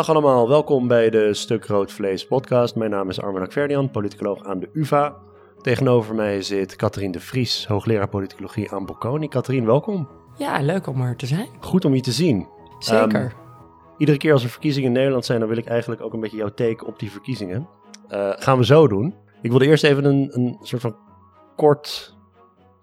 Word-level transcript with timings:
Dag 0.00 0.08
allemaal, 0.08 0.48
welkom 0.48 0.88
bij 0.88 1.10
de 1.10 1.34
Stuk 1.34 1.66
Rood 1.66 1.92
Vlees 1.92 2.26
podcast. 2.26 2.74
Mijn 2.74 2.90
naam 2.90 3.08
is 3.08 3.20
Armen 3.20 3.42
Akverdian, 3.42 3.90
politicoloog 3.90 4.44
aan 4.44 4.60
de 4.60 4.70
UvA. 4.72 5.16
Tegenover 5.60 6.14
mij 6.14 6.42
zit 6.42 6.76
Katrien 6.76 7.10
de 7.10 7.20
Vries, 7.20 7.66
hoogleraar 7.66 8.08
politicologie 8.08 8.72
aan 8.72 8.86
Bocconi. 8.86 9.28
Katrien, 9.28 9.66
welkom. 9.66 10.08
Ja, 10.36 10.60
leuk 10.60 10.86
om 10.86 11.00
er 11.00 11.16
te 11.16 11.26
zijn. 11.26 11.48
Goed 11.60 11.84
om 11.84 11.94
je 11.94 12.00
te 12.00 12.12
zien. 12.12 12.48
Zeker. 12.78 13.22
Um, 13.22 13.32
iedere 13.98 14.18
keer 14.18 14.32
als 14.32 14.42
er 14.42 14.50
verkiezingen 14.50 14.88
in 14.88 14.94
Nederland 14.94 15.24
zijn, 15.24 15.40
dan 15.40 15.48
wil 15.48 15.58
ik 15.58 15.66
eigenlijk 15.66 16.00
ook 16.00 16.12
een 16.12 16.20
beetje 16.20 16.36
jouw 16.36 16.54
take 16.54 16.86
op 16.86 16.98
die 16.98 17.10
verkiezingen. 17.10 17.68
Uh, 18.10 18.30
gaan 18.34 18.58
we 18.58 18.64
zo 18.64 18.88
doen. 18.88 19.14
Ik 19.42 19.50
wilde 19.50 19.66
eerst 19.66 19.84
even 19.84 20.04
een, 20.04 20.30
een 20.32 20.58
soort 20.62 20.82
van 20.82 20.96
kort, 21.56 22.16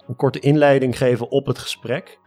een 0.08 0.16
korte 0.16 0.40
inleiding 0.40 0.98
geven 0.98 1.30
op 1.30 1.46
het 1.46 1.58
gesprek 1.58 2.20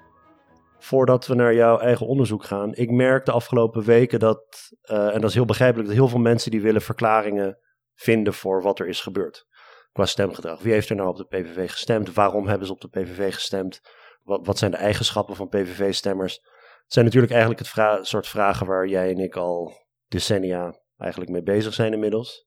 voordat 0.81 1.27
we 1.27 1.35
naar 1.35 1.55
jouw 1.55 1.79
eigen 1.79 2.07
onderzoek 2.07 2.45
gaan. 2.45 2.75
Ik 2.75 2.91
merk 2.91 3.25
de 3.25 3.33
afgelopen 3.33 3.85
weken 3.85 4.19
dat, 4.19 4.71
uh, 4.83 5.15
en 5.15 5.21
dat 5.21 5.31
is 5.31 5.35
heel 5.35 5.45
begrijpelijk, 5.45 5.89
dat 5.89 5.97
heel 5.97 6.09
veel 6.09 6.19
mensen 6.19 6.51
die 6.51 6.61
willen 6.61 6.83
verklaringen 6.83 7.59
vinden 7.95 8.35
voor 8.35 8.63
wat 8.63 8.79
er 8.79 8.89
is 8.89 9.01
gebeurd. 9.01 9.47
Qua 9.93 10.07
stemgedrag. 10.07 10.61
Wie 10.61 10.73
heeft 10.73 10.89
er 10.89 10.97
nou 10.97 11.09
op 11.09 11.17
de 11.17 11.25
PVV 11.25 11.71
gestemd? 11.71 12.15
Waarom 12.15 12.49
hebben 12.49 12.67
ze 12.67 12.73
op 12.73 12.81
de 12.81 12.89
PVV 12.89 13.35
gestemd? 13.35 13.81
Wat, 14.23 14.47
wat 14.47 14.59
zijn 14.59 14.71
de 14.71 14.77
eigenschappen 14.77 15.37
van 15.37 15.49
PVV-stemmers? 15.49 16.35
Het 16.83 16.93
zijn 16.93 17.05
natuurlijk 17.05 17.33
eigenlijk 17.33 17.61
het 17.61 18.07
soort 18.07 18.29
vragen 18.29 18.67
waar 18.67 18.87
jij 18.87 19.11
en 19.11 19.19
ik 19.19 19.37
al 19.37 19.73
decennia 20.09 20.81
eigenlijk 20.97 21.31
mee 21.31 21.43
bezig 21.43 21.75
zijn 21.75 21.93
inmiddels. 21.93 22.47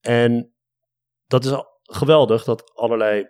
En 0.00 0.54
dat 1.26 1.44
is 1.44 1.52
geweldig 1.82 2.44
dat 2.44 2.74
allerlei 2.74 3.28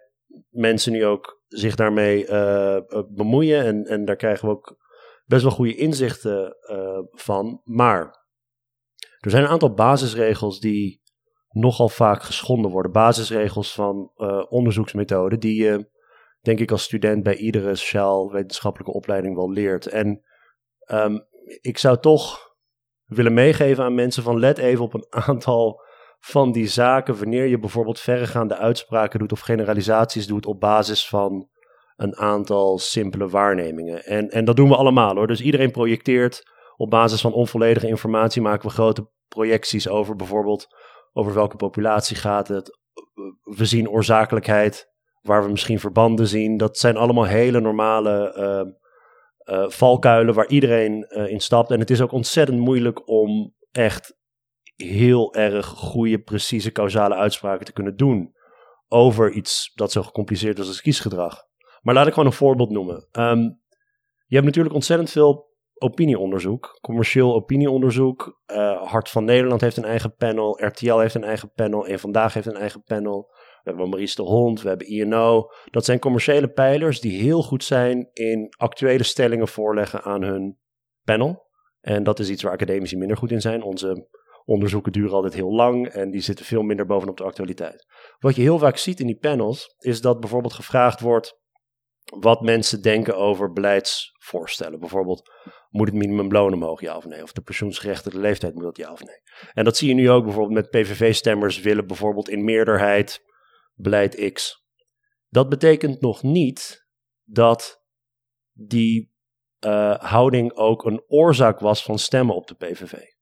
mensen 0.49 0.93
nu 0.93 1.05
ook 1.05 1.43
zich 1.49 1.75
daarmee 1.75 2.27
uh, 2.29 2.79
bemoeien. 3.09 3.65
En, 3.65 3.85
en 3.85 4.05
daar 4.05 4.17
krijgen 4.17 4.49
we 4.49 4.55
ook 4.55 4.79
best 5.25 5.43
wel 5.43 5.53
goede 5.53 5.75
inzichten 5.75 6.57
uh, 6.71 6.99
van. 7.11 7.61
Maar 7.65 8.27
er 9.19 9.31
zijn 9.31 9.43
een 9.43 9.51
aantal 9.51 9.75
basisregels 9.75 10.61
die 10.61 11.03
nogal 11.49 11.89
vaak 11.89 12.23
geschonden 12.23 12.71
worden. 12.71 12.93
Basisregels 12.93 13.73
van 13.75 14.13
onderzoeksmethoden 14.49 15.41
die 15.41 15.63
je, 15.63 15.91
denk 16.41 16.59
ik, 16.59 16.71
als 16.71 16.83
student 16.83 17.23
bij 17.23 17.37
iedere 17.37 17.75
sociaal-wetenschappelijke 17.75 18.93
opleiding 18.93 19.35
wel 19.37 19.51
leert. 19.51 19.87
En 19.87 20.25
um, 20.93 21.27
ik 21.61 21.79
zou 21.79 22.01
toch 22.01 22.55
willen 23.05 23.35
meegeven 23.35 23.85
aan 23.85 23.95
mensen 23.95 24.23
van 24.23 24.39
let 24.39 24.59
even 24.59 24.85
op 24.85 24.95
een 24.95 25.07
aantal 25.09 25.83
van 26.21 26.53
die 26.53 26.67
zaken 26.69 27.19
wanneer 27.19 27.47
je 27.47 27.59
bijvoorbeeld 27.59 28.01
verregaande 28.01 28.57
uitspraken 28.57 29.19
doet 29.19 29.33
of 29.33 29.41
generalisaties 29.41 30.27
doet 30.27 30.47
op 30.47 30.61
basis 30.61 31.09
van 31.09 31.49
een 31.97 32.17
aantal 32.17 32.79
simpele 32.79 33.29
waarnemingen. 33.29 34.05
En, 34.05 34.29
en 34.29 34.45
dat 34.45 34.57
doen 34.57 34.69
we 34.69 34.77
allemaal 34.77 35.15
hoor. 35.15 35.27
Dus 35.27 35.41
iedereen 35.41 35.71
projecteert 35.71 36.43
op 36.77 36.91
basis 36.91 37.21
van 37.21 37.33
onvolledige 37.33 37.87
informatie, 37.87 38.43
maken 38.43 38.69
we 38.69 38.75
grote 38.75 39.11
projecties 39.29 39.89
over 39.89 40.17
bijvoorbeeld 40.17 40.67
over 41.13 41.35
welke 41.35 41.57
populatie 41.57 42.17
gaat 42.17 42.49
het. 42.49 42.79
We 43.43 43.65
zien 43.65 43.91
oorzakelijkheid, 43.91 44.89
waar 45.21 45.45
we 45.45 45.51
misschien 45.51 45.81
verbanden 45.81 46.27
zien. 46.27 46.57
Dat 46.57 46.79
zijn 46.79 46.97
allemaal 46.97 47.25
hele 47.25 47.61
normale 47.61 48.35
uh, 48.37 49.57
uh, 49.57 49.69
valkuilen 49.69 50.35
waar 50.35 50.49
iedereen 50.49 51.07
uh, 51.09 51.31
in 51.31 51.41
stapt. 51.41 51.71
En 51.71 51.81
het 51.81 51.91
is 51.91 52.01
ook 52.01 52.13
ontzettend 52.13 52.59
moeilijk 52.59 53.09
om 53.09 53.55
echt 53.73 54.19
heel 54.83 55.35
erg 55.35 55.67
goede, 55.67 56.19
precieze, 56.19 56.73
causale 56.73 57.15
uitspraken 57.15 57.67
te 57.67 57.73
kunnen 57.73 57.97
doen 57.97 58.35
over 58.89 59.33
iets 59.33 59.73
dat 59.75 59.93
zo 59.93 60.03
gecompliceerd 60.03 60.59
is 60.59 60.67
als 60.67 60.81
kiesgedrag. 60.81 61.43
Maar 61.81 61.95
laat 61.95 62.07
ik 62.07 62.13
gewoon 62.13 62.29
een 62.29 62.35
voorbeeld 62.35 62.71
noemen. 62.71 63.09
Um, 63.13 63.61
je 64.27 64.35
hebt 64.35 64.47
natuurlijk 64.47 64.75
ontzettend 64.75 65.11
veel 65.11 65.49
opinieonderzoek, 65.75 66.79
commercieel 66.81 67.35
opinieonderzoek. 67.35 68.41
Uh, 68.47 68.83
Hart 68.83 69.09
van 69.09 69.25
Nederland 69.25 69.61
heeft 69.61 69.77
een 69.77 69.85
eigen 69.85 70.15
panel, 70.15 70.65
RTL 70.65 70.99
heeft 70.99 71.15
een 71.15 71.25
eigen 71.25 71.53
panel, 71.53 71.87
en 71.87 71.99
Vandaag 71.99 72.35
heeft 72.35 72.47
een 72.47 72.57
eigen 72.57 72.83
panel. 72.83 73.29
We 73.63 73.71
hebben 73.71 73.89
Maurice 73.89 74.17
de 74.17 74.23
Hond, 74.23 74.63
we 74.63 74.69
hebben 74.69 74.87
INO. 74.87 75.51
Dat 75.71 75.85
zijn 75.85 75.99
commerciële 75.99 76.49
pijlers 76.49 77.01
die 77.01 77.23
heel 77.23 77.43
goed 77.43 77.65
zijn 77.65 78.09
in 78.13 78.55
actuele 78.57 79.03
stellingen 79.03 79.49
voorleggen 79.49 80.03
aan 80.03 80.23
hun 80.23 80.59
panel. 81.05 81.49
En 81.81 82.03
dat 82.03 82.19
is 82.19 82.31
iets 82.31 82.43
waar 82.43 82.53
academici 82.53 82.97
minder 82.97 83.17
goed 83.17 83.31
in 83.31 83.41
zijn. 83.41 83.63
Onze 83.63 84.09
onderzoeken 84.51 84.93
duren 84.93 85.13
altijd 85.13 85.35
heel 85.35 85.53
lang 85.53 85.87
en 85.87 86.11
die 86.11 86.21
zitten 86.21 86.45
veel 86.45 86.63
minder 86.63 86.87
bovenop 86.87 87.17
de 87.17 87.25
actualiteit. 87.25 87.87
Wat 88.19 88.37
je 88.37 88.43
heel 88.43 88.59
vaak 88.59 88.77
ziet 88.77 89.01
in 89.01 89.07
die 89.07 89.19
panels 89.19 89.75
is 89.79 90.01
dat 90.01 90.21
bijvoorbeeld 90.21 90.53
gevraagd 90.53 91.01
wordt 91.01 91.39
wat 92.05 92.41
mensen 92.41 92.83
denken 92.83 93.17
over 93.17 93.53
beleidsvoorstellen. 93.53 94.81
Bijvoorbeeld, 94.81 95.31
moet 95.69 95.87
het 95.87 95.97
minimumloon 95.97 96.53
omhoog, 96.53 96.81
ja 96.81 96.97
of 96.97 97.05
nee? 97.05 97.23
Of 97.23 97.33
de 97.33 97.41
pensioensgerechtigde 97.41 98.19
leeftijd 98.19 98.55
moet 98.55 98.63
dat, 98.63 98.77
ja 98.77 98.93
of 98.93 99.05
nee? 99.05 99.21
En 99.53 99.65
dat 99.65 99.77
zie 99.77 99.89
je 99.89 99.95
nu 99.95 100.11
ook 100.11 100.25
bijvoorbeeld 100.25 100.55
met 100.55 100.71
PVV-stemmers 100.71 101.61
willen 101.61 101.87
bijvoorbeeld 101.87 102.29
in 102.29 102.45
meerderheid 102.45 103.25
beleid 103.75 104.33
X. 104.33 104.65
Dat 105.29 105.49
betekent 105.49 106.01
nog 106.01 106.23
niet 106.23 106.87
dat 107.25 107.85
die 108.53 109.13
uh, 109.65 109.97
houding 109.97 110.53
ook 110.53 110.85
een 110.85 111.03
oorzaak 111.07 111.61
was 111.61 111.83
van 111.83 111.99
stemmen 111.99 112.35
op 112.35 112.47
de 112.47 112.55
PVV 112.55 113.19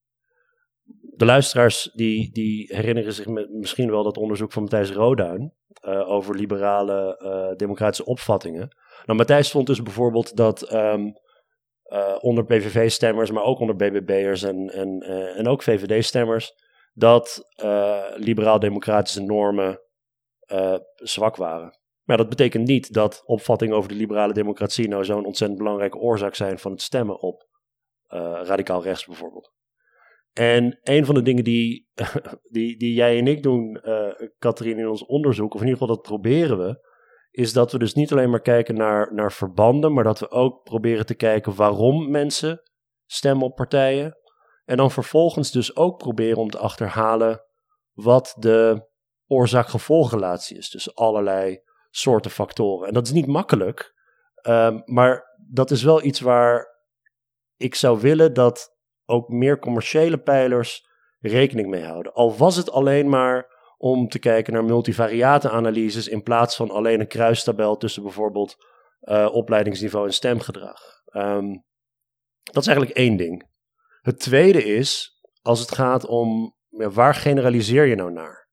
de 1.18 1.24
luisteraars 1.24 1.90
die, 1.94 2.32
die 2.32 2.74
herinneren 2.74 3.12
zich 3.12 3.26
misschien 3.48 3.90
wel 3.90 4.02
dat 4.02 4.16
onderzoek 4.16 4.52
van 4.52 4.62
Matthijs 4.62 4.90
Roduin 4.90 5.54
uh, 5.84 6.10
over 6.10 6.36
liberale 6.36 7.20
uh, 7.22 7.56
democratische 7.56 8.04
opvattingen. 8.04 8.76
Nou, 9.04 9.18
Matthijs 9.18 9.50
vond 9.50 9.66
dus 9.66 9.82
bijvoorbeeld 9.82 10.36
dat 10.36 10.72
um, 10.74 11.12
uh, 11.92 12.16
onder 12.20 12.44
PVV-stemmers, 12.44 13.30
maar 13.30 13.42
ook 13.42 13.58
onder 13.58 13.76
BBB'ers 13.76 14.42
en, 14.42 14.70
en, 14.70 15.02
en 15.36 15.48
ook 15.48 15.62
VVD-stemmers, 15.62 16.52
dat 16.92 17.42
liberaal-democratische 18.16 19.22
normen 19.22 19.80
zwak 20.94 21.36
waren. 21.36 21.78
Maar 22.04 22.16
dat 22.16 22.28
betekent 22.28 22.66
niet 22.66 22.92
dat 22.92 23.22
opvattingen 23.24 23.76
over 23.76 23.88
de 23.88 23.94
liberale 23.94 24.32
democratie 24.32 24.88
nou 24.88 25.04
zo'n 25.04 25.26
ontzettend 25.26 25.58
belangrijke 25.58 25.98
oorzaak 25.98 26.34
zijn 26.34 26.58
van 26.58 26.72
het 26.72 26.82
stemmen 26.82 27.20
op 27.20 27.46
radicaal 28.42 28.82
rechts 28.82 29.06
bijvoorbeeld. 29.06 29.56
En 30.38 30.78
een 30.82 31.04
van 31.04 31.15
de 31.15 31.22
dingen 31.22 31.44
die, 31.44 31.88
die, 32.56 32.76
die 32.76 32.94
jij 32.94 33.19
en 33.19 33.26
ik 33.26 33.43
doen, 33.43 33.81
Katrien, 34.38 34.78
in 34.78 34.88
ons 34.88 35.06
onderzoek, 35.06 35.54
of 35.54 35.60
in 35.60 35.66
ieder 35.66 35.81
geval 35.81 35.94
dat 35.94 36.04
proberen 36.04 36.59
we, 36.59 36.87
is 37.31 37.53
dat 37.53 37.72
we 37.72 37.78
dus 37.78 37.94
niet 37.94 38.12
alleen 38.12 38.31
maar 38.31 38.41
kijken 38.41 38.75
naar, 38.75 39.15
naar 39.15 39.32
verbanden, 39.32 39.93
maar 39.93 40.04
dat 40.04 40.19
we 40.19 40.31
ook 40.31 40.62
proberen 40.62 41.06
te 41.06 41.15
kijken 41.15 41.54
waarom 41.54 42.10
mensen 42.10 42.62
stemmen 43.06 43.47
op 43.47 43.54
partijen. 43.54 44.16
En 44.65 44.77
dan 44.77 44.91
vervolgens 44.91 45.50
dus 45.50 45.77
ook 45.77 45.98
proberen 45.98 46.38
om 46.38 46.50
te 46.50 46.59
achterhalen 46.59 47.43
wat 47.93 48.37
de 48.38 48.88
oorzaak-gevolgrelatie 49.27 50.56
is 50.56 50.71
tussen 50.71 50.94
allerlei 50.94 51.60
soorten 51.91 52.31
factoren. 52.31 52.88
En 52.88 52.94
dat 52.94 53.06
is 53.06 53.12
niet 53.12 53.27
makkelijk, 53.27 53.94
um, 54.43 54.82
maar 54.84 55.37
dat 55.50 55.71
is 55.71 55.82
wel 55.82 56.03
iets 56.03 56.21
waar 56.21 56.66
ik 57.56 57.75
zou 57.75 58.00
willen 58.00 58.34
dat 58.34 58.78
ook 59.08 59.28
meer 59.28 59.58
commerciële 59.58 60.19
pijlers 60.19 60.86
rekening 61.20 61.69
mee 61.69 61.84
houden. 61.84 62.12
Al 62.12 62.36
was 62.36 62.56
het 62.56 62.70
alleen 62.70 63.08
maar 63.08 63.56
om 63.76 64.08
te 64.08 64.19
kijken 64.19 64.52
naar 64.52 64.64
multivariate-analyses 64.64 66.08
in 66.08 66.22
plaats 66.22 66.56
van 66.56 66.70
alleen 66.70 67.00
een 67.00 67.08
kruistabel 67.08 67.76
tussen 67.76 68.02
bijvoorbeeld 68.02 68.56
uh, 69.00 69.28
opleidingsniveau 69.32 70.06
en 70.06 70.12
stemgedrag. 70.12 70.80
Um, 71.12 71.64
dat 72.42 72.62
is 72.62 72.66
eigenlijk 72.66 72.98
één 72.98 73.16
ding. 73.16 73.48
Het 74.00 74.20
tweede 74.20 74.64
is, 74.64 75.20
als 75.42 75.60
het 75.60 75.74
gaat 75.74 76.06
om 76.06 76.56
waar 76.68 77.15
generaliseer 77.15 77.86
je 77.86 77.94
nou 77.94 78.12
naar? 78.12 78.48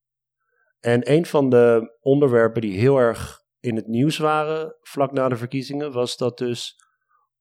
En 0.79 1.11
een 1.11 1.25
van 1.25 1.49
de 1.49 1.97
onderwerpen 1.99 2.61
die 2.61 2.79
heel 2.79 2.97
erg 2.97 3.43
in 3.59 3.75
het 3.75 3.87
nieuws 3.87 4.17
waren 4.17 4.75
vlak 4.81 5.11
na 5.11 5.29
de 5.29 5.35
verkiezingen 5.35 5.91
was 5.91 6.17
dat 6.17 6.37
dus 6.37 6.75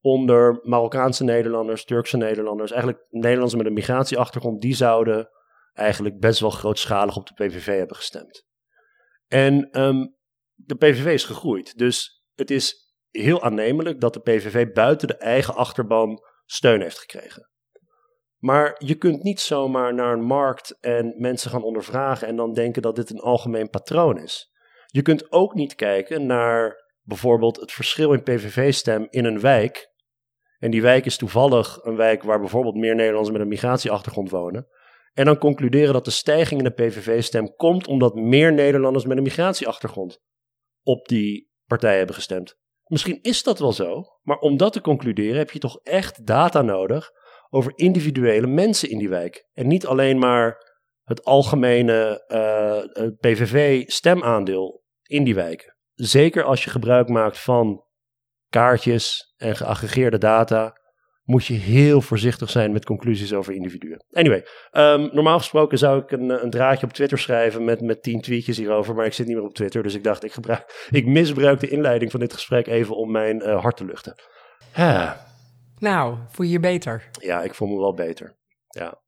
onder 0.05 0.59
Marokkaanse 0.62 1.25
Nederlanders, 1.25 1.85
Turkse 1.85 2.17
Nederlanders, 2.17 2.71
eigenlijk 2.71 3.06
Nederlanders 3.11 3.55
met 3.55 3.67
een 3.67 3.73
migratieachtergrond, 3.73 4.61
die 4.61 4.75
zouden 4.75 5.29
eigenlijk 5.73 6.19
best 6.19 6.41
wel 6.41 6.51
grootschalig 6.51 7.17
op 7.17 7.27
de 7.27 7.35
PVV 7.35 7.79
hebben 7.79 7.97
gestemd. 7.97 8.47
En 9.27 9.81
um, 9.81 10.17
de 10.55 10.75
PVV 10.75 11.06
is 11.06 11.25
gegroeid, 11.25 11.79
dus 11.79 12.25
het 12.35 12.51
is 12.51 12.95
heel 13.11 13.43
aannemelijk 13.43 14.01
dat 14.01 14.12
de 14.12 14.21
PVV 14.21 14.73
buiten 14.73 15.09
de 15.09 15.17
eigen 15.17 15.55
achterban 15.55 16.23
steun 16.45 16.81
heeft 16.81 16.99
gekregen. 16.99 17.51
Maar 18.39 18.75
je 18.79 18.95
kunt 18.95 19.23
niet 19.23 19.41
zomaar 19.41 19.95
naar 19.95 20.12
een 20.12 20.25
markt 20.25 20.79
en 20.81 21.15
mensen 21.17 21.51
gaan 21.51 21.62
ondervragen 21.62 22.29
en 22.29 22.37
dan 22.37 22.53
denken 22.53 22.83
dat 22.83 22.97
dit 22.97 23.11
een 23.11 23.21
algemeen 23.21 23.71
patroon 23.71 24.19
is. 24.19 24.53
Je 24.87 25.03
kunt 25.03 25.33
ook 25.33 25.55
niet 25.55 25.75
kijken 25.75 26.27
naar 26.27 26.85
bijvoorbeeld 27.03 27.61
het 27.61 27.73
verschil 27.73 28.12
in 28.12 28.23
PVV-stem 28.23 29.06
in 29.11 29.25
een 29.25 29.41
wijk 29.41 29.93
en 30.59 30.71
die 30.71 30.83
wijk 30.83 31.06
is 31.06 31.17
toevallig 31.17 31.79
een 31.83 31.97
wijk 31.97 32.23
waar 32.23 32.41
bijvoorbeeld 32.41 32.75
meer 32.75 32.95
Nederlanders 32.95 33.33
met 33.33 33.41
een 33.41 33.49
migratieachtergrond 33.49 34.31
wonen. 34.31 34.67
En 35.12 35.25
dan 35.25 35.39
concluderen 35.39 35.93
dat 35.93 36.05
de 36.05 36.11
stijging 36.11 36.61
in 36.61 36.67
de 36.67 36.85
PVV-stem 36.85 37.55
komt 37.56 37.87
omdat 37.87 38.15
meer 38.15 38.53
Nederlanders 38.53 39.05
met 39.05 39.17
een 39.17 39.23
migratieachtergrond 39.23 40.21
op 40.83 41.09
die 41.09 41.51
partij 41.67 41.97
hebben 41.97 42.15
gestemd. 42.15 42.59
Misschien 42.85 43.19
is 43.23 43.43
dat 43.43 43.59
wel 43.59 43.73
zo, 43.73 44.03
maar 44.23 44.39
om 44.39 44.56
dat 44.56 44.73
te 44.73 44.81
concluderen 44.81 45.37
heb 45.37 45.51
je 45.51 45.59
toch 45.59 45.81
echt 45.83 46.27
data 46.27 46.62
nodig 46.62 47.11
over 47.51 47.73
individuele 47.77 48.47
mensen 48.47 48.91
in 48.91 48.99
die 48.99 49.09
wijk. 49.09 49.49
En 49.53 49.67
niet 49.67 49.87
alleen 49.87 50.19
maar 50.19 50.73
het 51.03 51.25
algemene 51.25 52.25
uh, 52.29 53.09
PVV-stemaandeel 53.21 54.83
in 55.03 55.25
die 55.25 55.35
wijken. 55.35 55.77
Zeker 55.95 56.45
als 56.45 56.65
je 56.65 56.71
gebruik 56.71 57.09
maakt 57.09 57.39
van 57.39 57.84
kaartjes 58.55 59.35
en 59.37 59.56
geaggregeerde 59.56 60.19
data, 60.19 60.79
moet 61.25 61.47
je 61.47 61.55
heel 61.55 62.01
voorzichtig 62.01 62.51
zijn 62.51 62.73
met 62.73 62.85
conclusies 62.85 63.33
over 63.33 63.55
individuen. 63.55 64.05
Anyway, 64.11 64.47
um, 64.73 65.09
normaal 65.12 65.39
gesproken 65.39 65.79
zou 65.79 66.03
ik 66.03 66.11
een, 66.11 66.45
een, 66.45 66.51
draadje 66.51 66.87
op 66.87 66.93
Twitter 66.93 67.19
schrijven 67.19 67.65
met, 67.65 67.81
met 67.81 68.03
tien 68.03 68.21
tweetjes 68.21 68.56
hierover, 68.56 68.95
maar 68.95 69.06
ik 69.06 69.12
zit 69.12 69.27
niet 69.27 69.37
meer 69.37 69.45
op 69.45 69.55
Twitter, 69.55 69.83
dus 69.83 69.95
ik 69.95 70.05
dacht 70.05 70.25
ik, 70.25 70.33
gebruik, 70.33 70.87
ik 70.91 71.06
misbruik 71.06 71.61
de 71.61 71.69
inleiding 71.69 72.11
van 72.11 72.21
dit 72.21 72.33
gesprek 72.33 72.67
even 72.67 72.97
om 72.97 73.11
mijn 73.11 73.37
uh, 73.37 73.61
hart 73.61 73.77
te 73.77 73.85
luchten. 73.85 74.15
Nou, 75.79 76.17
voel 76.31 76.47
je 76.47 76.53
je 76.53 76.61
beter? 76.61 77.09
Ja, 77.21 77.43
ik 77.43 77.55
voel 77.55 77.69
me 77.69 77.79
wel 77.79 77.95
beter. 77.95 78.37
Ja. 78.69 79.03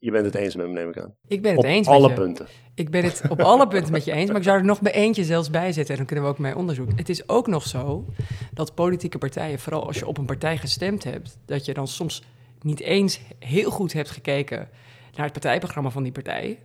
Je 0.00 0.10
bent 0.10 0.24
het 0.24 0.34
eens 0.34 0.56
met 0.56 0.66
me, 0.66 0.72
neem 0.72 0.88
ik 0.88 0.98
aan. 0.98 1.14
Ik 1.26 1.42
ben 1.42 1.50
het 1.50 1.58
op 1.60 1.64
eens 1.64 1.86
alle 1.86 2.08
met 2.08 2.16
je. 2.16 2.22
punten. 2.22 2.46
Ik 2.74 2.90
ben 2.90 3.04
het 3.04 3.22
op 3.28 3.40
alle 3.40 3.68
punten 3.68 3.92
met 3.92 4.04
je 4.04 4.12
eens, 4.12 4.28
maar 4.28 4.36
ik 4.36 4.42
zou 4.42 4.58
er 4.58 4.64
nog 4.64 4.80
bij 4.80 4.92
eentje 4.92 5.24
zelfs 5.24 5.50
bij 5.50 5.72
zetten. 5.72 5.90
En 5.90 5.96
dan 5.96 6.06
kunnen 6.06 6.24
we 6.24 6.30
ook 6.30 6.38
mee 6.38 6.56
onderzoeken. 6.56 6.96
Het 6.96 7.08
is 7.08 7.28
ook 7.28 7.46
nog 7.46 7.66
zo 7.66 8.04
dat 8.52 8.74
politieke 8.74 9.18
partijen, 9.18 9.58
vooral 9.58 9.86
als 9.86 9.98
je 9.98 10.06
op 10.06 10.18
een 10.18 10.26
partij 10.26 10.56
gestemd 10.56 11.04
hebt, 11.04 11.38
dat 11.44 11.64
je 11.64 11.74
dan 11.74 11.88
soms 11.88 12.22
niet 12.60 12.80
eens 12.80 13.20
heel 13.38 13.70
goed 13.70 13.92
hebt 13.92 14.10
gekeken 14.10 14.68
naar 15.14 15.24
het 15.24 15.32
partijprogramma 15.32 15.90
van 15.90 16.02
die 16.02 16.12
partij. 16.12 16.58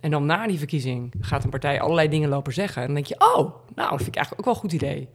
En 0.00 0.10
dan 0.10 0.26
na 0.26 0.46
die 0.46 0.58
verkiezing 0.58 1.12
gaat 1.20 1.44
een 1.44 1.50
partij 1.50 1.80
allerlei 1.80 2.08
dingen 2.08 2.28
lopen 2.28 2.52
zeggen. 2.52 2.80
En 2.80 2.86
dan 2.86 2.94
denk 2.94 3.06
je, 3.06 3.20
oh, 3.20 3.54
nou, 3.74 3.90
dat 3.90 3.96
vind 3.96 4.08
ik 4.08 4.16
eigenlijk 4.16 4.38
ook 4.38 4.44
wel 4.44 4.54
een 4.54 4.60
goed 4.60 4.72
idee. 4.72 5.08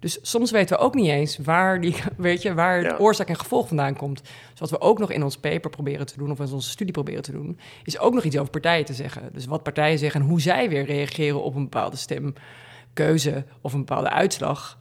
Dus 0.00 0.18
soms 0.22 0.50
weten 0.50 0.76
we 0.76 0.82
ook 0.82 0.94
niet 0.94 1.08
eens 1.08 1.36
waar, 1.38 1.80
die, 1.80 1.94
weet 2.16 2.42
je, 2.42 2.54
waar 2.54 2.76
het 2.76 2.86
Ja. 2.86 2.96
oorzaak 2.98 3.28
en 3.28 3.36
gevolg 3.38 3.66
vandaan 3.68 3.96
komt. 3.96 4.22
Dus 4.50 4.60
wat 4.60 4.70
we 4.70 4.80
ook 4.80 4.98
nog 4.98 5.10
in 5.10 5.22
ons 5.22 5.36
paper 5.38 5.70
proberen 5.70 6.06
te 6.06 6.16
doen, 6.18 6.30
of 6.30 6.38
in 6.40 6.52
onze 6.52 6.70
studie 6.70 6.92
proberen 6.92 7.22
te 7.22 7.32
doen, 7.32 7.58
is 7.84 7.98
ook 7.98 8.14
nog 8.14 8.24
iets 8.24 8.38
over 8.38 8.50
partijen 8.50 8.84
te 8.84 8.94
zeggen. 8.94 9.30
Dus 9.32 9.46
wat 9.46 9.62
partijen 9.62 9.98
zeggen 9.98 10.20
en 10.20 10.26
hoe 10.26 10.40
zij 10.40 10.68
weer 10.68 10.84
reageren 10.84 11.42
op 11.42 11.54
een 11.54 11.62
bepaalde 11.62 11.96
stemkeuze 11.96 13.44
of 13.60 13.72
een 13.72 13.78
bepaalde 13.84 14.10
uitslag. 14.10 14.78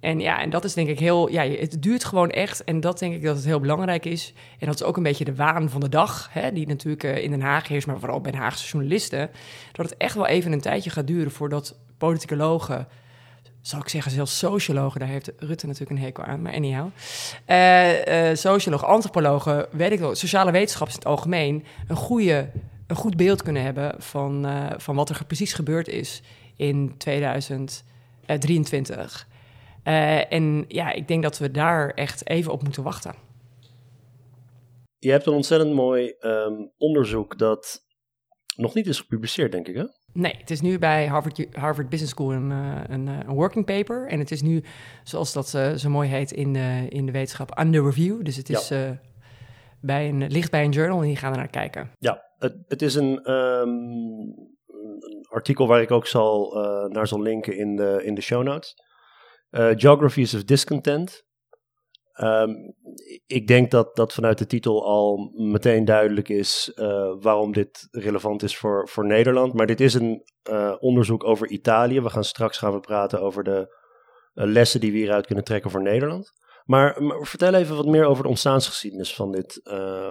En 0.00 0.20
ja, 0.20 0.40
en 0.40 0.50
dat 0.50 0.64
is 0.64 0.74
denk 0.74 0.88
ik 0.88 0.98
heel, 0.98 1.30
ja, 1.30 1.42
het 1.48 1.82
duurt 1.82 2.04
gewoon 2.04 2.30
echt. 2.30 2.64
En 2.64 2.80
dat 2.80 2.98
denk 2.98 3.14
ik 3.14 3.22
dat 3.22 3.36
het 3.36 3.44
heel 3.44 3.60
belangrijk 3.60 4.04
is. 4.04 4.32
En 4.58 4.66
dat 4.66 4.74
is 4.74 4.82
ook 4.82 4.96
een 4.96 5.02
beetje 5.02 5.24
de 5.24 5.34
waan 5.34 5.70
van 5.70 5.80
de 5.80 5.88
dag, 5.88 6.28
hè, 6.32 6.52
die 6.52 6.66
natuurlijk 6.66 7.04
eh, 7.04 7.22
in 7.22 7.30
Den 7.30 7.40
Haag 7.40 7.68
heerst, 7.68 7.86
maar 7.86 7.98
vooral 7.98 8.20
bij 8.20 8.32
de 8.32 8.38
Haagse 8.38 8.68
journalisten. 8.68 9.30
Dat 9.72 9.88
het 9.90 9.96
echt 9.98 10.14
wel 10.14 10.26
even 10.26 10.52
een 10.52 10.60
tijdje 10.60 10.90
gaat 10.90 11.06
duren 11.06 11.30
voordat 11.32 11.76
politicologen 11.98 12.88
zal 13.62 13.80
ik 13.80 13.88
zeggen, 13.88 14.12
zelfs 14.12 14.38
sociologen, 14.38 15.00
daar 15.00 15.08
heeft 15.08 15.32
Rutte 15.36 15.66
natuurlijk 15.66 15.98
een 15.98 16.04
hekel 16.04 16.24
aan, 16.24 16.42
maar 16.42 16.54
anyhow. 16.54 16.88
Eh 17.44 18.30
eh 18.30 18.36
sociologen, 18.36 18.88
antropologen, 18.88 19.66
weet 19.70 19.92
ik 19.92 19.98
wel, 19.98 20.14
sociale 20.14 20.50
wetenschappers 20.50 20.96
in 20.96 21.02
het 21.02 21.10
algemeen, 21.10 21.64
een, 21.88 21.96
goede, 21.96 22.50
een 22.86 22.96
goed 22.96 23.16
beeld 23.16 23.42
kunnen 23.42 23.62
hebben 23.62 23.94
van, 23.98 24.46
eh, 24.46 24.70
van 24.76 24.96
wat 24.96 25.08
er 25.08 25.24
precies 25.26 25.52
gebeurd 25.52 25.88
is 25.88 26.22
in 26.56 26.94
2023. 26.98 29.28
Eh, 29.82 30.32
en 30.32 30.64
ja, 30.68 30.92
ik 30.92 31.08
denk 31.08 31.22
dat 31.22 31.38
we 31.38 31.50
daar 31.50 31.90
echt 31.90 32.28
even 32.28 32.52
op 32.52 32.62
moeten 32.62 32.82
wachten. 32.82 33.14
Je 34.98 35.10
hebt 35.10 35.26
een 35.26 35.32
ontzettend 35.32 35.72
mooi 35.72 36.14
ehm, 36.18 36.54
onderzoek 36.78 37.38
dat 37.38 37.84
nog 38.56 38.74
niet 38.74 38.86
is 38.86 39.00
gepubliceerd, 39.00 39.52
denk 39.52 39.68
ik, 39.68 39.74
hè? 39.74 39.84
Nee, 40.12 40.34
het 40.38 40.50
is 40.50 40.60
nu 40.60 40.78
bij 40.78 41.06
Harvard, 41.06 41.46
Harvard 41.52 41.88
Business 41.88 42.12
School 42.12 42.32
een, 42.32 42.50
eh, 42.50 42.80
een, 42.86 43.08
eh, 43.08 43.18
een 43.26 43.34
working 43.34 43.64
paper. 43.64 44.08
En 44.08 44.18
het 44.18 44.30
is 44.30 44.42
nu, 44.42 44.62
zoals 45.02 45.32
dat 45.32 45.54
eh, 45.54 45.72
zo 45.72 45.90
mooi 45.90 46.08
heet 46.08 46.32
in 46.32 46.52
de, 46.52 46.86
in 46.88 47.06
de 47.06 47.12
wetenschap, 47.12 47.58
under 47.60 47.84
review. 47.84 48.24
Dus 48.24 48.36
het 48.36 48.48
is, 48.48 48.72
bij 49.80 50.08
een, 50.08 50.26
ligt 50.26 50.50
bij 50.50 50.64
een 50.64 50.70
journal 50.70 51.00
en 51.00 51.06
die 51.06 51.16
gaan 51.16 51.32
er 51.32 51.38
naar 51.38 51.48
kijken. 51.48 51.90
Ja, 51.98 52.24
het, 52.38 52.56
het 52.68 52.82
is 52.82 52.94
een, 52.94 53.24
ehm, 53.24 53.68
een 53.68 55.26
artikel 55.28 55.66
waar 55.66 55.82
ik 55.82 55.90
ook 55.90 56.06
zal, 56.06 56.54
naar 56.88 57.06
zal 57.06 57.22
linken 57.22 57.56
in 57.56 57.76
de, 57.76 58.00
in 58.04 58.14
de 58.14 58.20
show 58.20 58.42
notes. 58.42 58.74
Geographies 59.50 60.34
of 60.34 60.44
Discontent. 60.44 61.24
Ehm, 62.12 62.50
ik 63.26 63.46
denk 63.46 63.70
dat, 63.70 63.96
dat 63.96 64.12
vanuit 64.12 64.38
de 64.38 64.46
titel 64.46 64.86
al 64.86 65.32
meteen 65.34 65.84
duidelijk 65.84 66.28
is 66.28 66.72
eh, 66.74 67.14
waarom 67.20 67.52
dit 67.52 67.88
relevant 67.90 68.42
is 68.42 68.56
voor, 68.56 68.88
voor 68.88 69.06
Nederland. 69.06 69.52
Maar 69.52 69.66
dit 69.66 69.80
is 69.80 69.94
een 69.94 70.22
eh, 70.42 70.74
onderzoek 70.78 71.24
over 71.24 71.48
Italië. 71.48 72.00
We 72.00 72.10
gaan 72.10 72.24
straks 72.24 72.58
gaan 72.58 72.72
we 72.72 72.80
praten 72.80 73.20
over 73.20 73.44
de 73.44 73.76
eh, 74.34 74.46
lessen 74.46 74.80
die 74.80 74.92
we 74.92 74.98
hieruit 74.98 75.26
kunnen 75.26 75.44
trekken 75.44 75.70
voor 75.70 75.82
Nederland. 75.82 76.32
Maar, 76.64 77.02
maar 77.02 77.26
vertel 77.26 77.54
even 77.54 77.76
wat 77.76 77.86
meer 77.86 78.04
over 78.04 78.22
de 78.22 78.28
ontstaansgeschiedenis 78.28 79.14
van 79.14 79.32
dit, 79.32 79.60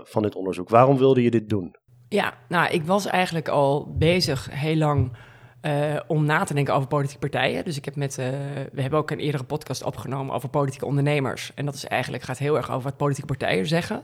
van 0.03 0.21
dit 0.21 0.36
onderzoek. 0.36 0.69
Waarom 0.69 0.98
wilde 0.98 1.24
je 1.24 1.31
dit 1.31 1.50
doen? 1.50 1.75
Ja, 2.09 2.33
nou, 2.48 2.71
ik 2.71 2.83
was 2.83 3.06
eigenlijk 3.06 3.48
al 3.48 3.95
bezig 3.98 4.50
heel 4.51 4.75
lang 4.75 5.18
eh, 5.61 5.99
om 6.07 6.25
na 6.25 6.43
te 6.43 6.53
denken 6.53 6.73
over 6.73 6.87
politieke 6.87 7.19
partijen. 7.19 7.65
Dus 7.65 7.77
ik 7.77 7.85
heb 7.85 7.95
met, 7.95 8.17
eh, 8.17 8.27
we 8.71 8.81
hebben 8.81 8.99
ook 8.99 9.11
een 9.11 9.19
eerdere 9.19 9.43
podcast 9.43 9.83
opgenomen 9.83 10.35
over 10.35 10.49
politieke 10.49 10.85
ondernemers. 10.85 11.51
En 11.55 11.65
dat 11.65 11.73
is 11.73 11.85
eigenlijk, 11.85 12.23
gaat 12.23 12.37
heel 12.37 12.57
erg 12.57 12.71
over 12.71 12.83
wat 12.83 12.97
politieke 12.97 13.27
partijen 13.27 13.67
zeggen. 13.67 14.03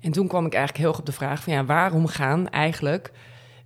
En 0.00 0.12
toen 0.12 0.28
kwam 0.28 0.46
ik 0.46 0.52
eigenlijk 0.52 0.82
heel 0.82 0.92
erg 0.92 1.00
op 1.00 1.06
de 1.06 1.12
vraag 1.12 1.42
van 1.42 1.52
ja, 1.52 1.64
waarom 1.64 2.06
gaan 2.06 2.48
eigenlijk 2.48 3.12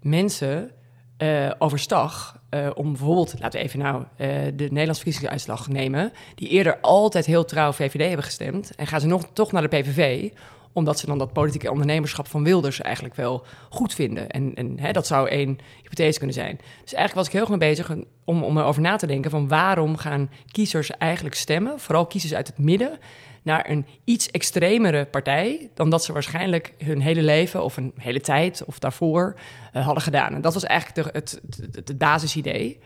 mensen 0.02 0.70
eh, 1.16 1.50
overstag 1.58 2.36
om 2.74 2.92
bijvoorbeeld, 2.92 3.34
laten 3.40 3.60
we 3.60 3.66
even 3.66 3.78
nou 3.78 4.04
de 4.16 4.52
Nederlandse 4.56 5.02
verkiezingsuitslag 5.02 5.68
nemen, 5.68 6.12
die 6.34 6.48
eerder 6.48 6.80
altijd 6.80 7.26
heel 7.26 7.44
trouw 7.44 7.72
VVD 7.72 8.06
hebben 8.06 8.24
gestemd 8.24 8.74
en 8.74 8.86
gaan 8.86 9.00
ze 9.00 9.06
nog 9.06 9.24
toch 9.32 9.52
naar 9.52 9.68
de 9.68 9.78
PVV 9.78 10.30
omdat 10.78 10.98
ze 10.98 11.06
dan 11.06 11.18
dat 11.18 11.32
politieke 11.32 11.70
ondernemerschap 11.70 12.26
van 12.26 12.44
Wilders 12.44 12.80
eigenlijk 12.80 13.14
wel 13.14 13.44
goed 13.68 13.94
vinden. 13.94 14.28
En, 14.28 14.54
en 14.54 14.78
hè, 14.80 14.92
dat 14.92 15.06
zou 15.06 15.28
één 15.28 15.58
hypothese 15.82 16.18
kunnen 16.18 16.36
zijn. 16.36 16.56
Dus 16.82 16.94
eigenlijk 16.94 17.14
was 17.14 17.26
ik 17.26 17.32
heel 17.32 17.40
erg 17.40 17.50
mee 17.50 17.68
bezig 17.68 17.90
om, 18.24 18.42
om 18.42 18.58
erover 18.58 18.82
na 18.82 18.96
te 18.96 19.06
denken 19.06 19.30
van 19.30 19.48
waarom 19.48 19.96
gaan 19.96 20.30
kiezers 20.52 20.90
eigenlijk 20.90 21.34
stemmen, 21.34 21.80
vooral 21.80 22.06
kiezers 22.06 22.34
uit 22.34 22.46
het 22.46 22.58
midden, 22.58 22.98
naar 23.42 23.70
een 23.70 23.86
iets 24.04 24.30
extremere 24.30 25.04
partij 25.04 25.70
dan 25.74 25.90
dat 25.90 26.04
ze 26.04 26.12
waarschijnlijk 26.12 26.74
hun 26.78 27.00
hele 27.00 27.22
leven 27.22 27.64
of 27.64 27.76
een 27.76 27.92
hele 27.96 28.20
tijd 28.20 28.64
of 28.64 28.78
daarvoor 28.78 29.34
uh, 29.74 29.84
hadden 29.84 30.02
gedaan. 30.02 30.34
En 30.34 30.40
dat 30.40 30.54
was 30.54 30.64
eigenlijk 30.64 31.12
de, 31.12 31.18
het, 31.18 31.40
het, 31.60 31.88
het 31.88 31.98
basisidee. 31.98 32.80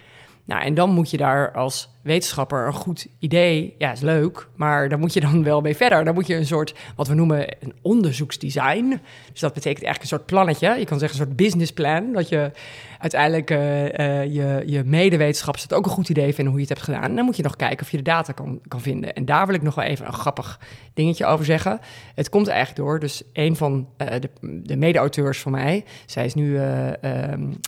Nou, 0.44 0.62
en 0.62 0.74
dan 0.74 0.90
moet 0.90 1.10
je 1.10 1.16
daar 1.16 1.52
als 1.52 1.90
wetenschapper 2.02 2.66
een 2.66 2.72
goed 2.72 3.06
idee, 3.18 3.74
ja, 3.78 3.92
is 3.92 4.00
leuk, 4.00 4.48
maar 4.56 4.88
daar 4.88 4.98
moet 4.98 5.12
je 5.12 5.20
dan 5.20 5.44
wel 5.44 5.60
mee 5.60 5.76
verder. 5.76 6.04
Dan 6.04 6.14
moet 6.14 6.26
je 6.26 6.36
een 6.36 6.46
soort, 6.46 6.74
wat 6.96 7.08
we 7.08 7.14
noemen, 7.14 7.56
een 7.60 7.74
onderzoeksdesign. 7.82 9.00
Dus 9.32 9.40
dat 9.40 9.54
betekent 9.54 9.84
eigenlijk 9.84 10.02
een 10.02 10.18
soort 10.18 10.26
plannetje. 10.26 10.78
Je 10.78 10.84
kan 10.84 10.98
zeggen 10.98 11.20
een 11.20 11.26
soort 11.26 11.36
businessplan, 11.36 12.12
dat 12.12 12.28
je 12.28 12.50
uiteindelijk 12.98 13.50
uh, 13.50 13.82
uh, 13.84 14.24
je, 14.24 14.62
je 14.66 14.84
medewetenschappers 14.84 15.62
het 15.62 15.74
ook 15.74 15.84
een 15.84 15.90
goed 15.90 16.08
idee 16.08 16.34
vinden 16.34 16.46
hoe 16.46 16.62
je 16.62 16.66
het 16.68 16.78
hebt 16.78 16.82
gedaan. 16.82 17.10
En 17.10 17.16
dan 17.16 17.24
moet 17.24 17.36
je 17.36 17.42
nog 17.42 17.56
kijken 17.56 17.80
of 17.80 17.90
je 17.90 17.96
de 17.96 18.02
data 18.02 18.32
kan, 18.32 18.60
kan 18.68 18.80
vinden. 18.80 19.14
En 19.14 19.24
daar 19.24 19.46
wil 19.46 19.54
ik 19.54 19.62
nog 19.62 19.74
wel 19.74 19.84
even 19.84 20.06
een 20.06 20.12
grappig 20.12 20.60
dingetje 20.94 21.26
over 21.26 21.44
zeggen. 21.44 21.80
Het 22.14 22.28
komt 22.28 22.48
eigenlijk 22.48 22.78
door, 22.78 22.98
dus 22.98 23.22
een 23.32 23.56
van 23.56 23.88
uh, 23.98 24.08
de, 24.20 24.30
de 24.62 24.76
mede-auteurs 24.76 25.40
van 25.40 25.52
mij, 25.52 25.84
zij 26.06 26.24
is 26.24 26.34
nu... 26.34 26.58
Um, 26.60 27.60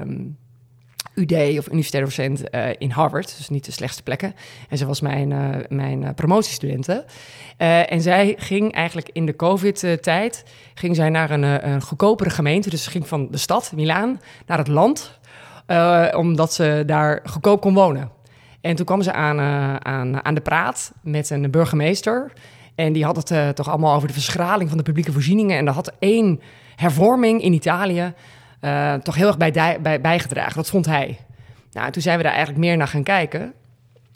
um, 0.00 0.36
UD 1.18 1.58
of 1.58 1.66
universitair 1.66 2.04
docent 2.04 2.54
uh, 2.54 2.68
in 2.78 2.90
Harvard, 2.90 3.36
dus 3.36 3.48
niet 3.48 3.64
de 3.64 3.72
slechtste 3.72 4.02
plekken. 4.02 4.34
En 4.68 4.78
ze 4.78 4.86
was 4.86 5.00
mijn, 5.00 5.30
uh, 5.30 5.56
mijn 5.68 6.02
uh, 6.02 6.08
promotiestudente. 6.14 7.04
en 7.56 8.00
zij 8.00 8.34
ging 8.38 8.72
eigenlijk 8.72 9.10
in 9.12 9.26
de 9.26 9.36
COVID-tijd 9.36 10.44
ging 10.74 10.96
zij 10.96 11.08
naar 11.08 11.30
een, 11.30 11.68
een 11.68 11.82
goedkopere 11.82 12.30
gemeente. 12.30 12.70
Dus 12.70 12.82
ze 12.82 12.90
ging 12.90 13.08
van 13.08 13.28
de 13.30 13.36
stad, 13.36 13.72
Milaan, 13.74 14.20
naar 14.46 14.58
het 14.58 14.68
land, 14.68 15.18
omdat 16.14 16.52
ze 16.52 16.82
daar 16.86 17.20
goedkoop 17.24 17.60
kon 17.60 17.74
wonen. 17.74 18.10
En 18.60 18.76
toen 18.76 18.86
kwam 18.86 19.02
ze 19.02 19.12
aan, 19.12 19.40
aan, 19.84 20.24
aan 20.24 20.34
de 20.34 20.40
praat 20.40 20.92
met 21.02 21.30
een 21.30 21.50
burgemeester. 21.50 22.32
En 22.74 22.92
die 22.92 23.04
had 23.04 23.28
het 23.28 23.56
toch 23.56 23.68
allemaal 23.68 23.94
over 23.94 24.08
de 24.08 24.14
verschraling 24.14 24.68
van 24.68 24.78
de 24.78 24.84
publieke 24.84 25.12
voorzieningen. 25.12 25.56
En 25.56 25.66
er 25.66 25.72
had 25.72 25.92
één 25.98 26.40
hervorming 26.76 27.42
in 27.42 27.52
Italië 27.52 28.14
uh, 28.60 28.94
toch 28.94 29.14
heel 29.14 29.26
erg 29.26 29.36
bij, 29.36 29.78
bij, 29.80 30.00
bijgedragen. 30.00 30.54
Dat 30.54 30.70
vond 30.70 30.86
hij. 30.86 31.18
Nou, 31.72 31.90
toen 31.90 32.02
zijn 32.02 32.16
we 32.16 32.22
daar 32.22 32.32
eigenlijk 32.32 32.64
meer 32.64 32.76
naar 32.76 32.88
gaan 32.88 33.02
kijken. 33.02 33.52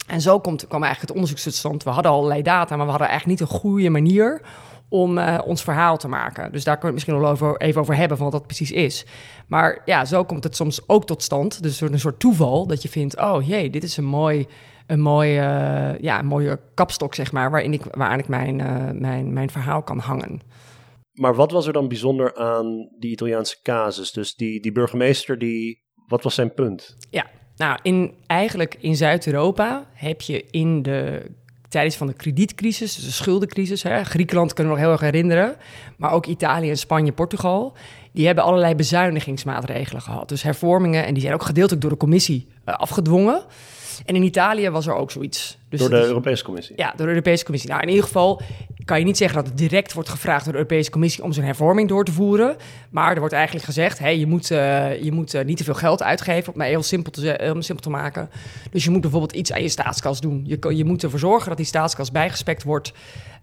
En 0.07 0.21
zo 0.21 0.39
komt, 0.39 0.67
kwam 0.67 0.83
eigenlijk 0.83 1.01
het 1.01 1.21
onderzoek 1.21 1.37
tot 1.37 1.53
stand. 1.53 1.83
We 1.83 1.89
hadden 1.89 2.11
allerlei 2.11 2.41
data, 2.41 2.75
maar 2.75 2.85
we 2.85 2.91
hadden 2.91 3.09
eigenlijk 3.09 3.39
niet 3.39 3.49
een 3.49 3.59
goede 3.59 3.89
manier 3.89 4.41
om 4.89 5.17
uh, 5.17 5.39
ons 5.45 5.63
verhaal 5.63 5.97
te 5.97 6.07
maken. 6.07 6.51
Dus 6.51 6.63
daar 6.63 6.77
kunnen 6.77 6.95
we 6.95 7.01
het 7.01 7.09
misschien 7.09 7.19
wel 7.19 7.49
over, 7.49 7.61
even 7.61 7.81
over 7.81 7.95
hebben 7.95 8.17
van 8.17 8.25
wat 8.25 8.35
dat 8.35 8.47
precies 8.47 8.71
is. 8.71 9.05
Maar 9.47 9.81
ja, 9.85 10.05
zo 10.05 10.23
komt 10.23 10.43
het 10.43 10.55
soms 10.55 10.81
ook 10.87 11.05
tot 11.05 11.23
stand. 11.23 11.63
Dus 11.63 11.81
een 11.81 11.99
soort 11.99 12.19
toeval 12.19 12.67
dat 12.67 12.81
je 12.81 12.89
vindt, 12.89 13.19
oh 13.19 13.47
jee, 13.47 13.69
dit 13.69 13.83
is 13.83 13.97
een 13.97 14.05
mooi... 14.05 14.47
Een 14.87 15.01
mooie, 15.01 15.39
uh, 15.39 15.99
ja, 15.99 16.21
mooie 16.21 16.59
kapstok, 16.73 17.15
zeg 17.15 17.31
maar, 17.31 17.51
waarin 17.51 17.73
ik, 17.73 17.81
waaraan 17.91 18.19
ik 18.19 18.27
mijn, 18.27 18.55
mijn, 18.99 19.33
mijn 19.33 19.49
verhaal 19.49 19.81
kan 19.81 19.99
hangen. 19.99 20.41
Maar 21.13 21.35
wat 21.35 21.51
was 21.51 21.67
er 21.67 21.73
dan 21.73 21.87
bijzonder 21.87 22.35
aan 22.35 22.89
die 22.99 23.11
Italiaanse 23.11 23.57
casus? 23.61 24.11
Dus 24.11 24.35
die, 24.35 24.61
die 24.61 24.71
burgemeester, 24.71 25.37
die, 25.37 25.81
wat 26.07 26.23
was 26.23 26.35
zijn 26.35 26.53
punt? 26.53 26.97
Ja, 27.09 27.29
nou, 27.55 27.79
in, 27.81 28.13
eigenlijk 28.27 28.75
in 28.79 28.95
Zuid-Europa 28.95 29.89
heb 29.93 30.21
je 30.21 30.45
in 30.49 30.81
de 30.81 31.31
tijdens 31.73 31.95
van 31.95 32.07
de 32.07 32.13
kredietcrisis, 32.13 32.95
dus 32.95 33.05
de 33.05 33.11
schuldencrisis. 33.11 33.83
Hè, 33.83 34.03
Griekenland 34.03 34.53
kunnen 34.53 34.73
we 34.73 34.79
nog 34.79 34.87
heel 34.87 34.97
erg 34.97 35.11
herinneren. 35.11 35.55
Maar 35.97 36.11
ook 36.11 36.25
Italië 36.25 36.69
en 36.69 36.77
Spanje, 36.77 37.11
Portugal. 37.11 37.75
Die 38.11 38.25
hebben 38.25 38.43
allerlei 38.43 38.75
bezuinigingsmaatregelen 38.75 40.01
gehad. 40.01 40.29
Dus 40.29 40.43
hervormingen. 40.43 41.05
En 41.05 41.13
die 41.13 41.21
zijn 41.21 41.33
ook 41.33 41.43
gedeeltelijk 41.43 41.81
door 41.81 41.91
de 41.91 41.97
commissie 41.97 42.47
uh, 42.65 42.75
afgedwongen. 42.75 43.43
En 44.05 44.15
in 44.15 44.23
Italië 44.23 44.69
was 44.69 44.87
er 44.87 44.95
ook 44.95 45.11
zoiets. 45.11 45.57
Dus 45.69 45.79
door 45.79 45.89
de 45.89 46.05
Europese 46.05 46.43
Commissie? 46.43 46.75
Ja, 46.77 46.93
door 46.95 47.05
de 47.05 47.11
Europese 47.11 47.43
Commissie. 47.43 47.69
Nou, 47.69 47.81
in 47.81 47.89
ieder 47.89 48.03
geval 48.03 48.41
kan 48.85 48.99
je 48.99 49.05
niet 49.05 49.17
zeggen 49.17 49.37
dat 49.37 49.47
het 49.47 49.57
direct 49.57 49.93
wordt 49.93 50.09
gevraagd 50.09 50.43
door 50.43 50.53
de 50.53 50.59
Europese 50.59 50.89
Commissie 50.89 51.23
om 51.23 51.33
zo'n 51.33 51.43
hervorming 51.43 51.89
door 51.89 52.05
te 52.05 52.11
voeren. 52.11 52.55
Maar 52.89 53.13
er 53.13 53.19
wordt 53.19 53.33
eigenlijk 53.33 53.65
gezegd, 53.65 53.99
hey, 53.99 54.17
je 54.17 54.27
moet, 54.27 54.51
uh, 54.51 55.03
je 55.03 55.11
moet 55.11 55.33
uh, 55.33 55.43
niet 55.43 55.57
te 55.57 55.63
veel 55.63 55.73
geld 55.73 56.03
uitgeven, 56.03 56.53
om 56.53 56.59
het 56.59 56.69
heel 56.69 56.83
simpel, 56.83 57.11
te, 57.11 57.35
heel 57.37 57.61
simpel 57.61 57.83
te 57.83 57.89
maken. 57.89 58.29
Dus 58.71 58.83
je 58.83 58.89
moet 58.89 59.01
bijvoorbeeld 59.01 59.33
iets 59.33 59.53
aan 59.53 59.61
je 59.61 59.69
staatskas 59.69 60.21
doen. 60.21 60.43
Je, 60.45 60.75
je 60.75 60.85
moet 60.85 61.03
ervoor 61.03 61.19
zorgen 61.19 61.47
dat 61.47 61.57
die 61.57 61.65
staatskas 61.65 62.11
bijgespekt 62.11 62.63
wordt 62.63 62.93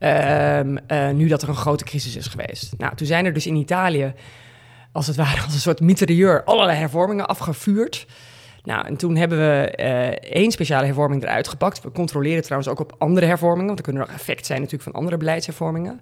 uh, 0.00 1.10
nu 1.10 1.28
dat 1.28 1.42
er 1.42 1.48
een 1.48 1.54
grote 1.54 1.84
crisis 1.84 2.16
is 2.16 2.26
geweest. 2.26 2.74
Nou, 2.78 2.96
toen 2.96 3.06
zijn 3.06 3.24
er 3.24 3.32
dus 3.32 3.46
in 3.46 3.56
Italië, 3.56 4.14
als 4.92 5.06
het 5.06 5.16
ware 5.16 5.42
als 5.44 5.54
een 5.54 5.60
soort 5.60 5.80
mitrailleur, 5.80 6.44
allerlei 6.44 6.78
hervormingen 6.78 7.28
afgevuurd. 7.28 8.06
Nou, 8.62 8.86
en 8.86 8.96
toen 8.96 9.16
hebben 9.16 9.38
we 9.38 9.78
uh, 9.80 10.08
één 10.08 10.50
speciale 10.50 10.86
hervorming 10.86 11.22
eruit 11.22 11.48
gepakt. 11.48 11.82
We 11.82 11.92
controleren 11.92 12.42
trouwens 12.42 12.70
ook 12.70 12.80
op 12.80 12.94
andere 12.98 13.26
hervormingen, 13.26 13.66
want 13.66 13.78
er 13.78 13.84
kunnen 13.84 14.02
nog 14.02 14.12
effect 14.12 14.46
zijn 14.46 14.58
natuurlijk 14.58 14.90
van 14.90 14.98
andere 14.98 15.16
beleidshervormingen. 15.16 16.00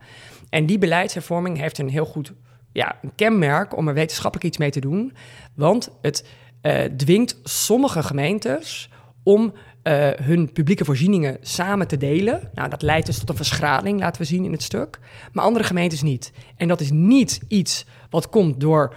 En 0.50 0.66
die 0.66 0.78
beleidshervorming 0.78 1.58
heeft 1.58 1.78
een 1.78 1.88
heel 1.88 2.06
goed 2.06 2.32
ja, 2.72 2.98
een 3.02 3.12
kenmerk 3.14 3.76
om 3.76 3.88
er 3.88 3.94
wetenschappelijk 3.94 4.48
iets 4.48 4.58
mee 4.58 4.70
te 4.70 4.80
doen. 4.80 5.12
Want 5.54 5.90
het 6.00 6.24
uh, 6.62 6.84
dwingt 6.84 7.38
sommige 7.42 8.02
gemeentes 8.02 8.90
om 9.22 9.52
uh, 9.82 10.08
hun 10.22 10.52
publieke 10.52 10.84
voorzieningen 10.84 11.36
samen 11.40 11.88
te 11.88 11.96
delen. 11.96 12.50
Nou, 12.54 12.68
dat 12.68 12.82
leidt 12.82 13.06
dus 13.06 13.18
tot 13.18 13.28
een 13.28 13.36
verschraling, 13.36 14.00
laten 14.00 14.20
we 14.20 14.26
zien 14.26 14.44
in 14.44 14.52
het 14.52 14.62
stuk. 14.62 14.98
Maar 15.32 15.44
andere 15.44 15.64
gemeentes 15.64 16.02
niet. 16.02 16.32
En 16.56 16.68
dat 16.68 16.80
is 16.80 16.90
niet 16.90 17.40
iets 17.48 17.86
wat 18.10 18.28
komt 18.28 18.60
door 18.60 18.94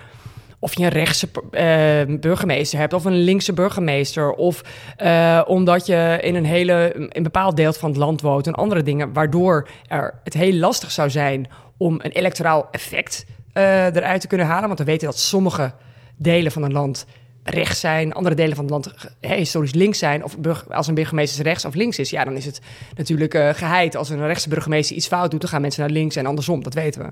of 0.64 0.78
je 0.78 0.84
een 0.84 0.90
rechtse 0.90 1.28
uh, 1.52 2.18
burgemeester 2.20 2.80
hebt 2.80 2.94
of 2.94 3.06
een 3.06 3.24
linkse 3.24 3.54
burgemeester. 3.54 4.32
Of 4.32 4.62
uh, 5.04 5.42
omdat 5.46 5.86
je 5.86 6.18
in 6.22 6.36
een 6.36 6.46
hele 6.46 6.92
een 7.10 7.24
bepaald 7.24 7.56
deel 7.56 7.74
van 7.74 7.90
het 7.90 8.00
land 8.00 8.22
woont 8.22 8.48
en 8.48 8.54
andere 8.54 8.84
dingen. 8.84 9.14
Waardoor 9.14 9.68
er 9.88 10.20
het 10.24 10.34
heel 10.34 10.54
lastig 10.54 10.92
zou 10.92 11.10
zijn 11.10 11.48
om 11.78 11.94
een 11.94 12.12
electoraal 12.12 12.68
effect 12.72 13.26
uh, 13.54 13.86
eruit 13.86 14.22
te 14.22 14.28
kunnen 14.28 14.48
halen. 14.48 14.68
Want 14.68 14.80
we 14.80 14.86
weten 14.86 15.08
dat 15.08 15.20
sommige 15.20 15.74
delen 16.18 16.52
van 16.52 16.64
een 16.64 16.72
land 16.72 17.06
rechts 17.44 17.80
zijn, 17.80 18.14
andere 18.14 18.36
delen 18.36 18.56
van 18.56 18.66
het 18.66 18.74
land 18.74 18.94
historisch 19.20 19.74
links 19.74 20.00
zijn. 20.00 20.24
Of 20.24 20.36
als 20.70 20.88
een 20.88 20.94
burgemeester 20.94 21.44
rechts 21.44 21.66
of 21.66 21.74
links 21.74 22.00
is, 22.00 22.10
ja, 22.10 22.24
dan 22.24 22.36
is 22.36 22.46
het 22.46 22.62
natuurlijk 22.96 23.34
uh, 23.34 23.50
geheid. 23.54 23.96
Als 23.96 24.10
een 24.10 24.26
rechtse 24.26 24.50
burgemeester 24.50 24.96
iets 24.96 25.08
fout 25.08 25.32
doet, 25.32 25.42
dan 25.42 25.50
gaan 25.50 25.62
mensen 25.62 25.82
naar 25.82 25.92
links 25.92 26.16
en 26.16 26.26
andersom, 26.26 26.64
dat 26.64 26.74
weten 26.74 27.02
we. 27.02 27.10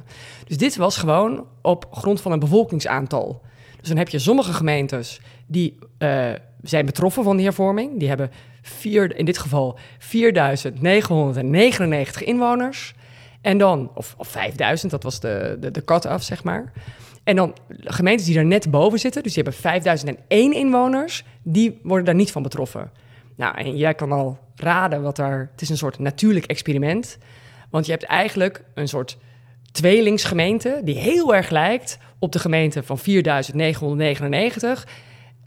Dus 0.48 0.58
dit 0.58 0.76
was 0.76 0.98
gewoon 0.98 1.46
op 1.62 1.88
grond 1.92 2.22
van 2.22 2.32
een 2.32 2.40
bevolkingsaantal. 2.40 3.42
Dus 3.80 3.88
dan 3.88 3.98
heb 3.98 4.10
je 4.10 4.20
sommige 4.20 4.54
gemeentes 4.54 5.22
die 5.48 5.78
uh, 6.00 6.30
zijn 6.62 6.86
betroffen 6.86 7.24
van 7.24 7.36
die 7.36 7.46
hervorming. 7.46 8.00
Die 8.00 8.08
hebben 8.08 8.32
vier, 8.62 9.16
in 9.16 9.26
dit 9.26 9.38
geval 9.38 9.80
4.999 10.00 10.10
inwoners. 12.24 12.94
En 13.42 13.58
dan, 13.58 13.92
of, 13.94 14.16
of 14.18 14.28
5000, 14.28 14.92
dat 14.92 15.04
was 15.04 15.20
de, 15.20 15.58
de, 15.60 15.72
de 15.72 15.84
cut-off, 15.84 16.24
zeg 16.24 16.44
maar. 16.44 16.72
En 17.30 17.36
dan 17.36 17.54
gemeentes 17.84 18.26
die 18.26 18.38
er 18.38 18.46
net 18.46 18.72
boven 18.72 19.00
zitten, 19.00 19.24
dus 19.24 19.34
die 19.34 19.44
hebben 19.44 19.62
5001 19.62 20.54
inwoners, 20.54 21.24
die 21.44 21.80
worden 21.84 22.06
daar 22.06 22.16
niet 22.16 22.32
van 22.32 22.44
betroffen. 22.44 22.92
Nou, 23.36 23.58
en 23.58 23.78
jij 23.78 23.94
kan 23.94 24.12
al 24.12 24.38
raden 24.56 25.02
wat 25.02 25.16
daar. 25.16 25.50
Het 25.52 25.62
is 25.62 25.70
een 25.70 25.78
soort 25.78 26.00
natuurlijk 26.00 26.46
experiment. 26.46 27.18
Want 27.70 27.86
je 27.86 27.92
hebt 27.92 28.04
eigenlijk 28.04 28.64
een 28.74 28.88
soort 28.88 29.18
tweelingsgemeente 29.72 30.82
die 30.84 30.96
heel 30.96 31.36
erg 31.36 31.50
lijkt 31.50 31.98
op 32.20 32.32
de 32.32 32.40
gemeente 32.40 32.84
van 32.84 32.98
4999. 32.98 34.88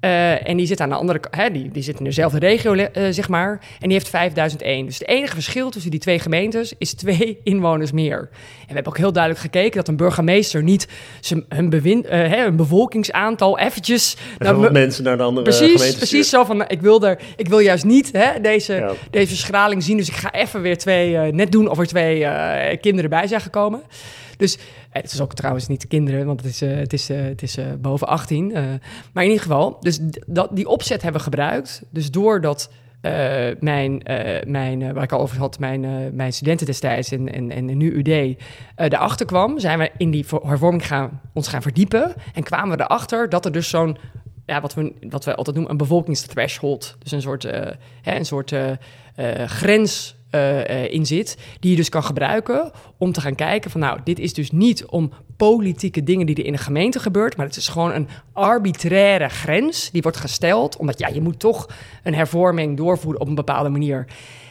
Uh, 0.04 0.48
en 0.48 0.56
die 0.56 0.66
zit 0.66 0.80
aan 0.80 0.88
de 0.88 0.94
andere 0.94 1.18
kant, 1.18 1.54
die, 1.54 1.70
die 1.70 1.82
zit 1.82 1.98
in 1.98 2.04
dezelfde 2.04 2.38
regio, 2.38 2.74
uh, 2.74 2.86
zeg 3.10 3.28
maar. 3.28 3.50
En 3.50 3.88
die 3.88 3.92
heeft 3.92 4.08
5001. 4.08 4.86
Dus 4.86 4.98
het 4.98 5.08
enige 5.08 5.34
verschil 5.34 5.70
tussen 5.70 5.90
die 5.90 6.00
twee 6.00 6.18
gemeentes 6.18 6.74
is 6.78 6.94
twee 6.94 7.38
inwoners 7.44 7.92
meer. 7.92 8.28
We 8.72 8.78
hebben 8.78 8.92
ook 8.92 8.98
heel 8.98 9.12
duidelijk 9.12 9.42
gekeken 9.42 9.76
dat 9.76 9.88
een 9.88 9.96
burgemeester 9.96 10.62
niet 10.62 10.88
zijn, 11.20 11.44
hun, 11.48 11.70
bewin, 11.70 11.98
uh, 12.04 12.10
hè, 12.10 12.42
hun 12.42 12.56
bevolkingsaantal 12.56 13.58
eventjes... 13.58 14.16
Naar, 14.38 14.72
mensen 14.72 15.04
naar 15.04 15.16
de 15.16 15.22
andere 15.22 15.44
precies, 15.46 15.72
gemeentes 15.72 15.96
Precies, 15.96 16.28
zo 16.28 16.44
van, 16.44 16.68
ik 16.68 16.80
wil, 16.80 17.02
er, 17.02 17.20
ik 17.36 17.48
wil 17.48 17.58
juist 17.58 17.84
niet 17.84 18.12
hè, 18.12 18.40
deze, 18.40 18.74
ja. 18.74 18.92
deze 19.10 19.28
verschraling 19.28 19.82
zien. 19.82 19.96
Dus 19.96 20.08
ik 20.08 20.14
ga 20.14 20.32
even 20.32 20.62
weer 20.62 20.78
twee, 20.78 21.32
net 21.32 21.52
doen 21.52 21.68
of 21.68 21.78
er 21.78 21.86
twee 21.86 22.26
kinderen 22.78 23.10
bij 23.10 23.26
zijn 23.26 23.40
gekomen. 23.40 23.82
Dus 24.36 24.58
het 24.90 25.12
is 25.12 25.20
ook 25.20 25.34
trouwens 25.34 25.66
niet 25.66 25.86
kinderen, 25.86 26.26
want 26.26 26.42
het 26.42 26.50
is, 26.50 26.62
uh, 26.62 26.76
het 26.76 26.92
is, 26.92 27.10
uh, 27.10 27.22
het 27.22 27.42
is 27.42 27.58
uh, 27.58 27.64
boven 27.78 28.06
18. 28.06 28.52
maar 29.12 29.24
in 29.24 29.30
ieder 29.30 29.42
geval, 29.42 29.76
dus 29.80 29.98
dat, 30.26 30.48
die 30.52 30.68
opzet 30.68 31.02
hebben 31.02 31.20
we 31.20 31.24
gebruikt. 31.24 31.82
Dus 31.90 32.10
doordat 32.10 32.70
mijn, 33.60 34.02
mijn 34.46 34.92
waar 34.92 35.02
ik 35.02 35.12
al 35.12 35.20
over 35.20 35.38
had, 35.38 35.58
mijn, 35.58 36.14
mijn 36.14 36.32
studenten 36.32 36.66
destijds 36.66 37.10
en, 37.10 37.32
en, 37.32 37.50
en 37.50 37.76
nu 37.76 37.92
UD, 37.92 38.36
erachter 38.76 39.26
kwam, 39.26 39.58
zijn 39.58 39.78
we 39.78 39.90
in 39.96 40.10
die 40.10 40.26
hervorming 40.42 40.86
gaan, 40.86 41.20
ons 41.32 41.48
gaan 41.48 41.62
verdiepen. 41.62 42.14
En 42.34 42.42
kwamen 42.42 42.76
we 42.76 42.84
erachter 42.84 43.28
dat 43.28 43.44
er 43.44 43.52
dus 43.52 43.68
zo'n 43.68 43.96
ja, 44.46 44.60
wat, 44.60 44.74
we, 44.74 44.92
wat 45.08 45.24
we 45.24 45.34
altijd 45.34 45.56
noemen 45.56 45.72
een 45.72 45.78
bevolkingsthreshold. 45.78 46.96
Dus 46.98 47.12
een 47.12 47.22
soort, 47.22 47.42
hè, 48.02 48.16
een 48.16 48.26
soort 48.26 48.54
grens 49.46 50.16
in 50.88 51.06
zit, 51.06 51.38
die 51.60 51.70
je 51.70 51.76
dus 51.76 51.88
kan 51.88 52.04
gebruiken 52.04 52.70
om 52.98 53.12
te 53.12 53.20
gaan 53.20 53.34
kijken 53.34 53.70
van 53.70 53.80
nou, 53.80 54.00
dit 54.04 54.18
is 54.18 54.34
dus 54.34 54.50
niet 54.50 54.86
om 54.86 55.12
politieke 55.48 56.02
dingen 56.02 56.26
die 56.26 56.36
er 56.36 56.44
in 56.44 56.52
een 56.52 56.58
gemeente 56.58 57.00
gebeurt, 57.00 57.36
maar 57.36 57.46
het 57.46 57.56
is 57.56 57.68
gewoon 57.68 57.92
een 57.92 58.08
arbitraire 58.32 59.28
grens 59.28 59.90
die 59.90 60.02
wordt 60.02 60.16
gesteld, 60.16 60.76
omdat 60.76 60.98
ja, 60.98 61.08
je 61.08 61.20
moet 61.20 61.38
toch 61.38 61.68
een 62.02 62.14
hervorming 62.14 62.76
doorvoeren 62.76 63.20
op 63.20 63.28
een 63.28 63.34
bepaalde 63.34 63.68
manier. 63.68 64.06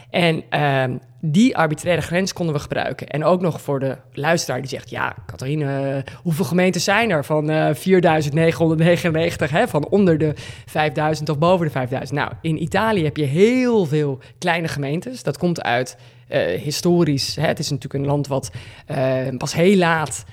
En 0.10 0.43
uh, 0.50 0.83
die 1.21 1.57
arbitraire 1.57 2.01
grens 2.01 2.33
konden 2.33 2.55
we 2.55 2.62
gebruiken. 2.62 3.07
En 3.07 3.24
ook 3.24 3.41
nog 3.41 3.62
voor 3.62 3.79
de 3.79 3.98
luisteraar 4.13 4.60
die 4.60 4.69
zegt: 4.69 4.89
Ja, 4.89 5.15
Catharine, 5.25 6.03
hoeveel 6.24 6.45
gemeenten 6.45 6.81
zijn 6.81 7.10
er 7.10 7.25
van 7.25 7.50
uh, 7.50 7.74
4999, 7.74 9.51
hè, 9.51 9.67
van 9.67 9.88
onder 9.88 10.17
de 10.17 10.33
5000 10.65 11.29
of 11.29 11.38
boven 11.38 11.65
de 11.65 11.71
5000? 11.71 12.19
Nou, 12.19 12.31
in 12.41 12.62
Italië 12.62 13.03
heb 13.03 13.17
je 13.17 13.25
heel 13.25 13.86
veel 13.86 14.19
kleine 14.38 14.67
gemeentes. 14.67 15.24
Dat 15.24 15.38
komt 15.38 15.62
uit 15.62 15.98
historisch. 16.39 17.35
Hè, 17.35 17.47
het 17.47 17.59
is 17.59 17.69
natuurlijk 17.69 18.03
een 18.03 18.09
land 18.09 18.27
wat 18.27 18.51
uh, 18.91 19.27
pas 19.38 19.53
heel 19.53 19.77
laat 19.77 20.23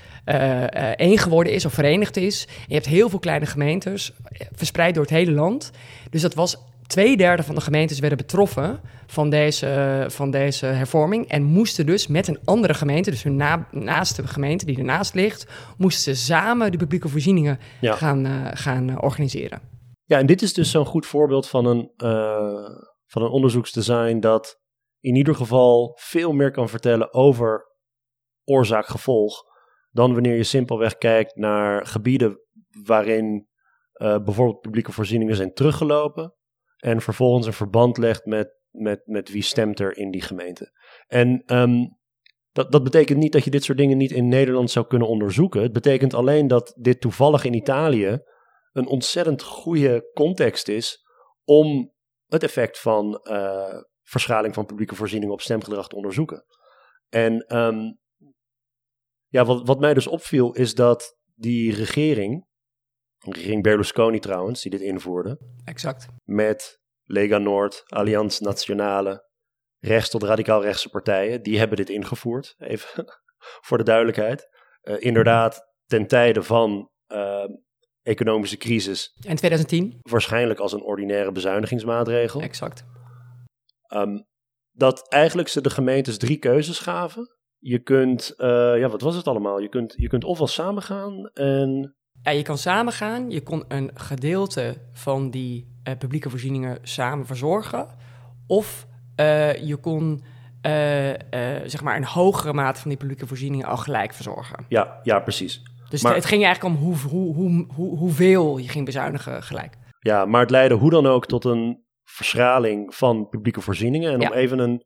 één 0.95 1.17
geworden 1.17 1.53
is 1.53 1.65
of 1.65 1.73
verenigd 1.73 2.17
is. 2.17 2.45
En 2.47 2.63
je 2.67 2.73
hebt 2.73 2.85
heel 2.85 3.09
veel 3.09 3.19
kleine 3.19 3.45
gemeentes 3.45 4.13
verspreid 4.51 4.93
door 4.93 5.03
het 5.03 5.13
hele 5.13 5.31
land. 5.31 5.71
Dus 6.09 6.21
dat 6.21 6.33
was 6.33 6.57
twee 6.89 7.17
derde 7.17 7.43
van 7.43 7.55
de 7.55 7.61
gemeentes 7.61 7.99
werden 7.99 8.17
betroffen 8.17 8.79
van 9.07 9.29
deze, 9.29 10.05
van 10.09 10.31
deze 10.31 10.65
hervorming. 10.65 11.27
En 11.27 11.43
moesten 11.43 11.85
dus 11.85 12.07
met 12.07 12.27
een 12.27 12.39
andere 12.43 12.73
gemeente, 12.73 13.11
dus 13.11 13.23
hun 13.23 13.35
na, 13.35 13.67
naaste 13.71 14.27
gemeente 14.27 14.65
die 14.65 14.77
ernaast 14.77 15.13
ligt, 15.13 15.47
moesten 15.77 16.15
ze 16.15 16.23
samen 16.23 16.71
de 16.71 16.77
publieke 16.77 17.09
voorzieningen 17.09 17.59
ja. 17.81 17.95
gaan, 17.95 18.25
uh, 18.25 18.47
gaan 18.53 19.01
organiseren. 19.01 19.61
Ja, 20.05 20.17
en 20.17 20.25
dit 20.25 20.41
is 20.41 20.53
dus 20.53 20.71
zo'n 20.71 20.85
goed 20.85 21.05
voorbeeld 21.05 21.47
van 21.47 21.65
een, 21.65 21.91
uh, 21.97 22.69
van 23.05 23.21
een 23.21 23.29
onderzoeksdesign 23.29 24.19
dat 24.19 24.58
in 24.99 25.15
ieder 25.15 25.35
geval 25.35 25.97
veel 25.99 26.31
meer 26.31 26.51
kan 26.51 26.69
vertellen 26.69 27.13
over 27.13 27.67
oorzaak-gevolg 28.43 29.47
dan 29.91 30.13
wanneer 30.13 30.35
je 30.35 30.43
simpelweg 30.43 30.97
kijkt 30.97 31.35
naar 31.35 31.85
gebieden 31.85 32.39
waarin 32.85 33.47
bijvoorbeeld 33.99 34.59
publieke 34.59 34.91
voorzieningen 34.91 35.35
zijn 35.35 35.53
teruggelopen 35.53 36.33
en 36.77 37.01
vervolgens 37.01 37.45
een 37.45 37.53
verband 37.53 37.97
legt 37.97 38.25
met, 38.25 38.53
met, 38.69 39.01
met 39.05 39.29
wie 39.29 39.41
stemt 39.41 39.79
er 39.79 39.97
in 39.97 40.11
die 40.11 40.21
gemeente. 40.21 40.71
En 41.07 41.43
um, 41.45 41.97
dat, 42.51 42.71
dat 42.71 42.83
betekent 42.83 43.19
niet 43.19 43.31
dat 43.31 43.43
je 43.43 43.49
dit 43.49 43.63
soort 43.63 43.77
dingen 43.77 43.97
niet 43.97 44.11
in 44.11 44.27
Nederland 44.27 44.71
zou 44.71 44.87
kunnen 44.87 45.07
onderzoeken. 45.07 45.61
Het 45.61 45.73
betekent 45.73 46.13
alleen 46.13 46.47
dat 46.47 46.73
dit 46.77 47.01
toevallig 47.01 47.43
in 47.43 47.53
Italië 47.53 48.19
een 48.71 48.87
ontzettend 48.87 49.43
goede 49.43 50.09
context 50.13 50.67
is 50.67 51.05
om 51.43 51.93
het 52.25 52.43
effect 52.43 52.79
van 52.79 53.19
uh, 53.23 53.75
verschaling 54.09 54.53
van 54.53 54.65
publieke 54.65 54.95
voorzieningen 54.95 55.33
op 55.33 55.41
stemgedrag 55.41 55.87
te 55.87 55.95
onderzoeken. 55.95 56.45
En 57.09 57.57
um, 57.57 57.99
ja, 59.27 59.45
wat, 59.45 59.67
wat 59.67 59.79
mij 59.79 59.93
dus 59.93 60.07
opviel 60.07 60.53
is 60.53 60.75
dat 60.75 61.17
die 61.35 61.75
regering, 61.75 62.47
regering 63.17 63.63
Berlusconi 63.63 64.19
trouwens, 64.19 64.61
die 64.61 64.71
dit 64.71 64.81
invoerde. 64.81 65.39
Exact. 65.63 66.07
Met 66.23 66.79
Lega 67.03 67.37
Noord, 67.37 67.83
Allianz 67.85 68.39
Nationale, 68.39 69.27
rechts 69.79 70.09
tot 70.09 70.23
radicaal 70.23 70.61
rechtse 70.61 70.89
partijen, 70.89 71.43
die 71.43 71.59
hebben 71.59 71.77
dit 71.77 71.89
ingevoerd, 71.89 72.55
even 72.57 73.05
voor 73.65 73.77
de 73.77 73.83
duidelijkheid. 73.83 74.47
Uh, 74.83 74.95
inderdaad, 74.99 75.61
ten 75.85 76.07
tijde 76.07 76.43
van 76.43 76.89
uh, 77.07 77.45
economische 78.01 78.57
crisis. 78.57 79.13
En 79.27 79.35
2010? 79.35 79.97
Waarschijnlijk 80.01 80.59
als 80.59 80.73
een 80.73 80.83
ordinaire 80.83 81.31
bezuinigingsmaatregel. 81.31 82.41
Exact. 82.41 82.85
Um, 83.95 84.27
dat 84.71 85.07
eigenlijk 85.07 85.47
ze 85.47 85.61
de 85.61 85.69
gemeentes 85.69 86.17
drie 86.17 86.37
keuzes 86.37 86.79
gaven. 86.79 87.37
Je 87.57 87.79
kunt, 87.79 88.33
uh, 88.37 88.47
ja, 88.79 88.89
wat 88.89 89.01
was 89.01 89.15
het 89.15 89.27
allemaal? 89.27 89.59
Je 89.59 89.69
kunt, 89.69 89.93
je 89.97 90.07
kunt 90.07 90.23
ofwel 90.23 90.47
samengaan 90.47 91.29
en... 91.33 91.95
Ja, 92.21 92.31
je 92.31 92.41
kan 92.41 92.57
samengaan. 92.57 93.29
Je 93.29 93.43
kon 93.43 93.63
een 93.67 93.91
gedeelte 93.93 94.77
van 94.91 95.29
die 95.29 95.81
uh, 95.87 95.97
publieke 95.97 96.29
voorzieningen 96.29 96.77
samen 96.81 97.25
verzorgen. 97.25 97.87
Of 98.47 98.87
uh, 99.15 99.53
je 99.53 99.77
kon 99.77 100.23
zeg 101.65 101.81
maar 101.81 101.95
een 101.95 102.05
hogere 102.05 102.53
mate 102.53 102.79
van 102.79 102.89
die 102.89 102.99
publieke 102.99 103.27
voorzieningen 103.27 103.67
al 103.67 103.77
gelijk 103.77 104.13
verzorgen. 104.13 104.65
Ja, 104.69 104.99
ja 105.03 105.19
precies. 105.19 105.61
Dus 105.89 106.03
maar, 106.03 106.15
het 106.15 106.25
ging 106.25 106.43
eigenlijk 106.43 106.75
om 106.75 106.81
hoe, 106.81 106.97
hoe, 106.97 107.65
hoe, 107.73 107.97
hoeveel 107.97 108.57
je 108.57 108.69
ging 108.69 108.85
bezuinigen 108.85 109.43
gelijk. 109.43 109.77
Ja, 109.99 110.25
maar 110.25 110.41
het 110.41 110.49
leidde 110.49 110.75
hoe 110.75 110.89
dan 110.89 111.05
ook 111.05 111.25
tot 111.25 111.43
een 111.43 111.83
verschraling 112.15 112.95
van 112.95 113.27
publieke 113.27 113.61
voorzieningen. 113.61 114.11
En 114.11 114.21
om 114.21 114.33
even 114.33 114.59
een 114.59 114.85